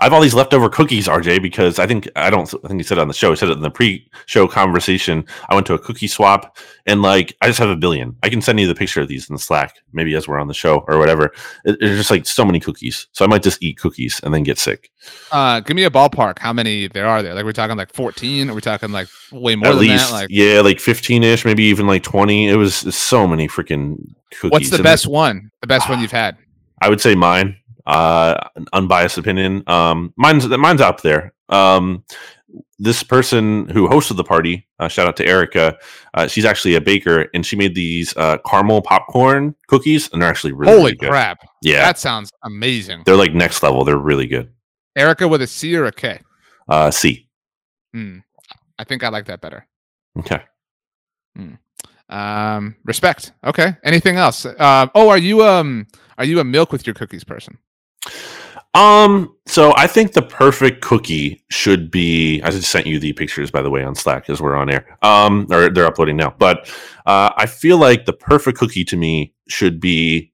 I 0.00 0.04
have 0.04 0.12
all 0.14 0.20
these 0.22 0.34
leftover 0.34 0.70
cookies, 0.70 1.06
RJ, 1.06 1.42
because 1.42 1.78
I 1.78 1.86
think 1.86 2.08
I 2.16 2.30
don't. 2.30 2.52
I 2.64 2.68
think 2.68 2.78
you 2.78 2.84
said 2.84 2.96
it 2.98 3.02
on 3.02 3.08
the 3.08 3.14
show. 3.14 3.32
I 3.32 3.34
said 3.34 3.50
it 3.50 3.52
in 3.52 3.60
the 3.60 3.70
pre-show 3.70 4.48
conversation. 4.48 5.26
I 5.50 5.54
went 5.54 5.66
to 5.66 5.74
a 5.74 5.78
cookie 5.78 6.06
swap, 6.08 6.56
and 6.86 7.02
like 7.02 7.36
I 7.42 7.48
just 7.48 7.58
have 7.58 7.68
a 7.68 7.76
billion. 7.76 8.16
I 8.22 8.30
can 8.30 8.40
send 8.40 8.58
you 8.58 8.66
the 8.66 8.74
picture 8.74 9.02
of 9.02 9.08
these 9.08 9.28
in 9.28 9.34
the 9.34 9.38
Slack, 9.38 9.76
maybe 9.92 10.14
as 10.14 10.26
we're 10.26 10.38
on 10.38 10.48
the 10.48 10.54
show 10.54 10.84
or 10.88 10.98
whatever. 10.98 11.32
It, 11.66 11.76
there's 11.80 11.98
just 11.98 12.10
like 12.10 12.26
so 12.26 12.44
many 12.46 12.60
cookies, 12.60 13.08
so 13.12 13.24
I 13.26 13.28
might 13.28 13.42
just 13.42 13.62
eat 13.62 13.78
cookies 13.78 14.20
and 14.24 14.32
then 14.32 14.42
get 14.42 14.58
sick. 14.58 14.90
Uh, 15.30 15.60
give 15.60 15.76
me 15.76 15.84
a 15.84 15.90
ballpark. 15.90 16.38
How 16.38 16.52
many 16.54 16.88
there 16.88 17.06
are 17.06 17.22
there? 17.22 17.34
Like 17.34 17.44
we're 17.44 17.52
talking 17.52 17.76
like 17.76 17.92
fourteen. 17.92 18.48
Are 18.48 18.54
we 18.54 18.62
talking 18.62 18.92
like 18.92 19.08
way 19.32 19.54
more 19.54 19.68
At 19.68 19.72
than 19.72 19.80
least, 19.80 20.08
that? 20.08 20.14
Like 20.14 20.28
yeah, 20.30 20.60
like 20.62 20.80
fifteen-ish, 20.80 21.44
maybe 21.44 21.64
even 21.64 21.86
like 21.86 22.02
twenty. 22.02 22.48
It 22.48 22.56
was 22.56 22.74
so 22.74 23.26
many 23.26 23.48
freaking 23.48 23.96
cookies. 24.30 24.50
what's 24.50 24.70
the 24.70 24.76
And 24.76 24.84
best 24.84 25.06
one? 25.06 25.50
The 25.60 25.66
best 25.66 25.90
one 25.90 26.00
you've 26.00 26.10
had? 26.10 26.38
I 26.80 26.88
would 26.88 27.02
say 27.02 27.14
mine. 27.14 27.59
Uh, 27.86 28.36
an 28.56 28.66
unbiased 28.72 29.18
opinion. 29.18 29.62
Um, 29.66 30.12
mine's 30.16 30.48
that 30.48 30.58
mine's 30.58 30.80
up 30.80 31.00
there. 31.02 31.32
Um, 31.48 32.04
this 32.78 33.02
person 33.02 33.68
who 33.68 33.88
hosted 33.88 34.16
the 34.16 34.24
party, 34.24 34.66
uh, 34.78 34.88
shout 34.88 35.06
out 35.06 35.16
to 35.18 35.26
Erica. 35.26 35.76
Uh, 36.14 36.26
she's 36.26 36.44
actually 36.44 36.74
a 36.74 36.80
baker, 36.80 37.28
and 37.34 37.44
she 37.44 37.54
made 37.56 37.74
these 37.74 38.16
uh, 38.16 38.38
caramel 38.46 38.82
popcorn 38.82 39.54
cookies, 39.68 40.10
and 40.12 40.20
they're 40.22 40.28
actually 40.28 40.52
really, 40.52 40.72
Holy 40.72 40.96
really 41.00 41.10
crap! 41.10 41.38
Yeah, 41.62 41.84
That 41.84 41.98
sounds 41.98 42.30
amazing. 42.42 43.02
they're 43.06 43.16
like 43.16 43.34
next 43.34 43.62
level. 43.62 43.84
They're 43.84 43.96
really 43.98 44.26
good. 44.26 44.50
Erica 44.96 45.28
with 45.28 45.42
a 45.42 45.46
C 45.46 45.76
or 45.76 45.84
a 45.86 45.92
K? 45.92 46.20
Uh, 46.68 46.90
C. 46.90 47.28
Hmm. 47.92 48.18
I 48.78 48.84
think 48.84 49.04
I 49.04 49.08
like 49.08 49.26
that 49.26 49.40
better. 49.40 49.66
Okay. 50.18 50.42
Um, 52.08 52.74
respect. 52.84 53.32
Okay. 53.44 53.76
Anything 53.84 54.16
else? 54.16 54.44
Um. 54.44 54.90
oh, 54.94 55.08
are 55.08 55.18
you 55.18 55.44
um 55.44 55.86
are 56.18 56.24
you 56.24 56.40
a 56.40 56.44
milk 56.44 56.72
with 56.72 56.86
your 56.86 56.94
cookies 56.94 57.22
person? 57.24 57.58
Um, 58.72 59.34
so 59.46 59.74
I 59.76 59.86
think 59.86 60.12
the 60.12 60.22
perfect 60.22 60.80
cookie 60.80 61.42
should 61.50 61.90
be. 61.90 62.40
I 62.42 62.50
just 62.50 62.70
sent 62.70 62.86
you 62.86 62.98
the 62.98 63.12
pictures, 63.12 63.50
by 63.50 63.62
the 63.62 63.70
way, 63.70 63.82
on 63.82 63.94
Slack 63.94 64.30
as 64.30 64.40
we're 64.40 64.56
on 64.56 64.70
air. 64.70 64.98
Um, 65.02 65.46
or 65.50 65.70
they're 65.70 65.86
uploading 65.86 66.16
now. 66.16 66.34
But 66.38 66.68
uh, 67.06 67.30
I 67.36 67.46
feel 67.46 67.78
like 67.78 68.04
the 68.04 68.12
perfect 68.12 68.58
cookie 68.58 68.84
to 68.84 68.96
me 68.96 69.34
should 69.48 69.80
be 69.80 70.32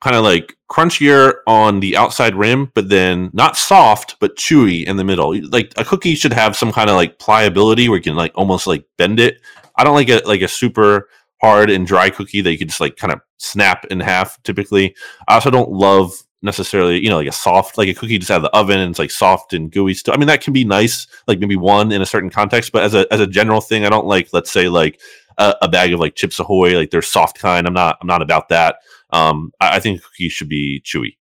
kind 0.00 0.16
of 0.16 0.24
like 0.24 0.56
crunchier 0.70 1.38
on 1.46 1.80
the 1.80 1.96
outside 1.96 2.34
rim, 2.34 2.70
but 2.74 2.88
then 2.88 3.30
not 3.32 3.56
soft 3.56 4.16
but 4.20 4.36
chewy 4.36 4.84
in 4.84 4.96
the 4.96 5.04
middle. 5.04 5.38
Like 5.50 5.72
a 5.76 5.84
cookie 5.84 6.14
should 6.14 6.32
have 6.32 6.56
some 6.56 6.72
kind 6.72 6.88
of 6.88 6.96
like 6.96 7.18
pliability 7.18 7.88
where 7.88 7.98
you 7.98 8.02
can 8.02 8.16
like 8.16 8.32
almost 8.34 8.66
like 8.66 8.84
bend 8.96 9.20
it. 9.20 9.40
I 9.76 9.84
don't 9.84 9.94
like 9.94 10.08
a 10.08 10.22
like 10.24 10.42
a 10.42 10.48
super 10.48 11.08
hard 11.42 11.70
and 11.70 11.86
dry 11.86 12.10
cookie 12.10 12.40
that 12.40 12.52
you 12.52 12.58
could 12.58 12.68
just 12.68 12.80
like 12.80 12.96
kind 12.96 13.12
of 13.12 13.20
snap 13.38 13.84
in 13.86 14.00
half. 14.00 14.42
Typically, 14.42 14.94
I 15.28 15.34
also 15.34 15.50
don't 15.50 15.70
love 15.70 16.22
necessarily 16.42 17.02
you 17.02 17.08
know 17.08 17.16
like 17.16 17.28
a 17.28 17.32
soft 17.32 17.78
like 17.78 17.88
a 17.88 17.94
cookie 17.94 18.18
just 18.18 18.30
out 18.30 18.36
of 18.36 18.42
the 18.42 18.56
oven 18.56 18.78
and 18.78 18.90
it's 18.90 18.98
like 18.98 19.10
soft 19.10 19.52
and 19.52 19.70
gooey 19.70 19.94
still. 19.94 20.14
I 20.14 20.16
mean 20.16 20.28
that 20.28 20.42
can 20.42 20.52
be 20.52 20.64
nice 20.64 21.06
like 21.26 21.38
maybe 21.38 21.56
one 21.56 21.92
in 21.92 22.02
a 22.02 22.06
certain 22.06 22.30
context, 22.30 22.72
but 22.72 22.82
as 22.82 22.94
a 22.94 23.06
as 23.12 23.20
a 23.20 23.26
general 23.26 23.60
thing, 23.60 23.84
I 23.84 23.88
don't 23.88 24.06
like 24.06 24.28
let's 24.32 24.50
say 24.50 24.68
like 24.68 25.00
a, 25.38 25.54
a 25.62 25.68
bag 25.68 25.92
of 25.92 26.00
like 26.00 26.14
Chips 26.14 26.38
Ahoy 26.38 26.76
like 26.76 26.90
they're 26.90 27.02
soft 27.02 27.38
kind. 27.38 27.66
I'm 27.66 27.74
not 27.74 27.98
I'm 28.00 28.06
not 28.06 28.22
about 28.22 28.48
that. 28.50 28.76
Um, 29.10 29.52
I, 29.60 29.76
I 29.76 29.80
think 29.80 30.02
cookies 30.02 30.32
should 30.32 30.48
be 30.48 30.82
chewy. 30.84 31.16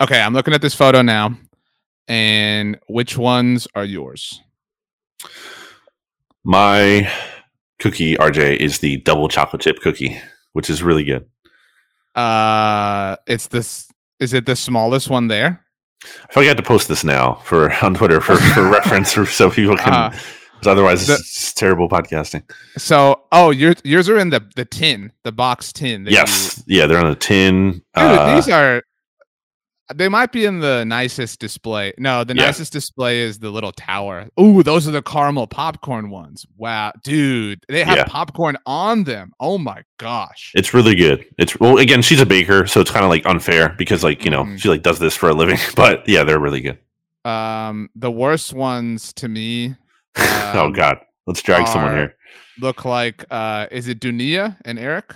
Okay, 0.00 0.20
I'm 0.20 0.32
looking 0.32 0.54
at 0.54 0.62
this 0.62 0.74
photo 0.74 1.02
now, 1.02 1.36
and 2.06 2.78
which 2.88 3.18
ones 3.18 3.66
are 3.74 3.84
yours? 3.84 4.40
My 6.44 7.10
cookie, 7.78 8.16
RJ, 8.16 8.56
is 8.56 8.78
the 8.78 8.98
double 8.98 9.28
chocolate 9.28 9.62
chip 9.62 9.80
cookie, 9.80 10.20
which 10.52 10.70
is 10.70 10.82
really 10.82 11.04
good. 11.04 11.26
Uh, 12.14 13.16
it's 13.26 13.48
this. 13.48 13.88
Is 14.20 14.32
it 14.32 14.46
the 14.46 14.56
smallest 14.56 15.08
one 15.10 15.28
there? 15.28 15.64
I 16.04 16.32
feel 16.32 16.42
like 16.42 16.44
I 16.44 16.48
have 16.48 16.56
to 16.56 16.62
post 16.62 16.88
this 16.88 17.04
now 17.04 17.34
for 17.44 17.72
on 17.84 17.94
Twitter 17.94 18.20
for, 18.20 18.36
for 18.36 18.68
reference, 18.68 19.12
so 19.12 19.50
people 19.50 19.76
can. 19.76 19.92
Uh, 19.92 20.18
otherwise, 20.66 21.06
the- 21.06 21.14
it's 21.14 21.52
terrible 21.52 21.88
podcasting. 21.88 22.42
So, 22.76 23.22
oh, 23.32 23.50
yours 23.50 23.76
yours 23.84 24.08
are 24.08 24.18
in 24.18 24.30
the 24.30 24.44
the 24.56 24.64
tin, 24.64 25.12
the 25.24 25.32
box 25.32 25.72
tin. 25.72 26.04
that 26.04 26.10
you- 26.10 26.16
Yes, 26.16 26.62
yeah, 26.66 26.86
they're 26.86 26.98
on 26.98 27.06
a 27.10 27.14
tin. 27.14 27.72
Dude, 27.72 27.82
uh, 27.94 28.34
these 28.34 28.48
are. 28.48 28.82
They 29.94 30.08
might 30.08 30.32
be 30.32 30.44
in 30.44 30.60
the 30.60 30.84
nicest 30.84 31.40
display. 31.40 31.94
No, 31.98 32.22
the 32.24 32.34
Yeah. 32.34 32.46
nicest 32.46 32.72
display 32.72 33.20
is 33.20 33.38
the 33.38 33.50
little 33.50 33.72
tower. 33.72 34.28
Ooh, 34.38 34.62
those 34.62 34.86
are 34.86 34.90
the 34.90 35.00
caramel 35.02 35.46
popcorn 35.46 36.10
ones. 36.10 36.44
Wow, 36.56 36.92
dude, 37.04 37.64
they 37.68 37.84
have 37.84 37.96
Yeah. 37.96 38.04
popcorn 38.04 38.56
on 38.66 39.04
them. 39.04 39.32
Oh 39.40 39.56
my 39.56 39.82
gosh. 39.98 40.52
It's 40.54 40.74
really 40.74 40.94
good. 40.94 41.24
It's 41.38 41.58
well, 41.58 41.78
again, 41.78 42.02
she's 42.02 42.20
a 42.20 42.26
baker, 42.26 42.66
so 42.66 42.80
it's 42.80 42.90
kind 42.90 43.04
of 43.04 43.08
like 43.10 43.24
unfair 43.26 43.74
because, 43.78 44.04
like, 44.04 44.24
you 44.24 44.30
know, 44.30 44.44
Mhm. 44.44 44.60
she 44.60 44.68
like 44.68 44.82
does 44.82 44.98
this 44.98 45.16
for 45.16 45.28
a 45.30 45.34
living. 45.34 45.58
But 45.76 46.06
yeah, 46.08 46.22
they're 46.24 46.38
really 46.38 46.60
good. 46.60 46.78
Um, 47.24 47.88
the 47.94 48.10
worst 48.10 48.52
ones 48.52 49.12
to 49.14 49.28
me. 49.28 49.74
oh 50.18 50.64
um, 50.66 50.72
God, 50.72 50.98
let's 51.26 51.42
drag 51.42 51.66
someone 51.66 51.96
here. 51.96 52.14
Look 52.60 52.84
like 52.84 53.24
uh, 53.30 53.66
is 53.70 53.88
it 53.88 54.00
Dunia 54.00 54.56
and 54.64 54.78
Eric? 54.78 55.14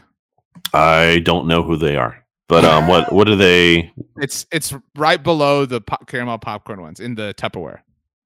I 0.73 1.21
don't 1.25 1.47
know 1.47 1.63
who 1.63 1.77
they 1.77 1.97
are, 1.97 2.22
but 2.53 2.67
um, 2.67 2.87
what 2.87 3.11
what 3.11 3.29
are 3.29 3.37
they? 3.37 3.91
It's 4.19 4.45
it's 4.53 4.75
right 4.95 5.23
below 5.23 5.65
the 5.65 5.81
pop- 5.81 6.07
caramel 6.07 6.37
popcorn 6.37 6.83
ones 6.83 7.01
in 7.01 7.15
the 7.15 7.33
Tupperware. 7.33 7.79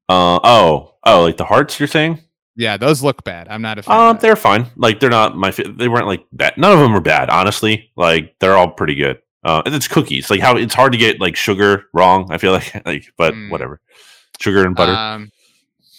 Uh 0.08 0.40
oh 0.42 0.94
oh 1.04 1.22
like 1.22 1.36
the 1.36 1.44
hearts 1.44 1.78
you're 1.78 1.86
saying? 1.86 2.18
Yeah, 2.56 2.76
those 2.76 3.04
look 3.04 3.22
bad. 3.22 3.46
I'm 3.48 3.62
not 3.62 3.78
a 3.78 3.84
fan. 3.84 3.96
Um, 3.96 4.18
they're 4.20 4.34
fine. 4.34 4.66
Like 4.74 4.98
they're 4.98 5.10
not 5.10 5.36
my. 5.36 5.52
They 5.52 5.86
weren't 5.86 6.08
like 6.08 6.26
bad. 6.32 6.58
None 6.58 6.72
of 6.72 6.80
them 6.80 6.92
were 6.92 7.00
bad, 7.00 7.30
honestly. 7.30 7.92
Like 7.94 8.34
they're 8.40 8.56
all 8.56 8.68
pretty 8.72 8.96
good. 8.96 9.20
Uh, 9.44 9.62
and 9.64 9.72
it's 9.72 9.86
cookies. 9.86 10.28
Like 10.28 10.40
how 10.40 10.56
it's 10.56 10.74
hard 10.74 10.90
to 10.90 10.98
get 10.98 11.20
like 11.20 11.36
sugar 11.36 11.84
wrong. 11.94 12.26
I 12.32 12.38
feel 12.38 12.50
like 12.54 12.84
like, 12.84 13.04
but 13.16 13.32
mm. 13.32 13.48
whatever. 13.48 13.80
Sugar 14.40 14.66
and 14.66 14.74
butter. 14.74 14.92
Um, 14.92 15.30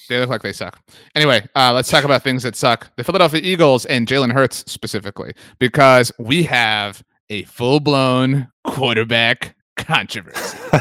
they 0.10 0.20
look 0.20 0.30
like 0.30 0.42
they 0.42 0.52
suck. 0.52 0.82
Anyway, 1.16 1.48
uh, 1.56 1.72
let's 1.72 1.90
talk 1.90 2.04
about 2.04 2.24
things 2.24 2.44
that 2.44 2.58
suck. 2.58 2.94
The 2.98 3.06
Philadelphia 3.06 3.40
Eagles 3.42 3.86
and 3.86 4.06
Jalen 4.06 4.34
Hurts 4.34 4.70
specifically, 4.70 5.34
because 5.60 6.12
we 6.20 6.44
have 6.44 7.04
a 7.30 7.44
full 7.44 7.80
blown 7.80 8.48
quarterback 8.66 9.56
controversy. 9.76 10.58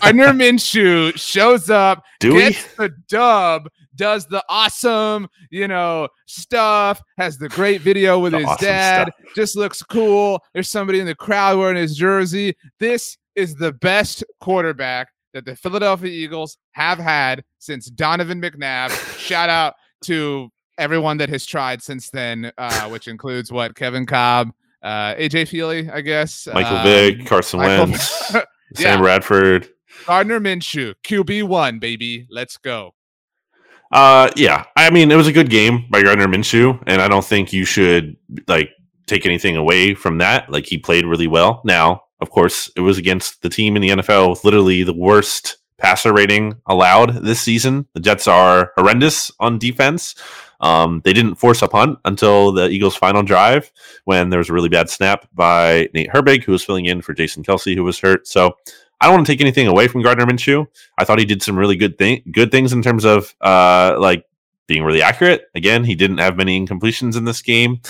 Gardner 0.00 0.28
Minshew 0.28 1.16
shows 1.18 1.70
up, 1.70 2.04
Do 2.20 2.32
gets 2.32 2.62
we? 2.78 2.86
the 2.88 2.94
dub, 3.08 3.68
does 3.94 4.26
the 4.26 4.42
awesome, 4.48 5.28
you 5.50 5.68
know, 5.68 6.08
stuff, 6.26 7.00
has 7.18 7.38
the 7.38 7.48
great 7.48 7.80
video 7.80 8.18
with 8.18 8.32
the 8.32 8.38
his 8.38 8.46
awesome 8.48 8.66
dad, 8.66 9.08
stuff. 9.16 9.34
just 9.34 9.56
looks 9.56 9.82
cool. 9.82 10.42
There's 10.54 10.70
somebody 10.70 11.00
in 11.00 11.06
the 11.06 11.14
crowd 11.14 11.58
wearing 11.58 11.76
his 11.76 11.96
jersey. 11.96 12.54
This 12.78 13.16
is 13.34 13.54
the 13.54 13.72
best 13.72 14.24
quarterback 14.40 15.08
that 15.34 15.44
the 15.46 15.56
Philadelphia 15.56 16.10
Eagles 16.10 16.58
have 16.72 16.98
had 16.98 17.42
since 17.58 17.86
Donovan 17.86 18.40
McNabb. 18.40 18.90
Shout 19.18 19.48
out 19.48 19.74
to 20.04 20.50
everyone 20.78 21.16
that 21.18 21.28
has 21.28 21.46
tried 21.46 21.82
since 21.82 22.10
then, 22.10 22.52
uh, 22.58 22.88
which 22.88 23.08
includes 23.08 23.50
what 23.52 23.74
Kevin 23.74 24.04
Kolb, 24.04 24.50
uh, 24.82 25.14
AJ 25.14 25.48
Feeley, 25.48 25.92
I 25.92 26.00
guess, 26.00 26.48
Michael 26.52 26.76
um, 26.76 26.84
Vick, 26.84 27.26
Carson 27.26 27.60
Michael, 27.60 27.86
Wentz, 27.86 28.10
Sam 28.30 28.44
yeah. 28.78 28.96
Bradford, 28.98 29.68
Gardner 30.06 30.40
Minshew, 30.40 30.94
QB 31.04 31.44
one, 31.44 31.78
baby, 31.78 32.26
let's 32.30 32.56
go. 32.56 32.94
Uh, 33.90 34.30
yeah, 34.36 34.64
I 34.76 34.90
mean 34.90 35.10
it 35.10 35.16
was 35.16 35.26
a 35.26 35.32
good 35.32 35.50
game 35.50 35.84
by 35.90 36.02
Gardner 36.02 36.26
Minshew, 36.26 36.82
and 36.86 37.02
I 37.02 37.08
don't 37.08 37.24
think 37.24 37.52
you 37.52 37.64
should 37.64 38.16
like 38.48 38.70
take 39.06 39.26
anything 39.26 39.56
away 39.56 39.94
from 39.94 40.18
that. 40.18 40.50
Like 40.50 40.66
he 40.66 40.78
played 40.78 41.04
really 41.04 41.26
well. 41.26 41.60
Now, 41.64 42.04
of 42.20 42.30
course, 42.30 42.70
it 42.76 42.80
was 42.80 42.98
against 42.98 43.42
the 43.42 43.50
team 43.50 43.76
in 43.76 43.82
the 43.82 43.90
NFL 43.90 44.30
with 44.30 44.44
literally 44.44 44.82
the 44.82 44.94
worst 44.94 45.58
passer 45.76 46.12
rating 46.12 46.54
allowed 46.66 47.24
this 47.24 47.40
season. 47.40 47.86
The 47.92 48.00
Jets 48.00 48.26
are 48.28 48.72
horrendous 48.76 49.30
on 49.40 49.58
defense. 49.58 50.14
Um, 50.62 51.02
they 51.04 51.12
didn't 51.12 51.34
force 51.34 51.60
a 51.60 51.68
punt 51.68 51.98
until 52.04 52.52
the 52.52 52.68
Eagles' 52.68 52.96
final 52.96 53.22
drive 53.22 53.70
when 54.04 54.30
there 54.30 54.38
was 54.38 54.48
a 54.48 54.52
really 54.52 54.68
bad 54.68 54.88
snap 54.88 55.28
by 55.34 55.88
Nate 55.92 56.10
Herbig, 56.10 56.44
who 56.44 56.52
was 56.52 56.64
filling 56.64 56.86
in 56.86 57.02
for 57.02 57.12
Jason 57.12 57.42
Kelce, 57.42 57.74
who 57.74 57.84
was 57.84 57.98
hurt. 57.98 58.26
So 58.26 58.56
I 59.00 59.06
don't 59.06 59.14
want 59.14 59.26
to 59.26 59.32
take 59.32 59.40
anything 59.40 59.66
away 59.66 59.88
from 59.88 60.02
Gardner 60.02 60.24
Minshew. 60.24 60.66
I 60.96 61.04
thought 61.04 61.18
he 61.18 61.24
did 61.24 61.42
some 61.42 61.58
really 61.58 61.76
good 61.76 61.98
thing, 61.98 62.22
good 62.30 62.52
things 62.52 62.72
in 62.72 62.82
terms 62.82 63.04
of 63.04 63.34
uh, 63.40 63.96
like 63.98 64.24
being 64.68 64.84
really 64.84 65.02
accurate. 65.02 65.46
Again, 65.56 65.82
he 65.82 65.96
didn't 65.96 66.18
have 66.18 66.36
many 66.36 66.64
incompletions 66.64 67.16
in 67.16 67.24
this 67.24 67.42
game. 67.42 67.80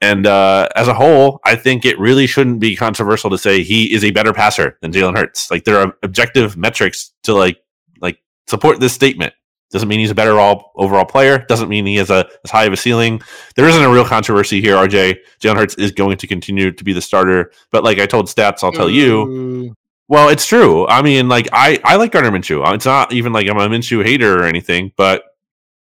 And 0.00 0.26
uh, 0.26 0.68
as 0.76 0.88
a 0.88 0.94
whole, 0.94 1.40
I 1.44 1.56
think 1.56 1.84
it 1.84 1.98
really 1.98 2.26
shouldn't 2.26 2.60
be 2.60 2.76
controversial 2.76 3.30
to 3.30 3.38
say 3.38 3.62
he 3.62 3.92
is 3.92 4.04
a 4.04 4.10
better 4.10 4.32
passer 4.32 4.78
than 4.80 4.92
Jalen 4.92 5.16
Hurts. 5.16 5.50
Like 5.50 5.64
there 5.64 5.78
are 5.78 5.94
objective 6.02 6.56
metrics 6.56 7.12
to 7.24 7.34
like 7.34 7.58
like 8.00 8.18
support 8.46 8.80
this 8.80 8.92
statement. 8.92 9.34
Doesn't 9.70 9.88
mean 9.88 10.00
he's 10.00 10.10
a 10.10 10.14
better 10.14 10.38
all 10.38 10.72
overall 10.76 11.04
player. 11.04 11.44
Doesn't 11.48 11.68
mean 11.68 11.84
he 11.84 11.96
has 11.96 12.10
a 12.10 12.28
as 12.44 12.50
high 12.50 12.64
of 12.64 12.72
a 12.72 12.76
ceiling. 12.76 13.20
There 13.54 13.68
isn't 13.68 13.82
a 13.82 13.90
real 13.90 14.04
controversy 14.04 14.60
here. 14.60 14.76
RJ 14.76 15.18
Jalen 15.40 15.56
Hurts 15.56 15.74
is 15.74 15.90
going 15.92 16.16
to 16.18 16.26
continue 16.26 16.72
to 16.72 16.84
be 16.84 16.92
the 16.92 17.02
starter. 17.02 17.52
But 17.70 17.84
like 17.84 17.98
I 17.98 18.06
told 18.06 18.26
stats, 18.26 18.62
I'll 18.62 18.72
tell 18.72 18.88
you. 18.88 19.74
Well, 20.08 20.30
it's 20.30 20.46
true. 20.46 20.86
I 20.86 21.02
mean, 21.02 21.28
like 21.28 21.48
I 21.52 21.78
I 21.84 21.96
like 21.96 22.12
Gardner 22.12 22.30
Minshew. 22.30 22.74
It's 22.74 22.86
not 22.86 23.12
even 23.12 23.32
like 23.34 23.46
I'm 23.46 23.58
a 23.58 23.68
Minshew 23.68 24.04
hater 24.04 24.40
or 24.40 24.44
anything, 24.44 24.92
but 24.96 25.22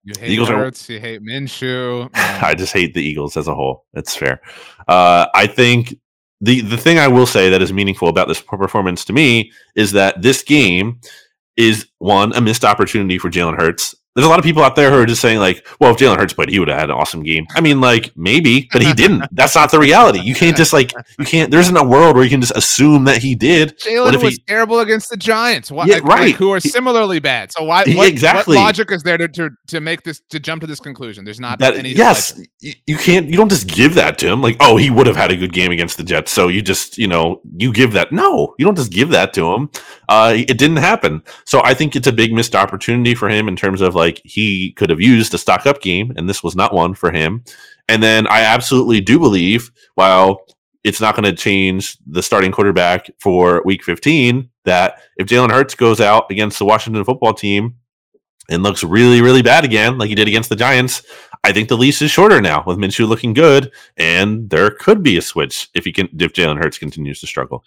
you 0.04 0.14
hate 0.20 0.32
Eagles 0.32 0.50
Hurts, 0.50 0.90
are, 0.90 0.94
you 0.94 1.00
hate 1.00 1.22
Minshew. 1.22 2.10
I 2.14 2.56
just 2.56 2.74
hate 2.74 2.94
the 2.94 3.02
Eagles 3.02 3.38
as 3.38 3.48
a 3.48 3.56
whole. 3.56 3.86
It's 3.94 4.16
fair. 4.16 4.42
Uh, 4.88 5.28
I 5.34 5.48
think 5.48 5.96
the 6.42 6.62
the 6.62 6.78
thing 6.78 7.00
I 7.00 7.08
will 7.08 7.26
say 7.26 7.50
that 7.50 7.62
is 7.62 7.74
meaningful 7.74 8.08
about 8.10 8.28
this 8.28 8.42
performance 8.42 9.06
to 9.06 9.14
me 9.14 9.52
is 9.76 9.92
that 9.94 10.22
this 10.22 10.44
game 10.44 11.00
is 11.60 11.88
one 11.98 12.34
a 12.34 12.40
missed 12.40 12.64
opportunity 12.64 13.18
for 13.18 13.30
Jalen 13.30 13.60
Hurts 13.60 13.94
there's 14.20 14.28
a 14.28 14.30
lot 14.30 14.40
of 14.40 14.44
people 14.44 14.62
out 14.62 14.76
there 14.76 14.92
who 14.92 14.98
are 14.98 15.06
just 15.06 15.22
saying 15.22 15.40
like, 15.40 15.66
well, 15.80 15.92
if 15.92 15.98
Jalen 15.98 16.18
Hurts 16.18 16.34
played, 16.34 16.50
he 16.50 16.60
would 16.60 16.68
have 16.68 16.78
had 16.78 16.90
an 16.90 16.96
awesome 16.98 17.24
game. 17.24 17.48
I 17.56 17.62
mean, 17.62 17.80
like 17.80 18.12
maybe, 18.18 18.68
but 18.74 18.82
he 18.82 18.94
didn't. 18.94 19.24
That's 19.32 19.56
not 19.56 19.72
the 19.72 19.80
reality. 19.80 20.20
You 20.20 20.36
can't 20.36 20.58
just 20.58 20.74
like 20.74 20.92
you 21.18 21.24
can't. 21.24 21.52
There 21.52 21.60
isn't 21.62 21.78
a 21.78 21.84
world 21.84 22.16
where 22.16 22.26
you 22.26 22.30
can 22.30 22.42
just 22.42 22.56
assume 22.56 23.06
that 23.06 23.20
he 23.20 23.34
did. 23.34 23.80
Jalen 23.80 24.22
was 24.22 24.34
he, 24.34 24.44
terrible 24.46 24.82
against 24.82 25.10
the 25.10 25.16
Giants. 25.16 25.72
Why, 25.72 25.86
yeah, 25.86 26.00
right. 26.04 26.28
Like, 26.28 26.36
who 26.36 26.52
are 26.52 26.60
similarly 26.60 27.20
bad. 27.20 27.54
So 27.54 27.64
why? 27.64 27.86
What, 27.88 28.10
exactly. 28.10 28.58
What 28.58 28.64
logic 28.64 28.92
is 28.92 29.04
there 29.04 29.18
to, 29.18 29.30
to 29.30 29.52
to 29.68 29.80
make 29.80 30.04
this 30.04 30.22
to 30.32 30.40
jump 30.40 30.62
to 30.62 30.68
this 30.68 30.82
conclusion? 30.82 31.24
There's 31.24 31.40
not 31.40 31.60
that, 31.60 31.76
any. 31.76 31.92
Yes, 31.92 32.38
you, 32.60 32.74
you 32.88 32.98
can't. 32.98 33.28
You 33.28 33.38
don't 33.38 33.50
just 33.50 33.68
give 33.68 33.96
that 33.96 34.18
to 34.20 34.28
him. 34.28 34.42
Like, 34.42 34.58
oh, 34.60 34.76
he 34.76 34.90
would 34.90 35.08
have 35.08 35.16
had 35.16 35.32
a 35.32 35.38
good 35.38 35.54
game 35.54 35.72
against 35.72 35.96
the 35.96 36.04
Jets. 36.04 36.34
So 36.34 36.50
you 36.50 36.62
just 36.62 36.98
you 36.98 37.08
know 37.08 37.42
you 37.58 37.72
give 37.72 37.94
that. 37.94 38.12
No, 38.12 38.56
you 38.58 38.66
don't 38.66 38.76
just 38.76 38.92
give 38.92 39.10
that 39.12 39.34
to 39.36 39.54
him. 39.54 39.70
Uh, 40.10 40.34
it 40.36 40.58
didn't 40.58 40.78
happen. 40.78 41.24
So 41.46 41.62
I 41.64 41.74
think 41.74 41.96
it's 41.96 42.08
a 42.08 42.12
big 42.12 42.34
missed 42.34 42.56
opportunity 42.56 43.16
for 43.16 43.30
him 43.30 43.48
in 43.48 43.56
terms 43.56 43.80
of 43.80 43.96
like 43.96 44.09
he 44.24 44.74
could 44.74 44.90
have 44.90 45.02
used 45.02 45.34
a 45.34 45.38
stock 45.38 45.66
up 45.66 45.82
game, 45.82 46.14
and 46.16 46.28
this 46.28 46.44
was 46.44 46.56
not 46.56 46.74
one 46.74 46.94
for 46.94 47.12
him. 47.12 47.44
And 47.88 48.02
then 48.04 48.28
I 48.28 48.42
absolutely 48.42 49.02
do 49.02 49.20
believe, 49.20 49.72
while 49.96 50.46
it's 50.84 51.02
not 51.02 51.16
going 51.16 51.26
to 51.26 51.34
change 51.34 51.98
the 52.08 52.24
starting 52.24 52.52
quarterback 52.52 53.10
for 53.20 53.62
week 53.66 53.84
15, 53.84 54.50
that 54.66 55.02
if 55.18 55.28
Jalen 55.28 55.52
Hurts 55.52 55.76
goes 55.76 56.00
out 56.00 56.30
against 56.30 56.60
the 56.60 56.66
Washington 56.66 57.04
football 57.04 57.34
team 57.34 57.76
and 58.50 58.64
looks 58.64 58.84
really, 58.84 59.22
really 59.22 59.42
bad 59.42 59.66
again, 59.66 59.98
like 59.98 60.10
he 60.10 60.16
did 60.16 60.28
against 60.28 60.50
the 60.50 60.56
Giants, 60.56 61.04
I 61.44 61.52
think 61.52 61.70
the 61.70 61.78
leash 61.78 62.02
is 62.02 62.12
shorter 62.12 62.42
now 62.42 62.64
with 62.66 62.78
Minshew 62.78 63.08
looking 63.08 63.34
good, 63.34 63.72
and 63.98 64.50
there 64.50 64.72
could 64.72 65.04
be 65.04 65.18
a 65.18 65.22
switch 65.22 65.70
if 65.74 65.86
he 65.86 65.92
can 65.92 66.10
if 66.20 66.34
Jalen 66.34 66.62
Hurts 66.62 66.78
continues 66.78 67.20
to 67.22 67.28
struggle. 67.28 67.64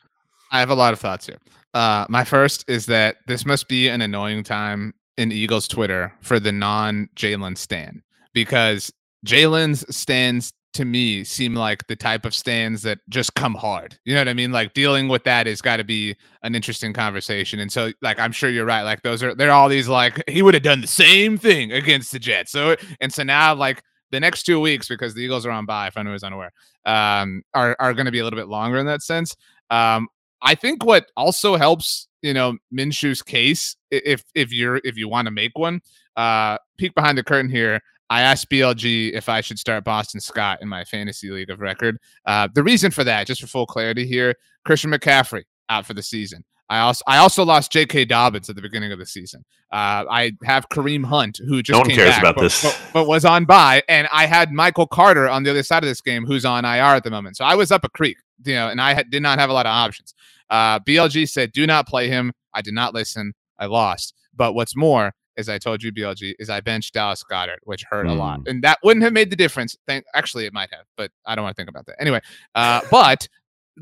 I 0.51 0.61
have 0.61 0.71
a 0.71 0.75
lot 0.75 0.93
of 0.93 1.01
thoughts 1.01 1.27
here. 1.27 1.39
Uh, 1.75 2.05
my 2.09 2.25
first 2.25 2.65
is 2.69 2.87
that 2.87 3.17
this 3.27 3.47
must 3.47 3.69
be 3.69 3.89
an 3.89 4.03
annoying 4.03 4.45
time 4.45 4.95
in 5.17 5.33
Eagles 5.33 5.69
Twitter 5.69 6.13
for 6.21 6.41
the 6.41 6.53
non 6.53 7.09
Jalen 7.17 7.57
Stan 7.57 8.03
because 8.33 8.93
Jalen's 9.27 9.85
stands 9.95 10.53
to 10.75 10.85
me 10.85 11.23
seem 11.23 11.55
like 11.55 11.87
the 11.87 11.97
type 11.97 12.25
of 12.25 12.35
stands 12.35 12.83
that 12.83 12.99
just 13.09 13.35
come 13.35 13.55
hard. 13.55 13.99
You 14.05 14.15
know 14.15 14.21
what 14.21 14.29
I 14.29 14.35
mean? 14.35 14.53
Like 14.53 14.73
dealing 14.73 15.09
with 15.09 15.25
that 15.25 15.47
has 15.47 15.61
got 15.61 15.77
to 15.77 15.85
be 15.85 16.17
an 16.43 16.55
interesting 16.55 16.93
conversation. 16.93 17.61
And 17.61 17.71
so, 17.71 17.93
like, 18.01 18.19
I'm 18.19 18.33
sure 18.33 18.49
you're 18.49 18.65
right. 18.65 18.83
Like, 18.83 19.03
those 19.03 19.23
are 19.23 19.35
they're 19.35 19.53
all 19.53 19.69
these 19.69 19.89
like 19.89 20.23
he 20.29 20.43
would 20.43 20.55
have 20.55 20.63
done 20.63 20.81
the 20.81 20.87
same 20.87 21.37
thing 21.37 21.73
against 21.73 22.13
the 22.13 22.19
Jets. 22.19 22.53
So, 22.53 22.77
and 23.01 23.13
so 23.13 23.23
now, 23.23 23.55
like, 23.55 23.83
the 24.11 24.21
next 24.21 24.45
two 24.45 24.61
weeks 24.61 24.89
because 24.89 25.15
the 25.15 25.23
Eagles 25.23 25.45
are 25.47 25.51
on 25.51 25.67
bye, 25.67 25.89
if 25.89 25.97
anyone 25.97 26.13
was 26.13 26.25
unaware, 26.25 26.53
um, 26.87 27.43
are 27.55 27.77
are 27.79 27.95
going 27.95 28.07
to 28.07 28.13
be 28.13 28.21
a 28.21 28.25
little 28.25 28.39
bit 28.39 28.49
longer 28.49 28.79
in 28.79 28.87
that 28.87 29.03
sense. 29.03 29.37
Um, 29.71 30.09
I 30.43 30.55
think 30.55 30.85
what 30.85 31.07
also 31.17 31.57
helps, 31.57 32.09
you 32.21 32.35
know, 32.35 32.59
Minshew's 32.75 33.23
case, 33.23 33.77
if 33.91 34.25
if 34.35 34.53
you're 34.53 34.81
if 34.85 34.97
you 34.97 35.09
want 35.09 35.27
to 35.27 35.31
make 35.31 35.57
one, 35.57 35.81
uh, 36.17 36.59
peek 36.79 36.95
behind 36.95 37.19
the 37.19 37.25
curtain 37.25 37.51
here. 37.51 37.81
I 38.11 38.21
asked 38.21 38.51
BLG 38.51 39.15
if 39.15 39.31
I 39.31 39.41
should 39.41 39.59
start 39.59 39.85
Boston 39.85 40.21
Scott 40.21 40.59
in 40.61 40.69
my 40.69 40.85
fantasy 40.85 41.31
league 41.31 41.49
of 41.49 41.61
record. 41.61 41.97
Uh, 42.27 42.47
the 42.53 42.63
reason 42.63 42.91
for 42.91 43.05
that, 43.05 43.27
just 43.27 43.41
for 43.41 43.47
full 43.47 43.65
clarity 43.65 44.07
here, 44.07 44.35
Christian 44.67 44.91
McCaffrey 44.91 45.45
out 45.71 45.87
for 45.87 45.95
the 45.95 46.03
season. 46.03 46.45
I 46.69 46.81
also 46.81 47.03
I 47.07 47.19
also 47.19 47.45
lost 47.45 47.71
J.K. 47.73 48.07
Dobbins 48.07 48.49
at 48.49 48.57
the 48.57 48.63
beginning 48.63 48.93
of 48.93 48.99
the 48.99 49.07
season. 49.07 49.45
Uh, 49.71 50.05
I 50.11 50.33
have 50.45 50.69
Kareem 50.69 51.05
Hunt, 51.05 51.39
who 51.47 51.63
just 51.63 51.77
no 51.77 51.81
one 51.81 51.91
cares 51.91 52.11
back, 52.11 52.21
about 52.21 52.37
but, 52.37 52.43
this, 52.43 52.63
but, 52.63 52.81
but, 52.93 53.07
was 53.07 53.25
on 53.25 53.45
bye, 53.45 53.83
and 53.89 54.09
I 54.13 54.27
had 54.27 54.53
Michael 54.53 54.87
Carter 54.87 55.29
on 55.29 55.43
the 55.43 55.51
other 55.51 55.63
side 55.63 55.83
of 55.83 55.89
this 55.89 56.01
game, 56.01 56.25
who's 56.25 56.45
on 56.45 56.65
IR 56.65 56.95
at 56.97 57.05
the 57.05 57.11
moment. 57.11 57.37
So 57.37 57.45
I 57.45 57.55
was 57.55 57.71
up 57.71 57.85
a 57.85 57.91
creek, 57.91 58.17
you 58.45 58.55
know, 58.55 58.69
and 58.69 58.81
I 58.81 58.95
had, 58.95 59.11
did 59.11 59.23
not 59.23 59.39
have 59.39 59.51
a 59.51 59.53
lot 59.53 59.67
of 59.67 59.71
options. 59.71 60.15
Uh, 60.51 60.79
BLG 60.81 61.29
said, 61.29 61.53
"Do 61.53 61.67
not 61.67 61.87
play 61.87 62.09
him." 62.09 62.33
I 62.55 62.63
did 62.63 62.75
not 62.75 62.95
listen. 62.95 63.33
I 63.59 63.67
lost. 63.67 64.15
But 64.35 64.55
what's 64.55 64.77
more, 64.77 65.13
as 65.37 65.49
I 65.49 65.59
told 65.59 65.83
you, 65.83 65.93
BLG, 65.93 66.35
is 66.39 66.51
I 66.51 66.61
benched 66.61 66.95
Dallas 66.95 67.23
Goedert, 67.23 67.59
which 67.65 67.85
hurt 67.89 68.07
mm. 68.07 68.11
a 68.11 68.15
lot, 68.15 68.41
hmm. 68.41 68.49
and 68.49 68.65
that 68.65 68.79
wouldn't 68.83 69.05
have 69.05 69.13
made 69.13 69.31
the 69.31 69.37
difference. 69.37 69.77
Thank, 69.87 70.05
actually, 70.15 70.47
it 70.47 70.53
might 70.53 70.71
have, 70.73 70.85
but 70.97 71.11
I 71.27 71.35
don't 71.35 71.45
want 71.45 71.57
to 71.57 71.61
think 71.61 71.71
about 71.71 71.87
that 71.87 71.97
anyway. 72.01 72.21
Uh, 72.55 72.81
but 72.91 73.29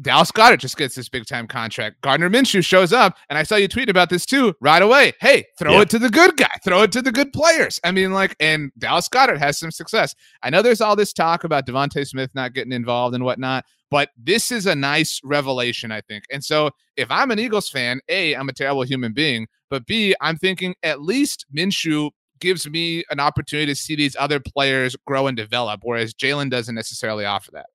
Dallas 0.00 0.30
Goedert 0.30 0.60
just 0.60 0.76
gets 0.76 0.94
this 0.94 1.08
big 1.08 1.26
time 1.26 1.46
contract. 1.46 2.00
Gardner 2.00 2.30
Minshew 2.30 2.64
shows 2.64 2.92
up, 2.92 3.16
and 3.28 3.38
I 3.38 3.42
saw 3.42 3.56
you 3.56 3.68
tweet 3.68 3.88
about 3.88 4.08
this 4.08 4.24
too 4.24 4.54
right 4.60 4.82
away. 4.82 5.12
Hey, 5.20 5.46
throw 5.58 5.72
yeah. 5.72 5.80
it 5.82 5.90
to 5.90 5.98
the 5.98 6.10
good 6.10 6.36
guy, 6.36 6.50
throw 6.64 6.82
it 6.82 6.92
to 6.92 7.02
the 7.02 7.12
good 7.12 7.32
players. 7.32 7.80
I 7.82 7.90
mean, 7.90 8.12
like, 8.12 8.36
and 8.38 8.70
Dallas 8.78 9.08
Goedert 9.08 9.38
has 9.38 9.58
some 9.58 9.70
success. 9.70 10.14
I 10.42 10.50
know 10.50 10.62
there's 10.62 10.80
all 10.80 10.94
this 10.94 11.12
talk 11.12 11.44
about 11.44 11.66
DeVonta 11.66 12.06
Smith 12.06 12.30
not 12.34 12.54
getting 12.54 12.72
involved 12.72 13.14
and 13.14 13.24
whatnot, 13.24 13.64
but 13.90 14.10
this 14.16 14.50
is 14.50 14.66
a 14.66 14.74
nice 14.74 15.20
revelation, 15.24 15.90
I 15.90 16.00
think. 16.00 16.24
And 16.30 16.44
so, 16.44 16.70
if 16.96 17.10
I'm 17.10 17.30
an 17.30 17.38
Eagles 17.38 17.68
fan, 17.68 18.00
A, 18.08 18.34
I'm 18.34 18.48
a 18.48 18.52
terrible 18.52 18.82
human 18.82 19.12
being, 19.12 19.46
but 19.68 19.86
B, 19.86 20.14
I'm 20.20 20.36
thinking 20.36 20.74
at 20.82 21.02
least 21.02 21.46
Minshew 21.54 22.10
gives 22.40 22.68
me 22.68 23.04
an 23.10 23.20
opportunity 23.20 23.72
to 23.72 23.78
see 23.78 23.94
these 23.94 24.16
other 24.18 24.40
players 24.40 24.96
grow 25.06 25.26
and 25.26 25.36
develop, 25.36 25.80
whereas 25.82 26.14
Jalen 26.14 26.50
doesn't 26.50 26.74
necessarily 26.74 27.24
offer 27.24 27.50
that. 27.52 27.66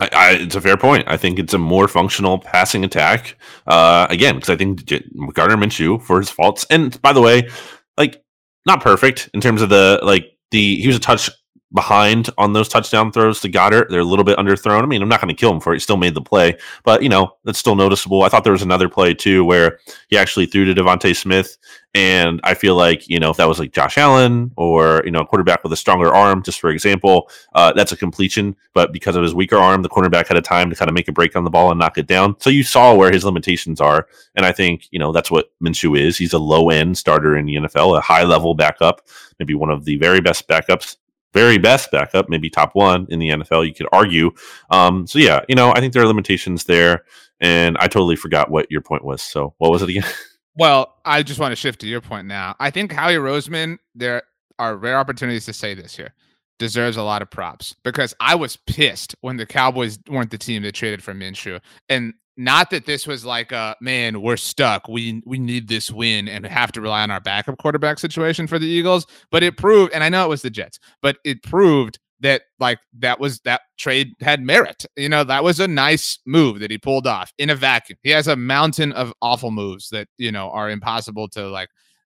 I, 0.00 0.08
I, 0.12 0.30
it's 0.32 0.54
a 0.54 0.60
fair 0.60 0.76
point. 0.76 1.04
I 1.06 1.16
think 1.16 1.38
it's 1.38 1.54
a 1.54 1.58
more 1.58 1.88
functional 1.88 2.38
passing 2.38 2.84
attack. 2.84 3.36
Uh, 3.66 4.06
again, 4.10 4.36
because 4.36 4.50
I 4.50 4.56
think 4.56 4.86
Gardner 5.34 5.56
Minshew 5.56 6.02
for 6.02 6.18
his 6.18 6.30
faults, 6.30 6.66
and 6.70 7.00
by 7.02 7.12
the 7.12 7.20
way, 7.20 7.48
like 7.96 8.22
not 8.66 8.82
perfect 8.82 9.30
in 9.34 9.40
terms 9.40 9.62
of 9.62 9.68
the 9.68 10.00
like 10.02 10.26
the 10.50 10.76
he 10.80 10.86
was 10.86 10.96
a 10.96 11.00
touch 11.00 11.30
behind 11.72 12.28
on 12.38 12.52
those 12.52 12.68
touchdown 12.68 13.12
throws 13.12 13.40
to 13.40 13.48
Goedert. 13.48 13.88
They're 13.88 14.00
a 14.00 14.04
little 14.04 14.24
bit 14.24 14.38
underthrown. 14.38 14.82
I 14.82 14.86
mean, 14.86 15.02
I'm 15.02 15.08
not 15.08 15.20
going 15.20 15.34
to 15.34 15.38
kill 15.38 15.52
him 15.52 15.60
for 15.60 15.72
it. 15.72 15.76
He 15.76 15.80
still 15.80 15.96
made 15.96 16.14
the 16.14 16.22
play, 16.22 16.56
but 16.84 17.02
you 17.02 17.08
know, 17.08 17.36
that's 17.44 17.58
still 17.58 17.76
noticeable. 17.76 18.22
I 18.22 18.28
thought 18.28 18.44
there 18.44 18.52
was 18.52 18.62
another 18.62 18.88
play 18.88 19.14
too 19.14 19.44
where 19.44 19.78
he 20.08 20.16
actually 20.16 20.46
threw 20.46 20.72
to 20.72 20.80
DeVonta 20.80 21.16
Smith. 21.16 21.56
And 21.94 22.40
I 22.42 22.54
feel 22.54 22.74
like, 22.74 23.06
you 23.08 23.20
know, 23.20 23.30
if 23.30 23.36
that 23.36 23.48
was 23.48 23.58
like 23.58 23.72
Josh 23.72 23.98
Allen 23.98 24.50
or, 24.56 25.02
you 25.04 25.10
know, 25.10 25.20
a 25.20 25.26
quarterback 25.26 25.62
with 25.62 25.74
a 25.74 25.76
stronger 25.76 26.12
arm, 26.12 26.42
just 26.42 26.58
for 26.58 26.70
example, 26.70 27.28
uh, 27.54 27.72
that's 27.74 27.92
a 27.92 27.96
completion. 27.98 28.56
But 28.72 28.94
because 28.94 29.14
of 29.14 29.22
his 29.22 29.34
weaker 29.34 29.58
arm, 29.58 29.82
the 29.82 29.90
cornerback 29.90 30.28
had 30.28 30.38
a 30.38 30.42
time 30.42 30.70
to 30.70 30.76
kind 30.76 30.88
of 30.88 30.94
make 30.94 31.08
a 31.08 31.12
break 31.12 31.36
on 31.36 31.44
the 31.44 31.50
ball 31.50 31.70
and 31.70 31.78
knock 31.78 31.98
it 31.98 32.06
down. 32.06 32.40
So 32.40 32.48
you 32.48 32.62
saw 32.62 32.94
where 32.94 33.12
his 33.12 33.26
limitations 33.26 33.78
are. 33.78 34.06
And 34.34 34.46
I 34.46 34.52
think, 34.52 34.88
you 34.90 34.98
know, 34.98 35.12
that's 35.12 35.30
what 35.30 35.52
Minshew 35.62 35.98
is. 35.98 36.16
He's 36.16 36.32
a 36.32 36.38
low 36.38 36.70
end 36.70 36.96
starter 36.96 37.36
in 37.36 37.44
the 37.44 37.56
NFL, 37.56 37.98
a 37.98 38.00
high 38.00 38.24
level 38.24 38.54
backup, 38.54 39.06
maybe 39.38 39.54
one 39.54 39.70
of 39.70 39.84
the 39.84 39.96
very 39.96 40.22
best 40.22 40.48
backups 40.48 40.96
very 41.32 41.58
best 41.58 41.90
backup, 41.90 42.28
maybe 42.28 42.50
top 42.50 42.74
one 42.74 43.06
in 43.08 43.18
the 43.18 43.30
NFL. 43.30 43.66
You 43.66 43.74
could 43.74 43.88
argue. 43.92 44.30
Um, 44.70 45.06
so 45.06 45.18
yeah, 45.18 45.40
you 45.48 45.54
know, 45.54 45.72
I 45.72 45.80
think 45.80 45.92
there 45.92 46.02
are 46.02 46.06
limitations 46.06 46.64
there, 46.64 47.04
and 47.40 47.76
I 47.78 47.88
totally 47.88 48.16
forgot 48.16 48.50
what 48.50 48.70
your 48.70 48.80
point 48.80 49.04
was. 49.04 49.22
So 49.22 49.54
what 49.58 49.70
was 49.70 49.82
it 49.82 49.88
again? 49.88 50.04
Well, 50.54 50.94
I 51.04 51.22
just 51.22 51.40
want 51.40 51.52
to 51.52 51.56
shift 51.56 51.80
to 51.80 51.86
your 51.86 52.02
point 52.02 52.26
now. 52.26 52.54
I 52.60 52.70
think 52.70 52.92
Howie 52.92 53.14
Roseman, 53.14 53.78
there 53.94 54.22
are 54.58 54.76
rare 54.76 54.98
opportunities 54.98 55.46
to 55.46 55.52
say 55.52 55.72
this 55.72 55.96
here, 55.96 56.12
deserves 56.58 56.96
a 56.96 57.02
lot 57.02 57.22
of 57.22 57.30
props 57.30 57.74
because 57.82 58.14
I 58.20 58.34
was 58.34 58.56
pissed 58.56 59.16
when 59.22 59.38
the 59.38 59.46
Cowboys 59.46 59.98
weren't 60.08 60.30
the 60.30 60.38
team 60.38 60.62
that 60.62 60.74
traded 60.74 61.02
for 61.02 61.14
Minshew. 61.14 61.60
And 61.88 62.12
not 62.36 62.70
that 62.70 62.86
this 62.86 63.06
was 63.06 63.24
like 63.24 63.52
a 63.52 63.76
man, 63.80 64.22
we're 64.22 64.36
stuck. 64.36 64.88
We 64.88 65.22
we 65.26 65.38
need 65.38 65.68
this 65.68 65.90
win 65.90 66.28
and 66.28 66.46
have 66.46 66.72
to 66.72 66.80
rely 66.80 67.02
on 67.02 67.10
our 67.10 67.20
backup 67.20 67.58
quarterback 67.58 67.98
situation 67.98 68.46
for 68.46 68.58
the 68.58 68.66
Eagles. 68.66 69.06
But 69.30 69.42
it 69.42 69.56
proved, 69.56 69.92
and 69.92 70.02
I 70.02 70.08
know 70.08 70.24
it 70.24 70.28
was 70.28 70.42
the 70.42 70.50
Jets, 70.50 70.78
but 71.02 71.18
it 71.24 71.42
proved 71.42 71.98
that 72.22 72.42
like 72.58 72.78
that 72.98 73.20
was 73.20 73.40
that 73.40 73.62
trade 73.76 74.12
had 74.20 74.40
merit. 74.40 74.86
You 74.96 75.08
know, 75.08 75.24
that 75.24 75.44
was 75.44 75.60
a 75.60 75.68
nice 75.68 76.18
move 76.24 76.60
that 76.60 76.70
he 76.70 76.78
pulled 76.78 77.06
off 77.06 77.32
in 77.36 77.50
a 77.50 77.56
vacuum. 77.56 77.98
He 78.02 78.10
has 78.10 78.28
a 78.28 78.36
mountain 78.36 78.92
of 78.92 79.12
awful 79.20 79.50
moves 79.50 79.90
that, 79.90 80.08
you 80.18 80.32
know, 80.32 80.50
are 80.50 80.70
impossible 80.70 81.28
to 81.30 81.48
like, 81.48 81.68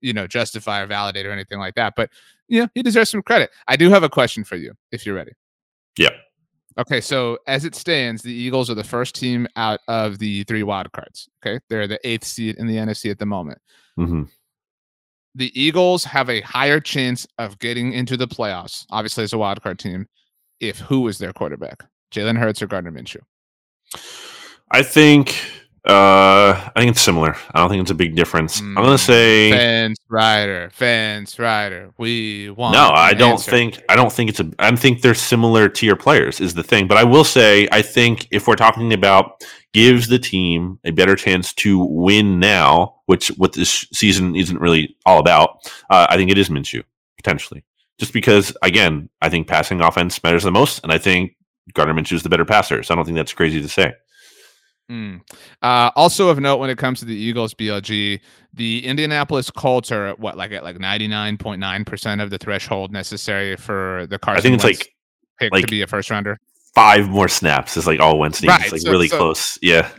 you 0.01 0.13
know, 0.13 0.27
justify 0.27 0.81
or 0.81 0.87
validate 0.87 1.25
or 1.25 1.31
anything 1.31 1.57
like 1.57 1.75
that. 1.75 1.93
But 1.95 2.11
yeah, 2.49 2.67
he 2.75 2.83
deserves 2.83 3.09
some 3.09 3.23
credit. 3.23 3.49
I 3.67 3.77
do 3.77 3.89
have 3.89 4.03
a 4.03 4.09
question 4.09 4.43
for 4.43 4.57
you 4.57 4.73
if 4.91 5.05
you're 5.05 5.15
ready. 5.15 5.31
Yeah. 5.97 6.11
Okay, 6.77 7.01
so 7.01 7.37
as 7.47 7.65
it 7.65 7.75
stands, 7.75 8.21
the 8.21 8.33
Eagles 8.33 8.69
are 8.69 8.75
the 8.75 8.83
first 8.83 9.15
team 9.15 9.47
out 9.55 9.79
of 9.87 10.19
the 10.19 10.43
three 10.45 10.63
wild 10.63 10.91
cards. 10.91 11.29
Okay, 11.45 11.59
they're 11.69 11.87
the 11.87 11.99
eighth 12.07 12.25
seed 12.25 12.55
in 12.57 12.67
the 12.67 12.77
NFC 12.77 13.11
at 13.11 13.19
the 13.19 13.25
moment. 13.25 13.59
Mm-hmm. 13.99 14.23
The 15.35 15.61
Eagles 15.61 16.03
have 16.03 16.29
a 16.29 16.41
higher 16.41 16.79
chance 16.79 17.27
of 17.37 17.59
getting 17.59 17.93
into 17.93 18.17
the 18.17 18.27
playoffs, 18.27 18.85
obviously 18.91 19.23
as 19.23 19.33
a 19.33 19.37
wild 19.37 19.61
card 19.61 19.79
team, 19.79 20.07
if 20.59 20.79
who 20.79 21.07
is 21.07 21.17
their 21.17 21.33
quarterback, 21.33 21.83
Jalen 22.11 22.37
Hurts 22.37 22.61
or 22.61 22.67
Gardner 22.67 22.91
Minshew. 22.91 23.21
I 24.71 24.83
think 24.83 25.35
uh, 25.85 26.69
I 26.75 26.79
think 26.79 26.91
it's 26.91 27.01
similar. 27.01 27.35
I 27.53 27.59
don't 27.59 27.69
think 27.69 27.81
it's 27.81 27.91
a 27.91 27.95
big 27.95 28.15
difference. 28.15 28.61
Mm, 28.61 28.77
I'm 28.77 28.83
gonna 28.83 28.97
say 28.97 29.51
fence 29.51 29.99
rider, 30.07 30.69
fence 30.71 31.37
rider. 31.37 31.91
We 31.97 32.51
want. 32.51 32.73
No, 32.73 32.91
I 32.91 33.13
don't 33.13 33.33
answer. 33.33 33.51
think. 33.51 33.83
I 33.89 33.97
don't 33.97 34.11
think 34.11 34.29
it's 34.29 34.39
a. 34.39 34.49
I 34.59 34.73
think 34.75 35.01
they're 35.01 35.13
similar 35.13 35.67
to 35.67 35.85
your 35.85 35.97
players 35.97 36.39
is 36.39 36.53
the 36.53 36.63
thing. 36.63 36.87
But 36.87 36.97
I 36.97 37.03
will 37.03 37.25
say, 37.25 37.67
I 37.71 37.81
think 37.81 38.29
if 38.31 38.47
we're 38.47 38.55
talking 38.55 38.93
about 38.93 39.43
gives 39.73 40.07
the 40.07 40.19
team 40.19 40.79
a 40.85 40.91
better 40.91 41.15
chance 41.15 41.51
to 41.55 41.83
win 41.83 42.39
now, 42.39 43.01
which 43.07 43.27
what 43.37 43.51
this 43.51 43.85
season 43.91 44.35
isn't 44.35 44.61
really 44.61 44.95
all 45.05 45.19
about, 45.19 45.69
uh, 45.89 46.07
I 46.09 46.15
think 46.15 46.31
it 46.31 46.37
is 46.37 46.47
Minshew 46.47 46.83
potentially. 47.17 47.63
Just 47.99 48.13
because, 48.13 48.55
again, 48.61 49.09
I 49.21 49.29
think 49.29 49.47
passing 49.47 49.81
offense 49.81 50.23
matters 50.23 50.43
the 50.43 50.51
most, 50.51 50.81
and 50.83 50.91
I 50.91 50.97
think 50.97 51.35
Gardner 51.73 51.93
Minshew 51.93 52.13
is 52.13 52.23
the 52.23 52.29
better 52.29 52.45
passer. 52.45 52.83
So 52.83 52.93
I 52.93 52.95
don't 52.95 53.05
think 53.05 53.15
that's 53.15 53.33
crazy 53.33 53.61
to 53.61 53.69
say. 53.69 53.93
Mm. 54.91 55.21
Uh, 55.61 55.91
also 55.95 56.29
of 56.29 56.39
note 56.39 56.57
when 56.57 56.69
it 56.69 56.77
comes 56.77 56.99
to 56.99 57.05
the 57.05 57.15
Eagles 57.15 57.53
BLG, 57.53 58.19
the 58.53 58.85
Indianapolis 58.85 59.49
Colts 59.49 59.91
are 59.91 60.07
at 60.07 60.19
what 60.19 60.37
like 60.37 60.51
at 60.51 60.63
like 60.63 60.77
ninety 60.79 61.07
nine 61.07 61.37
point 61.37 61.59
nine 61.59 61.85
percent 61.85 62.19
of 62.21 62.29
the 62.29 62.37
threshold 62.37 62.91
necessary 62.91 63.55
for 63.55 64.05
the 64.09 64.19
Carson. 64.19 64.39
I 64.39 64.41
think 64.41 64.55
it's 64.55 64.63
Wentz 64.63 64.79
like 64.79 64.93
pick 65.39 65.51
like 65.53 65.65
to 65.65 65.71
be 65.71 65.81
a 65.81 65.87
first 65.87 66.09
rounder. 66.09 66.37
Five 66.75 67.07
more 67.09 67.27
snaps 67.27 67.77
is 67.77 67.87
like 67.87 67.99
all 67.99 68.19
Wednesday. 68.19 68.47
Right, 68.47 68.61
It's 68.63 68.71
like 68.73 68.81
so- 68.81 68.91
really 68.91 69.07
so- 69.07 69.17
close. 69.17 69.57
Yeah. 69.61 69.89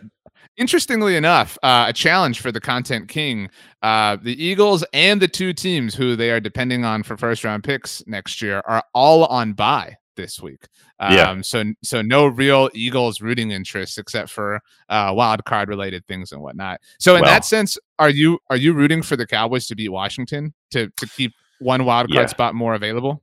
Interestingly 0.57 1.17
enough, 1.17 1.59
uh, 1.65 1.87
a 1.89 1.93
challenge 1.93 2.41
for 2.41 2.53
the 2.53 2.61
content 2.61 3.09
king. 3.09 3.49
Uh, 3.83 4.17
the 4.23 4.41
Eagles 4.41 4.85
and 4.93 5.21
the 5.21 5.27
two 5.27 5.53
teams 5.53 5.97
who 5.97 6.15
they 6.15 6.31
are 6.31 6.39
depending 6.39 6.85
on 6.85 7.03
for 7.03 7.17
first 7.17 7.43
round 7.43 7.65
picks 7.65 8.07
next 8.07 8.41
year 8.41 8.63
are 8.67 8.85
all 8.95 9.25
on 9.25 9.53
bye 9.55 9.97
this 10.17 10.41
week. 10.41 10.67
Um, 11.01 11.13
Yeah. 11.15 11.41
So 11.43 11.65
so 11.83 12.03
no 12.03 12.27
real 12.27 12.71
Eagles 12.75 13.21
rooting 13.21 13.51
interest 13.51 13.99
except 13.99 14.31
for 14.31 14.61
uh, 14.89 15.13
wild 15.15 15.45
card 15.45 15.69
related 15.69 16.07
things 16.07 16.33
and 16.33 16.41
whatnot. 16.43 16.81
So 16.99 17.17
in 17.17 17.23
Well- 17.23 17.31
that 17.33 17.45
sense, 17.45 17.79
are 17.99 18.11
you 18.11 18.39
are 18.51 18.57
you 18.57 18.73
rooting 18.73 19.03
for 19.03 19.17
the 19.17 19.27
Cowboys 19.27 19.67
to 19.69 19.77
beat 19.77 19.91
Washington 19.91 20.55
to 20.71 20.89
to 20.97 21.07
keep 21.07 21.33
one 21.61 21.85
wild 21.85 22.09
card 22.09 22.25
Yeah. 22.25 22.27
spot 22.27 22.55
more 22.55 22.75
available? 22.75 23.23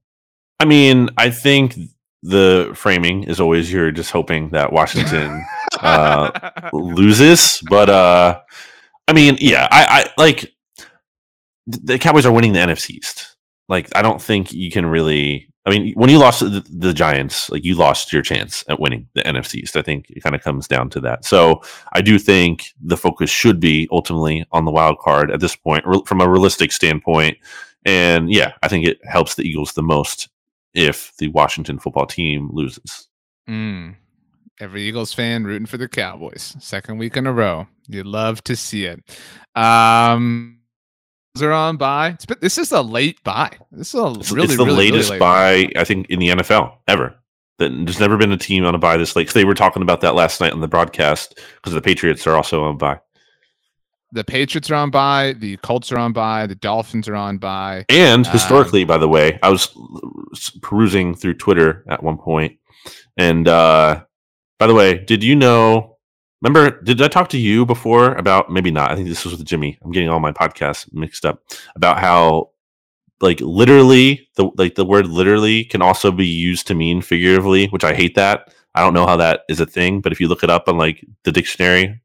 I 0.60 0.66
mean, 0.66 1.10
I 1.18 1.30
think 1.32 1.76
the 2.24 2.72
framing 2.76 3.24
is 3.24 3.40
always 3.40 3.72
you're 3.74 3.92
just 3.92 4.12
hoping 4.12 4.50
that 4.52 4.72
Washington 4.72 5.44
uh, 5.80 6.52
loses, 6.74 7.62
but 7.68 7.90
uh, 7.90 8.40
I 9.08 9.14
mean, 9.14 9.38
yeah, 9.40 9.68
I, 9.72 10.06
I 10.06 10.22
like 10.22 10.54
the 11.66 11.98
Cowboys 11.98 12.26
are 12.26 12.32
winning 12.32 12.54
the 12.54 12.60
NFC 12.60 12.92
East. 12.92 13.36
Like, 13.70 13.90
I 13.96 14.02
don't 14.02 14.22
think 14.22 14.52
you 14.54 14.70
can 14.72 14.86
really. 14.86 15.51
I 15.66 15.70
mean, 15.70 15.94
when 15.94 16.10
you 16.10 16.18
lost 16.18 16.40
the, 16.40 16.66
the 16.70 16.94
Giants, 16.94 17.50
like 17.52 17.64
you 17.64 17.76
lost 17.76 18.12
your 18.12 18.24
chance 18.24 18.64
at 18.68 18.80
winning 18.80 19.08
the 19.14 19.22
NFC 19.22 19.56
East. 19.56 19.78
I 19.78 19.84
think 19.84 20.10
it 20.10 20.24
kind 20.24 20.34
of 20.36 20.42
comes 20.42 20.68
down 20.68 20.90
to 20.92 21.00
that. 21.02 21.24
So 21.24 21.62
I 21.94 22.02
do 22.02 22.18
think 22.18 22.74
the 22.82 22.98
focus 22.98 23.30
should 23.30 23.60
be 23.60 23.88
ultimately 23.92 24.46
on 24.52 24.66
the 24.66 24.72
wild 24.72 24.98
card 25.00 25.30
at 25.30 25.40
this 25.40 25.56
point, 25.56 25.86
re- 25.86 26.02
from 26.06 26.20
a 26.20 26.28
realistic 26.28 26.72
standpoint. 26.72 27.38
And 27.86 28.32
yeah, 28.32 28.54
I 28.64 28.68
think 28.68 28.88
it 28.88 29.00
helps 29.06 29.36
the 29.36 29.44
Eagles 29.44 29.74
the 29.74 29.84
most 29.84 30.30
if 30.74 31.16
the 31.18 31.28
Washington 31.28 31.78
football 31.78 32.08
team 32.08 32.50
loses. 32.52 33.08
Mm. 33.48 33.96
Every 34.60 34.84
Eagles 34.84 35.14
fan 35.14 35.44
rooting 35.44 35.68
for 35.68 35.78
the 35.78 35.88
Cowboys. 35.88 36.56
Second 36.60 36.98
week 36.98 37.18
in 37.18 37.28
a 37.28 37.34
row. 37.34 37.68
You'd 37.88 38.08
love 38.08 38.44
to 38.46 38.56
see 38.56 38.86
it. 38.86 39.04
Um 39.56 40.61
are 41.40 41.52
on 41.52 41.78
been, 41.78 42.18
this 42.42 42.58
is 42.58 42.72
a 42.72 42.82
late 42.82 43.24
bye. 43.24 43.58
This 43.72 43.94
is 43.94 44.00
a 44.00 44.04
really 44.04 44.20
it's 44.20 44.30
the 44.30 44.36
really, 44.36 44.56
really 44.56 44.74
latest 44.74 45.12
late 45.12 45.20
bye, 45.20 45.70
I 45.78 45.84
think, 45.86 46.10
in 46.10 46.20
the 46.20 46.30
NFL 46.30 46.74
ever. 46.88 47.16
There's 47.58 48.00
never 48.00 48.18
been 48.18 48.32
a 48.32 48.38
team 48.38 48.66
on 48.66 48.74
a 48.74 48.80
bye 48.80 48.98
this 48.98 49.16
late. 49.16 49.30
they 49.34 49.46
were 49.46 49.54
talking 49.54 49.84
about 49.84 50.02
that 50.02 50.16
last 50.16 50.42
night 50.42 50.52
on 50.52 50.62
the 50.62 50.68
broadcast 50.68 51.40
because 51.56 51.74
the 51.74 51.82
Patriots 51.82 52.26
are 52.26 52.36
also 52.36 52.64
on 52.64 52.78
bye. 52.78 53.00
The 54.12 54.24
Patriots 54.24 54.70
are 54.70 54.76
on 54.76 54.90
bye. 54.90 55.34
The 55.34 55.58
Colts 55.58 55.92
are 55.92 55.98
on 55.98 56.12
bye. 56.12 56.48
The 56.48 56.56
Dolphins 56.56 57.08
are 57.08 57.16
on 57.16 57.38
bye. 57.38 57.86
And 57.88 58.26
Um, 58.26 58.34
historically, 58.34 58.84
by 58.84 58.98
the 58.98 59.08
way, 59.08 59.40
I 59.42 59.50
was 59.50 59.70
perusing 60.62 61.16
through 61.16 61.36
Twitter 61.36 61.86
at 61.88 62.04
one 62.04 62.18
point, 62.18 62.58
and 63.16 63.48
uh, 63.48 64.04
by 64.60 64.68
the 64.68 64.74
way, 64.74 64.98
did 64.98 65.24
you 65.24 65.36
know? 65.36 65.91
Remember, 66.42 66.82
did 66.82 67.02
I 67.02 67.08
talk 67.08 67.30
to 67.30 67.38
you 67.38 67.66
before 67.66 68.14
about 68.16 68.52
maybe 68.52 68.72
not? 68.72 68.92
I 68.92 68.96
think 68.96 69.08
this 69.08 69.24
was 69.24 69.38
with 69.38 69.46
Jimmy. 69.46 69.78
I'm 69.84 69.92
getting 69.92 70.10
all 70.10 70.20
my 70.20 70.32
podcasts 70.32 70.92
mixed 70.92 71.24
up 71.26 71.44
about 71.76 72.00
how, 72.00 72.50
like, 73.22 73.40
literally, 73.42 74.28
the 74.36 74.50
like 74.58 74.74
the 74.76 74.86
word 74.86 75.08
literally 75.08 75.64
can 75.66 75.82
also 75.84 76.12
be 76.12 76.26
used 76.26 76.66
to 76.68 76.76
mean 76.76 77.02
figuratively, 77.02 77.68
which 77.68 77.84
I 77.84 77.94
hate 77.94 78.16
that. 78.16 78.54
I 78.74 78.82
don't 78.82 78.94
know 78.94 79.06
how 79.06 79.18
that 79.18 79.42
is 79.50 79.60
a 79.60 79.66
thing, 79.66 80.02
but 80.02 80.12
if 80.12 80.20
you 80.20 80.28
look 80.28 80.44
it 80.44 80.50
up 80.50 80.68
on 80.68 80.78
like 80.78 81.06
the 81.24 81.32
dictionary, 81.32 82.02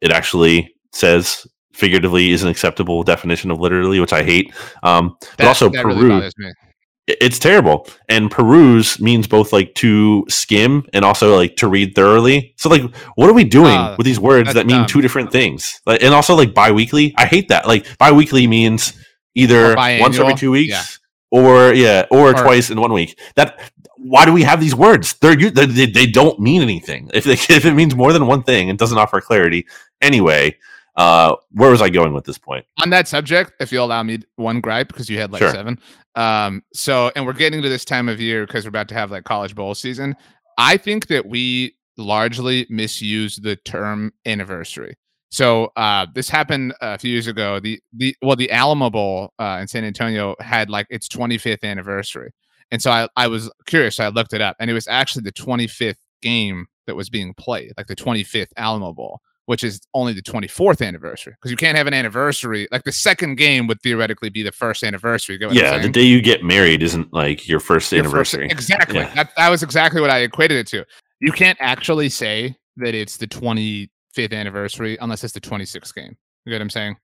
it 0.00 0.10
actually 0.12 0.74
says 0.92 1.46
figuratively 1.72 2.30
is 2.30 2.42
an 2.42 2.48
acceptable 2.48 3.02
definition 3.02 3.50
of 3.50 3.60
literally, 3.60 4.00
which 4.00 4.12
I 4.12 4.22
hate. 4.22 4.54
Um, 4.82 5.16
but 5.36 5.46
also 5.46 5.68
that 5.70 5.82
Peru, 5.82 5.94
really 5.94 6.08
bothers 6.08 6.38
me. 6.38 6.48
i- 6.48 6.71
it's 7.20 7.38
terrible. 7.38 7.86
And 8.08 8.30
peruse 8.30 9.00
means 9.00 9.26
both 9.26 9.52
like 9.52 9.74
to 9.76 10.24
skim 10.28 10.84
and 10.92 11.04
also 11.04 11.36
like 11.36 11.56
to 11.56 11.68
read 11.68 11.94
thoroughly. 11.94 12.54
So 12.56 12.68
like, 12.68 12.82
what 13.16 13.28
are 13.28 13.32
we 13.34 13.44
doing 13.44 13.76
Ah, 13.76 13.94
with 13.98 14.04
these 14.06 14.20
words 14.20 14.54
that 14.54 14.66
mean 14.66 14.78
dumb. 14.78 14.86
two 14.86 15.02
different 15.02 15.32
things? 15.32 15.80
Like, 15.86 16.02
and 16.02 16.14
also 16.14 16.34
like 16.34 16.54
biweekly. 16.54 17.14
I 17.18 17.26
hate 17.26 17.48
that. 17.48 17.66
Like 17.66 17.86
biweekly 17.98 18.46
means 18.46 18.92
either 19.34 19.74
once 20.00 20.18
every 20.18 20.34
two 20.34 20.50
weeks. 20.52 20.70
yeah. 20.70 20.82
Or 21.30 21.72
yeah, 21.72 22.04
or, 22.10 22.30
Or- 22.30 22.34
twice 22.34 22.70
in 22.70 22.80
one 22.80 22.92
week. 22.92 23.18
That 23.36 23.58
why 23.96 24.24
do 24.26 24.32
we 24.32 24.42
have 24.42 24.60
these 24.60 24.74
words? 24.74 25.14
They're 25.20 25.36
they, 25.36 25.86
they 25.86 26.06
don't 26.06 26.38
mean 26.40 26.60
anything. 26.60 27.10
If 27.14 27.24
they, 27.24 27.32
if 27.54 27.64
it 27.64 27.72
means 27.74 27.94
more 27.94 28.12
than 28.12 28.26
one 28.26 28.42
thing, 28.42 28.68
it 28.68 28.76
doesn't 28.78 28.98
offer 28.98 29.20
clarity. 29.20 29.66
Anyway, 30.00 30.56
uh, 30.96 31.36
where 31.50 31.70
was 31.70 31.80
I 31.82 31.88
going 31.88 32.12
with 32.12 32.24
this 32.24 32.38
point? 32.38 32.64
on 32.82 32.90
that 32.90 33.08
subject, 33.08 33.52
if 33.60 33.72
you 33.72 33.80
allow 33.80 34.02
me 34.02 34.18
one 34.36 34.60
gripe, 34.60 34.88
because 34.88 35.08
you 35.08 35.18
had 35.18 35.32
like 35.32 35.40
Sure. 35.40 35.52
seven. 35.52 35.78
Um, 36.14 36.62
so 36.74 37.10
and 37.16 37.24
we're 37.24 37.32
getting 37.32 37.62
to 37.62 37.68
this 37.68 37.84
time 37.84 38.08
of 38.08 38.20
year 38.20 38.46
because 38.46 38.64
we're 38.64 38.70
about 38.70 38.88
to 38.88 38.94
have 38.94 39.10
like 39.10 39.24
college 39.24 39.54
bowl 39.54 39.74
season. 39.74 40.14
I 40.58 40.76
think 40.76 41.06
that 41.06 41.26
we 41.26 41.74
largely 41.96 42.66
misuse 42.68 43.36
the 43.36 43.56
term 43.56 44.12
anniversary. 44.26 44.96
So 45.30 45.72
uh, 45.76 46.06
this 46.14 46.28
happened 46.28 46.74
a 46.82 46.98
few 46.98 47.10
years 47.10 47.26
ago. 47.26 47.58
The 47.58 47.80
the 47.94 48.14
well, 48.20 48.36
the 48.36 48.50
Alamo 48.50 48.90
Bowl 48.90 49.32
uh, 49.38 49.58
in 49.62 49.68
San 49.68 49.84
Antonio 49.84 50.36
had 50.40 50.68
like 50.68 50.86
its 50.90 51.08
25th 51.08 51.64
anniversary, 51.64 52.32
and 52.70 52.82
so 52.82 52.90
I 52.90 53.08
I 53.16 53.28
was 53.28 53.50
curious. 53.66 53.96
So 53.96 54.04
I 54.04 54.08
looked 54.08 54.34
it 54.34 54.42
up, 54.42 54.56
and 54.60 54.70
it 54.70 54.74
was 54.74 54.86
actually 54.88 55.22
the 55.22 55.32
25th 55.32 55.96
game 56.20 56.66
that 56.86 56.96
was 56.96 57.08
being 57.08 57.32
played, 57.32 57.72
like 57.78 57.86
the 57.86 57.96
25th 57.96 58.48
Alamo 58.58 58.92
Bowl, 58.92 59.20
which 59.46 59.64
is 59.64 59.80
only 59.94 60.12
the 60.12 60.22
24th 60.22 60.86
anniversary 60.86 61.32
because 61.34 61.50
you 61.50 61.56
can't 61.56 61.76
have 61.76 61.86
an 61.86 61.94
anniversary. 61.94 62.68
Like 62.70 62.84
the 62.84 62.92
second 62.92 63.36
game 63.36 63.66
would 63.66 63.80
theoretically 63.82 64.30
be 64.30 64.42
the 64.42 64.52
first 64.52 64.82
anniversary. 64.84 65.38
Yeah, 65.50 65.78
the 65.78 65.88
day 65.88 66.02
you 66.02 66.20
get 66.22 66.44
married 66.44 66.82
isn't 66.82 67.12
like 67.12 67.48
your 67.48 67.60
first 67.60 67.90
Your 67.92 68.04
first- 68.04 68.34
anniversary. 68.34 68.46
exactly. 68.50 68.98
Yeah. 69.00 69.14
That, 69.14 69.30
that 69.36 69.48
was 69.48 69.62
exactly 69.62 70.00
what 70.00 70.10
I 70.10 70.18
equated 70.20 70.58
it 70.58 70.66
to. 70.68 70.84
You 71.20 71.32
can't 71.32 71.58
actually 71.60 72.08
say 72.08 72.56
that 72.76 72.94
it's 72.94 73.16
the 73.16 73.26
25th 73.26 74.32
anniversary 74.32 74.96
unless 75.00 75.24
it's 75.24 75.32
the 75.34 75.40
26th 75.40 75.94
game. 75.94 76.16
You 76.44 76.50
get 76.50 76.56
what 76.56 76.62
I'm 76.62 76.70
saying? 76.70 76.96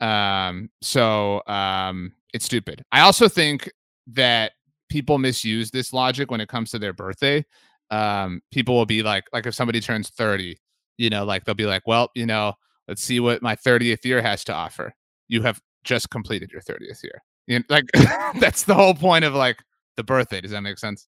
Um, 0.00 0.70
so 0.82 1.42
um, 1.46 2.12
it's 2.32 2.44
stupid. 2.44 2.82
I 2.92 3.00
also 3.00 3.28
think 3.28 3.70
that 4.08 4.52
people 4.90 5.18
misuse 5.18 5.70
this 5.70 5.92
logic 5.92 6.30
when 6.30 6.40
it 6.40 6.48
comes 6.48 6.70
to 6.72 6.78
their 6.78 6.92
birthday. 6.92 7.44
Um, 7.90 8.40
people 8.52 8.74
will 8.74 8.86
be 8.86 9.02
like, 9.02 9.24
like 9.32 9.46
if 9.46 9.54
somebody 9.54 9.80
turns 9.80 10.10
30, 10.10 10.56
you 10.96 11.10
know, 11.10 11.24
like 11.24 11.44
they'll 11.44 11.54
be 11.54 11.66
like, 11.66 11.86
well, 11.86 12.10
you 12.14 12.26
know, 12.26 12.54
let's 12.88 13.02
see 13.02 13.20
what 13.20 13.42
my 13.42 13.56
30th 13.56 14.04
year 14.04 14.22
has 14.22 14.44
to 14.44 14.52
offer. 14.52 14.94
You 15.28 15.42
have 15.42 15.60
just 15.84 16.10
completed 16.10 16.50
your 16.50 16.62
30th 16.62 17.02
year. 17.02 17.22
You 17.46 17.58
know, 17.58 17.64
like 17.68 17.84
that's 18.40 18.64
the 18.64 18.74
whole 18.74 18.94
point 18.94 19.24
of 19.24 19.34
like 19.34 19.58
the 19.96 20.04
birthday. 20.04 20.40
Does 20.40 20.50
that 20.52 20.62
make 20.62 20.78
sense? 20.78 21.06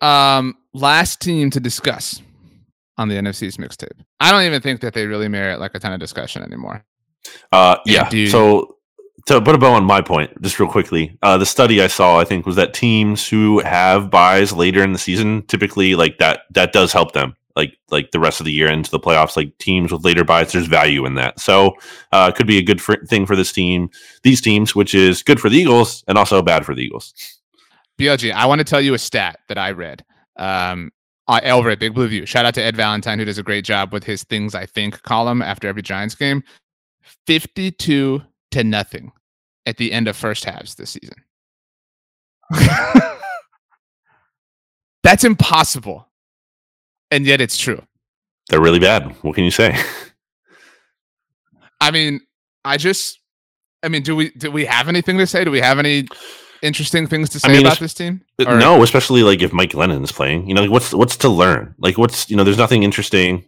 Um, 0.00 0.54
last 0.72 1.20
team 1.20 1.50
to 1.50 1.60
discuss 1.60 2.22
on 2.96 3.08
the 3.08 3.16
NFC's 3.16 3.56
mixtape. 3.56 4.00
I 4.20 4.30
don't 4.30 4.42
even 4.42 4.60
think 4.60 4.80
that 4.80 4.94
they 4.94 5.06
really 5.06 5.28
merit 5.28 5.60
like 5.60 5.74
a 5.74 5.78
ton 5.78 5.92
of 5.92 6.00
discussion 6.00 6.42
anymore. 6.42 6.84
Uh, 7.52 7.76
Yeah, 7.84 8.08
dude. 8.08 8.30
So 8.30 8.76
to 9.26 9.40
put 9.42 9.54
a 9.54 9.58
bow 9.58 9.72
on 9.72 9.84
my 9.84 10.00
point, 10.00 10.30
just 10.42 10.58
real 10.58 10.70
quickly, 10.70 11.16
uh, 11.22 11.36
the 11.36 11.46
study 11.46 11.82
I 11.82 11.86
saw, 11.86 12.18
I 12.18 12.24
think, 12.24 12.46
was 12.46 12.56
that 12.56 12.74
teams 12.74 13.28
who 13.28 13.60
have 13.60 14.10
byes 14.10 14.52
later 14.52 14.82
in 14.82 14.92
the 14.92 14.98
season, 14.98 15.42
typically, 15.46 15.94
like 15.94 16.18
that, 16.18 16.40
that 16.54 16.72
does 16.72 16.92
help 16.92 17.12
them. 17.12 17.36
Like, 17.58 17.76
like 17.90 18.12
the 18.12 18.20
rest 18.20 18.40
of 18.40 18.46
the 18.46 18.52
year 18.52 18.70
into 18.70 18.90
the 18.90 18.98
playoffs, 18.98 19.36
like 19.36 19.58
teams 19.58 19.92
with 19.92 20.04
later 20.04 20.24
byes, 20.24 20.52
there's 20.52 20.66
value 20.66 21.04
in 21.04 21.16
that. 21.16 21.38
So, 21.38 21.76
uh, 22.12 22.30
could 22.30 22.46
be 22.46 22.56
a 22.56 22.62
good 22.62 22.80
fr- 22.80 23.04
thing 23.06 23.26
for 23.26 23.36
this 23.36 23.52
team, 23.52 23.90
these 24.22 24.40
teams, 24.40 24.74
which 24.74 24.94
is 24.94 25.22
good 25.22 25.40
for 25.40 25.50
the 25.50 25.58
Eagles 25.58 26.04
and 26.08 26.16
also 26.16 26.40
bad 26.40 26.64
for 26.64 26.74
the 26.74 26.82
Eagles. 26.82 27.12
BLG, 27.98 28.32
I 28.32 28.46
want 28.46 28.60
to 28.60 28.64
tell 28.64 28.80
you 28.80 28.94
a 28.94 28.98
stat 28.98 29.40
that 29.48 29.58
I 29.58 29.72
read. 29.72 30.04
Um, 30.36 30.92
uh, 31.26 31.40
over 31.44 31.68
at 31.70 31.78
Big 31.78 31.94
Blue 31.94 32.08
View. 32.08 32.24
Shout 32.24 32.46
out 32.46 32.54
to 32.54 32.62
Ed 32.62 32.74
Valentine, 32.74 33.18
who 33.18 33.24
does 33.26 33.38
a 33.38 33.42
great 33.42 33.64
job 33.64 33.92
with 33.92 34.04
his 34.04 34.24
things 34.24 34.54
I 34.54 34.64
think 34.64 35.02
column 35.02 35.42
after 35.42 35.68
every 35.68 35.82
Giants 35.82 36.14
game. 36.14 36.42
52 37.26 38.22
to 38.52 38.64
nothing 38.64 39.12
at 39.66 39.76
the 39.76 39.92
end 39.92 40.08
of 40.08 40.16
first 40.16 40.44
halves 40.44 40.76
this 40.76 40.90
season. 40.90 41.16
That's 45.02 45.24
impossible. 45.24 46.07
And 47.10 47.24
yet 47.26 47.40
it's 47.40 47.56
true. 47.56 47.82
They're 48.48 48.60
really 48.60 48.78
bad. 48.78 49.14
What 49.22 49.34
can 49.34 49.44
you 49.44 49.50
say? 49.50 49.76
I 51.80 51.90
mean, 51.90 52.20
I 52.64 52.76
just 52.76 53.20
I 53.82 53.88
mean, 53.88 54.02
do 54.02 54.16
we 54.16 54.30
do 54.30 54.50
we 54.50 54.64
have 54.64 54.88
anything 54.88 55.18
to 55.18 55.26
say? 55.26 55.44
Do 55.44 55.50
we 55.50 55.60
have 55.60 55.78
any 55.78 56.08
interesting 56.62 57.06
things 57.06 57.28
to 57.30 57.40
say 57.40 57.48
mean, 57.52 57.60
about 57.66 57.78
this 57.78 57.94
team? 57.94 58.22
Or- 58.40 58.48
Uh, 58.48 58.58
no, 58.58 58.82
especially 58.82 59.22
like 59.22 59.42
if 59.42 59.52
Mike 59.52 59.70
Glennon's 59.70 60.12
playing, 60.12 60.48
you 60.48 60.54
know, 60.54 60.62
like 60.62 60.70
what's 60.70 60.92
what's 60.92 61.16
to 61.18 61.28
learn? 61.28 61.74
Like 61.78 61.96
what's 61.98 62.28
you 62.28 62.36
know, 62.36 62.44
there's 62.44 62.58
nothing 62.58 62.82
interesting 62.82 63.44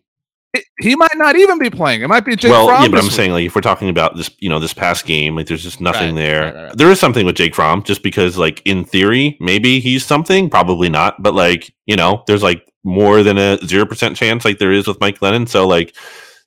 It- 0.53 0.65
he 0.81 0.97
might 0.97 1.17
not 1.17 1.37
even 1.37 1.59
be 1.59 1.71
playing. 1.71 2.03
It 2.03 2.09
might 2.09 2.25
be 2.25 2.35
Jake 2.35 2.51
well, 2.51 2.67
Fromm 2.67 2.83
yeah, 2.83 2.89
but 2.89 2.99
I'm 2.99 3.05
week. 3.05 3.13
saying 3.13 3.31
like 3.33 3.47
if 3.47 3.55
we're 3.55 3.61
talking 3.61 3.89
about 3.89 4.17
this, 4.17 4.31
you 4.39 4.49
know, 4.49 4.59
this 4.59 4.75
past 4.75 5.07
game, 5.07 5.37
like 5.37 5.47
there's 5.47 5.63
just 5.63 5.81
nothing 5.81 6.15
Right, 6.17 6.23
there. 6.23 6.43
right, 6.43 6.65
right. 6.65 6.77
There 6.77 6.91
is 6.91 6.99
something 6.99 7.25
with 7.25 7.37
Jake 7.37 7.55
Fromm, 7.55 7.83
just 7.85 8.03
because 8.03 8.37
like 8.37 8.61
in 8.65 8.85
theory, 8.85 9.37
maybe 9.41 9.79
he's 9.81 10.05
something, 10.05 10.51
probably 10.51 10.89
not, 10.89 11.23
but 11.23 11.35
like 11.35 11.73
you 11.87 11.95
know, 11.97 12.25
there's 12.27 12.43
like 12.43 12.67
more 12.83 13.23
than 13.23 13.39
a 13.39 13.59
zero 13.67 13.85
percent 13.87 14.17
chance 14.17 14.45
like 14.45 14.59
there 14.59 14.73
is 14.73 14.87
with 14.89 15.01
Mike 15.01 15.21
Glennon. 15.21 15.49
So 15.49 15.69
like 15.69 15.95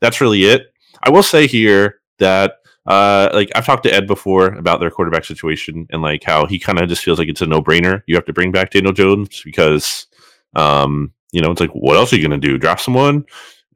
that's 0.02 0.20
really 0.20 0.44
it. 0.46 0.74
I 1.04 1.10
will 1.10 1.24
say 1.24 1.48
here 1.48 2.00
that 2.20 2.56
uh 2.86 3.30
like 3.34 3.50
I've 3.56 3.66
talked 3.66 3.84
to 3.84 3.94
Ed 3.94 4.08
before 4.08 4.48
about 4.48 4.82
their 4.82 4.92
quarterback 4.92 5.24
situation 5.24 5.88
and 5.92 6.02
like 6.02 6.24
how 6.24 6.46
he 6.46 6.60
kind 6.60 6.80
of 6.80 6.90
just 6.90 7.04
feels 7.04 7.20
like 7.20 7.30
it's 7.30 7.42
a 7.42 7.46
no 7.48 7.62
brainer. 7.62 8.02
You 8.08 8.16
have 8.16 8.26
to 8.26 8.34
bring 8.34 8.52
back 8.52 8.72
Daniel 8.72 8.92
Jones 8.92 9.42
because 9.46 10.08
um 10.56 11.14
you 11.32 11.42
know 11.42 11.52
it's 11.52 11.62
like 11.62 11.72
what 11.72 11.96
else 11.96 12.12
are 12.12 12.18
you 12.18 12.22
gonna 12.24 12.38
do? 12.38 12.58
Draft 12.58 12.82
someone 12.82 13.26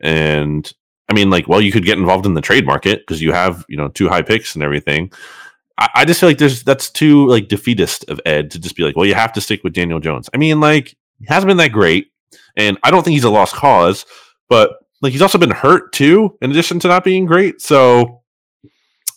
and 0.02 0.72
I 1.10 1.14
mean, 1.14 1.30
like, 1.30 1.48
well, 1.48 1.62
you 1.62 1.72
could 1.72 1.86
get 1.86 1.98
involved 1.98 2.26
in 2.26 2.34
the 2.34 2.42
trade 2.42 2.66
market 2.66 3.00
because 3.00 3.22
you 3.22 3.32
have, 3.32 3.66
you 3.70 3.78
know, 3.78 3.88
two 3.90 4.10
high 4.10 4.22
picks 4.22 4.56
and 4.56 4.64
everything. 4.64 5.12
I, 5.78 5.90
I 5.96 6.06
just 6.06 6.20
feel 6.20 6.30
like 6.30 6.38
there's 6.38 6.64
that's 6.64 6.90
too 6.90 7.28
like 7.28 7.48
defeatist 7.48 8.10
of 8.10 8.20
Ed 8.26 8.52
to 8.52 8.60
just 8.60 8.76
be 8.76 8.84
like, 8.84 8.96
well, 8.96 9.06
you 9.06 9.14
have 9.14 9.34
to 9.34 9.42
stick 9.42 9.64
with 9.64 9.74
Daniel 9.74 10.00
Jones. 10.00 10.30
I 10.34 10.38
mean, 10.38 10.60
like, 10.60 10.96
he 11.20 11.26
hasn't 11.28 11.48
been 11.48 11.58
that 11.58 11.72
great, 11.72 12.12
and 12.56 12.78
I 12.84 12.92
don't 12.92 13.04
think 13.04 13.14
he's 13.14 13.24
a 13.24 13.30
lost 13.30 13.56
cause, 13.56 14.06
but 14.50 14.78
like 15.02 15.12
he's 15.12 15.22
also 15.22 15.38
been 15.38 15.52
hurt 15.52 15.94
too, 15.94 16.38
in 16.42 16.52
addition 16.52 16.80
to 16.80 16.88
not 16.88 17.04
being 17.04 17.26
great. 17.26 17.62
So 17.62 18.22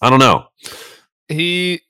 I 0.01 0.11
don't 0.11 0.19
know. 0.19 0.47
he 1.29 1.81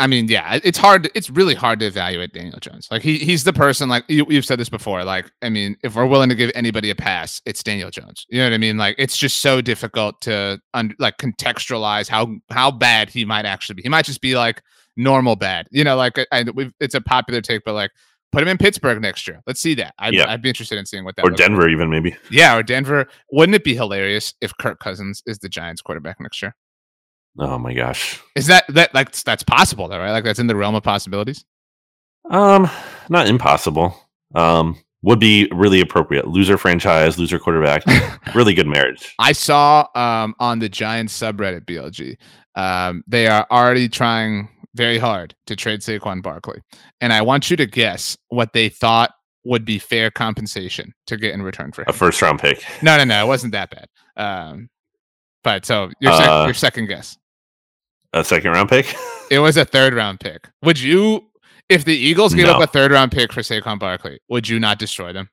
I 0.00 0.06
mean, 0.06 0.28
yeah, 0.28 0.58
it's 0.64 0.78
hard. 0.78 1.10
It's 1.14 1.28
really 1.30 1.54
hard 1.54 1.78
to 1.80 1.86
evaluate 1.86 2.32
Daniel 2.32 2.58
Jones. 2.58 2.88
Like 2.90 3.02
he, 3.02 3.18
he's 3.18 3.44
the 3.44 3.52
person. 3.52 3.88
Like 3.88 4.04
you, 4.08 4.26
you've 4.28 4.46
said 4.46 4.58
this 4.58 4.70
before. 4.70 5.04
Like 5.04 5.30
I 5.42 5.50
mean, 5.50 5.76
if 5.82 5.94
we're 5.94 6.06
willing 6.06 6.30
to 6.30 6.34
give 6.34 6.50
anybody 6.54 6.90
a 6.90 6.94
pass, 6.94 7.42
it's 7.44 7.62
Daniel 7.62 7.90
Jones. 7.90 8.26
You 8.30 8.38
know 8.38 8.46
what 8.46 8.54
I 8.54 8.58
mean? 8.58 8.78
Like 8.78 8.96
it's 8.98 9.16
just 9.16 9.38
so 9.42 9.60
difficult 9.60 10.20
to 10.22 10.60
un- 10.74 10.94
like 10.98 11.18
contextualize 11.18 12.08
how 12.08 12.34
how 12.50 12.70
bad 12.70 13.10
he 13.10 13.24
might 13.24 13.44
actually 13.44 13.74
be. 13.74 13.82
He 13.82 13.88
might 13.88 14.06
just 14.06 14.20
be 14.20 14.36
like 14.36 14.62
normal 14.96 15.36
bad. 15.36 15.68
You 15.70 15.84
know, 15.84 15.96
like 15.96 16.18
I, 16.32 16.44
we've, 16.54 16.72
it's 16.80 16.94
a 16.94 17.00
popular 17.00 17.40
take, 17.40 17.62
but 17.64 17.74
like 17.74 17.90
put 18.32 18.42
him 18.42 18.48
in 18.48 18.58
Pittsburgh 18.58 19.00
next 19.02 19.28
year. 19.28 19.42
Let's 19.46 19.60
see 19.60 19.74
that. 19.74 19.94
I'd, 19.98 20.14
Yeah. 20.14 20.30
I'd 20.30 20.40
be 20.40 20.48
interested 20.48 20.78
in 20.78 20.86
seeing 20.86 21.04
what 21.04 21.16
that 21.16 21.24
Or 21.24 21.30
looks 21.30 21.40
like. 21.40 21.48
Denver, 21.48 21.68
even 21.68 21.90
maybe. 21.90 22.16
Yeah, 22.30 22.56
or 22.56 22.62
Denver. 22.62 23.06
Wouldn't 23.32 23.54
it 23.54 23.64
be 23.64 23.74
hilarious 23.74 24.34
if 24.40 24.56
Kirk 24.58 24.78
Cousins 24.80 25.22
is 25.26 25.38
the 25.40 25.48
Giants 25.48 25.82
quarterback 25.82 26.20
next 26.20 26.40
year? 26.40 26.54
Oh 27.38 27.58
my 27.58 27.72
gosh. 27.74 28.20
Is 28.34 28.46
that 28.48 28.64
that 28.68 28.94
like 28.94 29.12
that's 29.12 29.42
possible 29.42 29.88
though, 29.88 29.98
right? 29.98 30.10
Like 30.12 30.24
that's 30.24 30.38
in 30.38 30.46
the 30.46 30.56
realm 30.56 30.74
of 30.74 30.82
possibilities. 30.82 31.44
Um, 32.28 32.68
not 33.08 33.26
impossible. 33.26 33.96
Um, 34.34 34.76
would 35.02 35.18
be 35.18 35.48
really 35.52 35.80
appropriate. 35.80 36.28
Loser 36.28 36.58
franchise, 36.58 37.18
loser 37.18 37.38
quarterback. 37.38 37.82
really 38.34 38.52
good 38.54 38.66
marriage. 38.66 39.14
I 39.18 39.32
saw 39.32 39.86
um, 39.94 40.34
on 40.38 40.58
the 40.58 40.68
Giants 40.68 41.18
subreddit 41.18 41.64
BLG, 41.64 42.16
um, 42.54 43.02
they 43.06 43.26
are 43.26 43.46
already 43.50 43.88
trying 43.88 44.48
very 44.74 44.98
hard 44.98 45.34
to 45.46 45.56
trade 45.56 45.80
Saquon 45.80 46.22
Barkley, 46.22 46.60
and 47.00 47.12
I 47.12 47.22
want 47.22 47.50
you 47.50 47.56
to 47.56 47.66
guess 47.66 48.16
what 48.28 48.52
they 48.52 48.68
thought 48.68 49.12
would 49.44 49.64
be 49.64 49.78
fair 49.78 50.10
compensation 50.10 50.92
to 51.06 51.16
get 51.16 51.32
in 51.32 51.40
return 51.42 51.72
for 51.72 51.82
A 51.88 51.92
first 51.94 52.20
round 52.20 52.38
pick. 52.40 52.62
no, 52.82 52.98
no, 52.98 53.04
no, 53.04 53.24
it 53.24 53.26
wasn't 53.26 53.52
that 53.52 53.70
bad. 53.70 53.86
Um, 54.16 54.68
but 55.42 55.64
so 55.64 55.90
your 56.00 56.12
sec- 56.12 56.28
Uh, 56.28 56.44
your 56.44 56.54
second 56.54 56.86
guess, 56.86 57.16
A 58.12 58.24
second 58.24 58.52
round 58.52 58.68
pick. 58.68 58.94
it 59.30 59.38
was 59.38 59.56
a 59.56 59.64
third 59.64 59.94
round 59.94 60.20
pick. 60.20 60.48
Would 60.62 60.80
you, 60.80 61.26
if 61.68 61.84
the 61.84 61.96
Eagles 61.96 62.34
gave 62.34 62.46
up 62.48 62.60
a 62.62 62.66
third 62.66 62.90
round 62.90 63.12
pick 63.12 63.32
for 63.32 63.40
Saquon 63.42 63.78
Barkley, 63.78 64.18
would 64.28 64.48
you 64.48 64.58
not 64.58 64.78
destroy 64.78 65.12
them? 65.12 65.30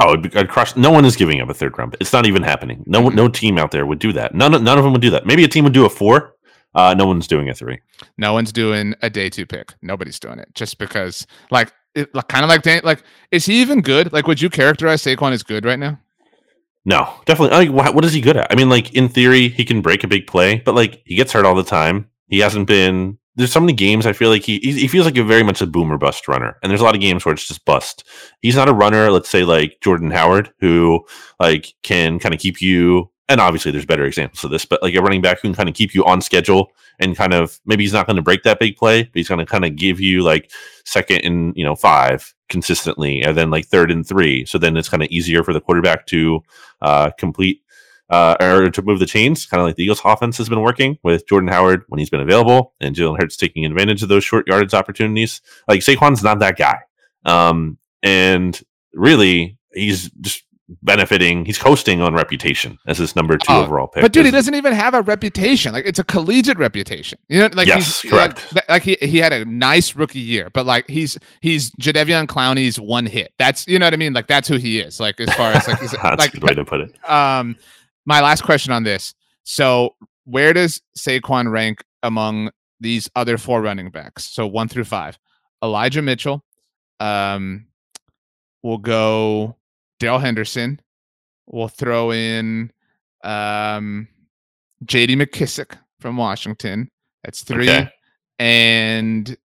Oh, 0.00 0.16
be- 0.16 0.34
I'd 0.36 0.48
crush. 0.48 0.74
No 0.76 0.90
one 0.90 1.04
is 1.04 1.16
giving 1.16 1.40
up 1.40 1.50
a 1.50 1.54
third 1.54 1.76
round. 1.76 1.92
pick. 1.92 2.00
It's 2.00 2.12
not 2.12 2.26
even 2.26 2.42
happening. 2.42 2.82
No, 2.86 3.00
one- 3.00 3.14
no 3.14 3.28
team 3.28 3.58
out 3.58 3.72
there 3.72 3.84
would 3.86 3.98
do 3.98 4.12
that. 4.12 4.34
None, 4.34 4.54
of- 4.54 4.62
none 4.62 4.78
of 4.78 4.84
them 4.84 4.92
would 4.92 5.02
do 5.02 5.10
that. 5.10 5.26
Maybe 5.26 5.44
a 5.44 5.48
team 5.48 5.64
would 5.64 5.74
do 5.74 5.84
a 5.84 5.90
four. 5.90 6.34
Uh, 6.74 6.94
no 6.96 7.06
one's 7.06 7.26
doing 7.26 7.50
a 7.50 7.54
three. 7.54 7.78
No 8.16 8.32
one's 8.32 8.50
doing 8.52 8.94
a 9.02 9.10
day 9.10 9.28
two 9.28 9.44
pick. 9.44 9.74
Nobody's 9.82 10.18
doing 10.18 10.38
it 10.38 10.48
just 10.54 10.78
because, 10.78 11.26
like, 11.50 11.70
it, 11.94 12.14
like, 12.14 12.28
kind 12.28 12.44
of 12.44 12.48
like 12.48 12.62
Dan. 12.62 12.80
Like, 12.82 13.02
is 13.30 13.44
he 13.44 13.60
even 13.60 13.82
good? 13.82 14.10
Like, 14.10 14.26
would 14.26 14.40
you 14.40 14.48
characterize 14.48 15.02
Saquon 15.02 15.32
as 15.32 15.42
good 15.42 15.66
right 15.66 15.78
now? 15.78 15.98
No, 16.84 17.12
definitely. 17.26 17.68
Like, 17.68 17.94
what, 17.94 18.04
is 18.04 18.12
he 18.12 18.20
good 18.20 18.36
at? 18.36 18.50
I 18.50 18.56
mean, 18.56 18.68
like 18.68 18.92
in 18.94 19.08
theory, 19.08 19.48
he 19.48 19.64
can 19.64 19.82
break 19.82 20.02
a 20.02 20.08
big 20.08 20.26
play, 20.26 20.56
but 20.64 20.74
like 20.74 21.02
he 21.04 21.14
gets 21.14 21.32
hurt 21.32 21.46
all 21.46 21.54
the 21.54 21.62
time. 21.62 22.08
He 22.28 22.40
hasn't 22.40 22.66
been. 22.66 23.18
There's 23.34 23.52
so 23.52 23.60
many 23.60 23.72
games 23.72 24.04
I 24.04 24.12
feel 24.12 24.28
like 24.28 24.42
he 24.42 24.58
he 24.58 24.88
feels 24.88 25.06
like 25.06 25.16
a 25.16 25.24
very 25.24 25.42
much 25.42 25.62
a 25.62 25.66
boomer 25.66 25.96
bust 25.96 26.28
runner, 26.28 26.58
and 26.62 26.70
there's 26.70 26.80
a 26.80 26.84
lot 26.84 26.94
of 26.94 27.00
games 27.00 27.24
where 27.24 27.32
it's 27.32 27.46
just 27.46 27.64
bust. 27.64 28.04
He's 28.40 28.56
not 28.56 28.68
a 28.68 28.74
runner. 28.74 29.10
Let's 29.10 29.30
say 29.30 29.44
like 29.44 29.78
Jordan 29.80 30.10
Howard, 30.10 30.52
who 30.58 31.06
like 31.38 31.72
can 31.82 32.18
kind 32.18 32.34
of 32.34 32.40
keep 32.40 32.60
you. 32.60 33.10
And 33.32 33.40
obviously, 33.40 33.72
there's 33.72 33.86
better 33.86 34.04
examples 34.04 34.44
of 34.44 34.50
this, 34.50 34.66
but 34.66 34.82
like 34.82 34.94
a 34.94 35.00
running 35.00 35.22
back 35.22 35.40
who 35.40 35.48
can 35.48 35.54
kind 35.54 35.68
of 35.70 35.74
keep 35.74 35.94
you 35.94 36.04
on 36.04 36.20
schedule 36.20 36.70
and 36.98 37.16
kind 37.16 37.32
of 37.32 37.58
maybe 37.64 37.82
he's 37.82 37.94
not 37.94 38.06
going 38.06 38.16
to 38.16 38.22
break 38.22 38.42
that 38.42 38.60
big 38.60 38.76
play, 38.76 39.04
but 39.04 39.14
he's 39.14 39.28
going 39.28 39.38
to 39.38 39.46
kind 39.46 39.64
of 39.64 39.74
give 39.74 40.00
you 40.00 40.22
like 40.22 40.50
second 40.84 41.24
and 41.24 41.56
you 41.56 41.64
know 41.64 41.74
five 41.74 42.34
consistently, 42.50 43.22
and 43.22 43.34
then 43.34 43.48
like 43.48 43.64
third 43.64 43.90
and 43.90 44.06
three. 44.06 44.44
So 44.44 44.58
then 44.58 44.76
it's 44.76 44.90
kind 44.90 45.02
of 45.02 45.08
easier 45.08 45.42
for 45.42 45.54
the 45.54 45.62
quarterback 45.62 46.04
to 46.08 46.42
uh, 46.82 47.10
complete 47.16 47.62
uh, 48.10 48.36
or 48.38 48.68
to 48.68 48.82
move 48.82 48.98
the 48.98 49.06
chains, 49.06 49.46
kind 49.46 49.62
of 49.62 49.66
like 49.66 49.76
the 49.76 49.84
Eagles' 49.84 50.02
offense 50.04 50.36
has 50.36 50.50
been 50.50 50.60
working 50.60 50.98
with 51.02 51.26
Jordan 51.26 51.48
Howard 51.48 51.84
when 51.88 51.98
he's 51.98 52.10
been 52.10 52.20
available, 52.20 52.74
and 52.82 52.94
Jalen 52.94 53.18
Hurts 53.18 53.38
taking 53.38 53.64
advantage 53.64 54.02
of 54.02 54.10
those 54.10 54.24
short 54.24 54.46
yardage 54.46 54.74
opportunities. 54.74 55.40
Like 55.66 55.80
Saquon's 55.80 56.22
not 56.22 56.38
that 56.40 56.58
guy, 56.58 56.80
um, 57.24 57.78
and 58.02 58.60
really 58.92 59.56
he's 59.72 60.10
just 60.20 60.44
benefiting. 60.82 61.44
He's 61.44 61.58
coasting 61.58 62.00
on 62.00 62.14
reputation 62.14 62.78
as 62.86 62.98
his 62.98 63.14
number 63.16 63.36
two 63.36 63.46
Oh, 63.48 63.64
overall 63.64 63.86
pick. 63.86 64.02
But 64.02 64.12
dude, 64.12 64.26
he 64.26 64.30
doesn't 64.30 64.54
even 64.54 64.72
have 64.72 64.94
a 64.94 65.02
reputation. 65.02 65.72
Like 65.72 65.86
it's 65.86 65.98
a 65.98 66.04
collegiate 66.04 66.58
reputation. 66.58 67.18
You 67.28 67.40
know, 67.40 67.48
like 67.52 67.66
Yes, 67.66 68.00
he's, 68.00 68.10
correct. 68.10 68.54
Like, 68.54 68.68
like 68.68 68.82
he, 68.82 68.96
he 69.00 69.18
had 69.18 69.32
a 69.32 69.44
nice 69.44 69.94
rookie 69.94 70.20
year, 70.20 70.50
but 70.50 70.66
like 70.66 70.88
he's 70.88 71.18
he's 71.40 71.70
Jadeveon 71.72 72.26
Clowney's 72.26 72.80
one 72.80 73.06
hit. 73.06 73.32
That's 73.38 73.66
you 73.66 73.78
know 73.78 73.86
what 73.86 73.94
I 73.94 73.96
mean. 73.96 74.12
Like 74.12 74.26
that's 74.26 74.48
who 74.48 74.56
he 74.56 74.78
is. 74.80 75.00
Like 75.00 75.20
as 75.20 75.32
far 75.34 75.52
as 75.52 75.66
like 75.66 75.80
he's, 75.80 75.90
That's 76.02 76.18
like 76.18 76.34
a 76.34 76.40
good 76.40 76.48
way 76.50 76.54
to 76.54 76.64
put 76.64 76.80
it. 76.80 76.96
um 77.10 77.56
my 78.06 78.20
last 78.20 78.42
question 78.42 78.72
on 78.72 78.82
this. 78.84 79.14
So 79.44 79.94
where 80.24 80.52
does 80.52 80.80
Saquon 80.98 81.50
rank 81.50 81.82
among 82.02 82.50
these 82.80 83.08
other 83.16 83.38
four 83.38 83.62
running 83.62 83.90
backs? 83.90 84.24
So 84.24 84.46
one 84.46 84.68
through 84.68 84.84
five. 84.84 85.18
Elijah 85.62 86.02
Mitchell. 86.02 86.44
Um 87.00 87.66
we'll 88.62 88.78
go 88.78 89.56
Darrell 90.02 90.18
Henderson. 90.18 90.80
We'll 91.46 91.68
throw 91.68 92.10
in 92.10 92.72
um 93.22 94.08
JD 94.84 95.10
McKissic 95.10 95.76
from 96.00 96.16
Washington. 96.16 96.90
That's 97.22 97.44
three. 97.44 97.70
Okay. 97.70 97.88
And 98.40 99.36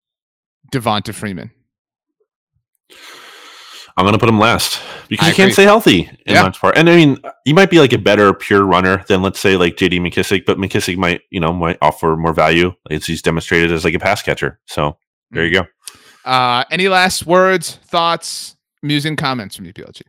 Devonta 0.73 1.13
Freeman. 1.13 1.51
I'm 3.99 4.07
gonna 4.07 4.19
put 4.19 4.31
him 4.31 4.39
last 4.39 4.81
because 5.09 5.27
I 5.29 5.31
he 5.33 5.37
can't 5.37 5.53
stay 5.53 5.65
healthy 5.65 6.09
in 6.27 6.35
Yeah. 6.35 6.43
large 6.43 6.59
part. 6.59 6.79
And 6.79 6.89
I 6.89 6.97
mean, 6.97 7.19
you 7.45 7.55
might 7.55 7.69
be 7.71 7.79
like 7.79 7.93
a 7.93 7.99
better 7.99 8.33
pure 8.33 8.65
runner 8.65 9.05
than 9.09 9.21
let's 9.21 9.39
say 9.39 9.59
like 9.59 9.77
JD 9.77 10.01
McKissic, 10.01 10.47
but 10.47 10.57
McKissic 10.57 10.97
might 10.97 11.21
you 11.29 11.41
know 11.41 11.53
might 11.53 11.77
offer 11.83 12.17
more 12.17 12.33
value 12.33 12.73
as 12.91 13.05
he's 13.05 13.21
demonstrated 13.21 13.73
as 13.73 13.85
like 13.85 13.93
a 13.95 13.99
pass 13.99 14.23
catcher. 14.23 14.59
So 14.67 14.97
there 15.33 15.45
you 15.45 15.53
go. 15.53 15.67
Uh 16.25 16.65
any 16.71 16.89
last 16.89 17.27
words, 17.27 17.77
thoughts, 17.85 18.57
amusing 18.83 19.17
comments 19.17 19.55
from 19.57 19.67
you, 19.67 19.75
BLG? 19.75 20.01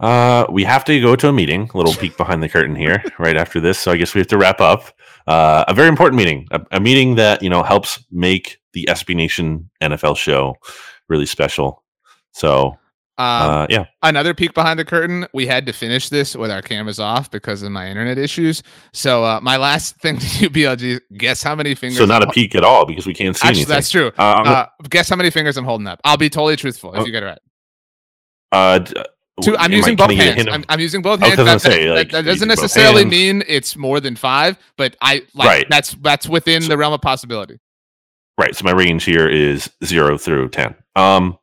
Uh, 0.00 0.44
we 0.50 0.62
have 0.64 0.84
to 0.84 1.00
go 1.00 1.16
to 1.16 1.28
a 1.28 1.32
meeting. 1.32 1.70
A 1.72 1.76
little 1.78 1.94
peek 1.94 2.16
behind 2.16 2.42
the 2.42 2.48
curtain 2.48 2.76
here, 2.76 3.02
right 3.18 3.36
after 3.36 3.60
this. 3.60 3.78
So 3.78 3.92
I 3.92 3.96
guess 3.96 4.14
we 4.14 4.18
have 4.20 4.28
to 4.28 4.38
wrap 4.38 4.60
up. 4.60 4.92
Uh, 5.26 5.64
a 5.68 5.74
very 5.74 5.88
important 5.88 6.16
meeting, 6.16 6.46
a, 6.50 6.60
a 6.72 6.80
meeting 6.80 7.14
that 7.16 7.42
you 7.42 7.48
know 7.50 7.62
helps 7.62 8.04
make 8.10 8.58
the 8.74 8.86
SB 8.90 9.16
Nation 9.16 9.70
NFL 9.82 10.16
show 10.16 10.54
really 11.08 11.26
special. 11.26 11.82
So 12.32 12.76
Um, 13.18 13.50
uh, 13.50 13.66
yeah, 13.70 13.86
another 14.02 14.34
peek 14.34 14.52
behind 14.52 14.78
the 14.78 14.84
curtain. 14.84 15.26
We 15.32 15.46
had 15.46 15.64
to 15.66 15.72
finish 15.72 16.10
this 16.10 16.36
with 16.36 16.50
our 16.50 16.60
cameras 16.60 17.00
off 17.00 17.30
because 17.30 17.62
of 17.62 17.72
my 17.72 17.88
internet 17.88 18.18
issues. 18.18 18.62
So 18.92 19.24
uh, 19.24 19.40
my 19.42 19.56
last 19.56 19.96
thing 20.02 20.18
to 20.18 20.26
you, 20.38 20.50
BLG, 20.50 21.00
guess 21.16 21.42
how 21.42 21.54
many 21.54 21.74
fingers? 21.74 21.96
so 21.98 22.04
not 22.04 22.22
a 22.22 22.26
I'm- 22.26 22.34
peek 22.34 22.54
at 22.54 22.62
all 22.64 22.84
because 22.84 23.06
we 23.06 23.14
can't 23.14 23.34
see 23.34 23.48
Actually, 23.48 23.60
anything. 23.62 23.74
that's 23.74 23.90
true. 23.90 24.12
Uh, 24.18 24.42
Uh, 24.44 24.66
guess 24.90 25.08
how 25.08 25.16
many 25.16 25.30
fingers 25.30 25.56
I'm 25.56 25.64
holding 25.64 25.86
up. 25.86 25.98
I'll 26.04 26.18
be 26.18 26.28
totally 26.28 26.56
truthful 26.56 26.92
if 26.94 27.00
Oh, 27.00 27.06
you 27.06 27.12
get 27.12 27.22
it 27.22 27.26
right. 27.26 27.38
uh, 28.52 28.84
Two, 29.42 29.56
I'm 29.58 29.70
using 29.72 29.96
both 29.96 30.10
I 30.10 30.14
hands. 30.14 30.48
I'm, 30.50 30.64
I'm 30.68 30.80
using 30.80 31.02
both 31.02 31.20
was 31.20 31.28
hands. 31.28 31.36
gonna 31.36 31.50
That, 31.52 31.60
say, 31.60 31.86
that- 31.86 31.94
like, 31.94 32.10
that 32.10 32.24
using 32.24 32.48
doesn't 32.48 32.48
necessarily 32.48 33.04
mean 33.04 33.42
it's 33.46 33.76
more 33.76 34.00
than 34.00 34.16
five, 34.16 34.56
but 34.78 34.96
I 35.02 35.22
like 35.34 35.46
Right. 35.48 35.66
that's 35.68 35.92
that's 36.00 36.26
within 36.28 36.66
the 36.68 36.76
realm 36.78 36.94
of 36.94 37.02
possibility. 37.02 37.58
Right. 38.38 38.54
So 38.56 38.64
my 38.64 38.72
range 38.72 39.04
here 39.04 39.28
is 39.28 39.70
zero 39.84 40.16
through 40.18 40.48
ten. 40.50 40.74
Um, 40.94 41.38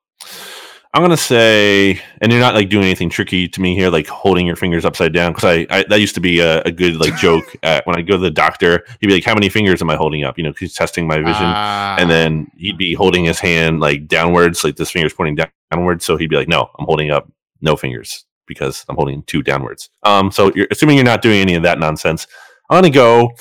I'm 0.96 1.02
gonna 1.02 1.18
say, 1.18 2.00
and 2.22 2.32
you're 2.32 2.40
not 2.42 2.54
like 2.54 2.70
doing 2.70 2.84
anything 2.86 3.10
tricky 3.10 3.48
to 3.48 3.62
me 3.62 3.76
here, 3.76 3.90
like 3.90 4.06
holding 4.06 4.46
your 4.46 4.56
fingers 4.56 4.86
upside 4.86 5.12
down, 5.12 5.34
because 5.34 5.44
I, 5.46 5.66
I 5.76 5.84
that 5.90 6.00
used 6.00 6.14
to 6.16 6.22
be 6.22 6.40
a, 6.40 6.62
a 6.64 6.72
good 6.72 6.98
like 6.98 7.16
joke 7.18 7.46
at, 7.64 7.86
when 7.88 7.96
I 7.96 8.02
go 8.04 8.14
to 8.14 8.20
the 8.22 8.30
doctor. 8.32 8.86
He'd 9.02 9.08
be 9.08 9.14
like, 9.14 9.24
"How 9.24 9.34
many 9.34 9.50
fingers 9.50 9.82
am 9.82 9.90
I 9.90 9.96
holding 9.96 10.24
up?" 10.24 10.38
You 10.38 10.44
know, 10.44 10.52
'cause 10.52 10.60
he's 10.60 10.74
testing 10.76 11.08
my 11.08 11.18
vision, 11.18 11.34
Ah, 11.46 11.96
and 12.00 12.10
then 12.12 12.48
he'd 12.58 12.78
be 12.78 12.94
holding 12.94 13.26
his 13.26 13.40
hand 13.40 13.80
like 13.80 14.08
downwards, 14.08 14.64
like 14.64 14.76
this 14.76 14.92
finger's 14.92 15.14
pointing 15.14 15.34
down- 15.36 15.50
downwards. 15.72 16.06
So 16.06 16.16
he'd 16.18 16.30
be 16.30 16.36
like, 16.36 16.48
"No, 16.48 16.70
I'm 16.78 16.86
holding 16.86 17.10
up 17.10 17.28
no 17.64 17.76
fingers 17.76 18.26
because 18.46 18.86
I'm 18.90 18.96
holding 18.96 19.24
two 19.24 19.42
downwards." 19.42 19.90
Um, 20.04 20.30
so 20.32 20.52
you're 20.56 20.68
assuming 20.70 20.98
you're 20.98 21.06
not 21.06 21.22
doing 21.24 21.40
any 21.42 21.56
of 21.56 21.64
that 21.64 21.80
nonsense. 21.80 22.28
I'm 22.70 22.78
gonna 22.78 22.92
go, 22.92 23.32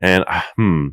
and 0.00 0.24
uh, 0.26 0.40
hmm, 0.56 0.88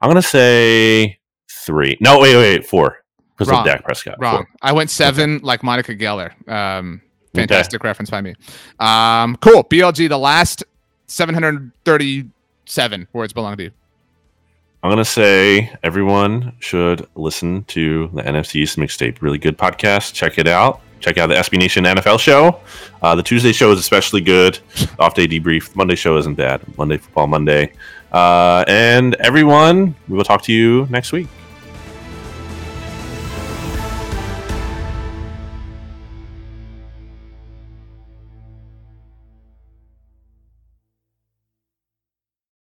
I'm 0.00 0.10
gonna 0.10 0.20
say 0.22 1.18
three. 1.50 1.96
No, 2.00 2.18
wait, 2.20 2.36
wait, 2.36 2.58
wait 2.58 2.66
four. 2.66 2.98
Because 3.34 3.48
Wrong. 3.50 3.60
of 3.60 3.66
Dak 3.66 3.82
Prescott. 3.84 4.16
wrong. 4.20 4.36
Four. 4.36 4.46
I 4.60 4.72
went 4.72 4.90
seven 4.90 5.40
like 5.42 5.62
Monica 5.62 5.94
Geller. 5.96 6.32
Um, 6.50 7.00
Okay. 7.34 7.40
fantastic 7.46 7.82
reference 7.82 8.10
by 8.10 8.20
me. 8.20 8.34
Um, 8.78 9.36
cool. 9.36 9.64
BLG, 9.64 10.06
the 10.06 10.18
last 10.18 10.62
737 11.06 13.08
words 13.12 13.32
belong 13.32 13.56
to 13.56 13.62
you. 13.64 13.70
I'm 14.82 14.90
gonna 14.90 15.04
say 15.04 15.72
everyone 15.82 16.54
should 16.58 17.06
listen 17.14 17.64
to 17.68 18.10
the 18.12 18.22
NFC 18.22 18.56
East 18.56 18.76
mixtape. 18.76 19.22
Really 19.22 19.38
good 19.38 19.56
podcast. 19.56 20.12
Check 20.12 20.38
it 20.38 20.48
out. 20.48 20.80
Check 21.02 21.18
out 21.18 21.26
the 21.26 21.34
SB 21.34 21.58
Nation 21.58 21.84
NFL 21.84 22.20
show. 22.20 22.60
Uh, 23.02 23.14
the 23.16 23.22
Tuesday 23.22 23.52
show 23.52 23.72
is 23.72 23.80
especially 23.80 24.20
good. 24.20 24.60
Off 24.98 25.14
day 25.14 25.26
debrief. 25.26 25.74
Monday 25.74 25.96
show 25.96 26.16
isn't 26.16 26.34
bad. 26.34 26.62
Monday 26.78 26.96
football 26.96 27.26
Monday. 27.26 27.72
Uh, 28.12 28.64
and 28.68 29.14
everyone, 29.16 29.96
we 30.08 30.16
will 30.16 30.24
talk 30.24 30.42
to 30.42 30.52
you 30.52 30.86
next 30.90 31.10
week. 31.12 31.26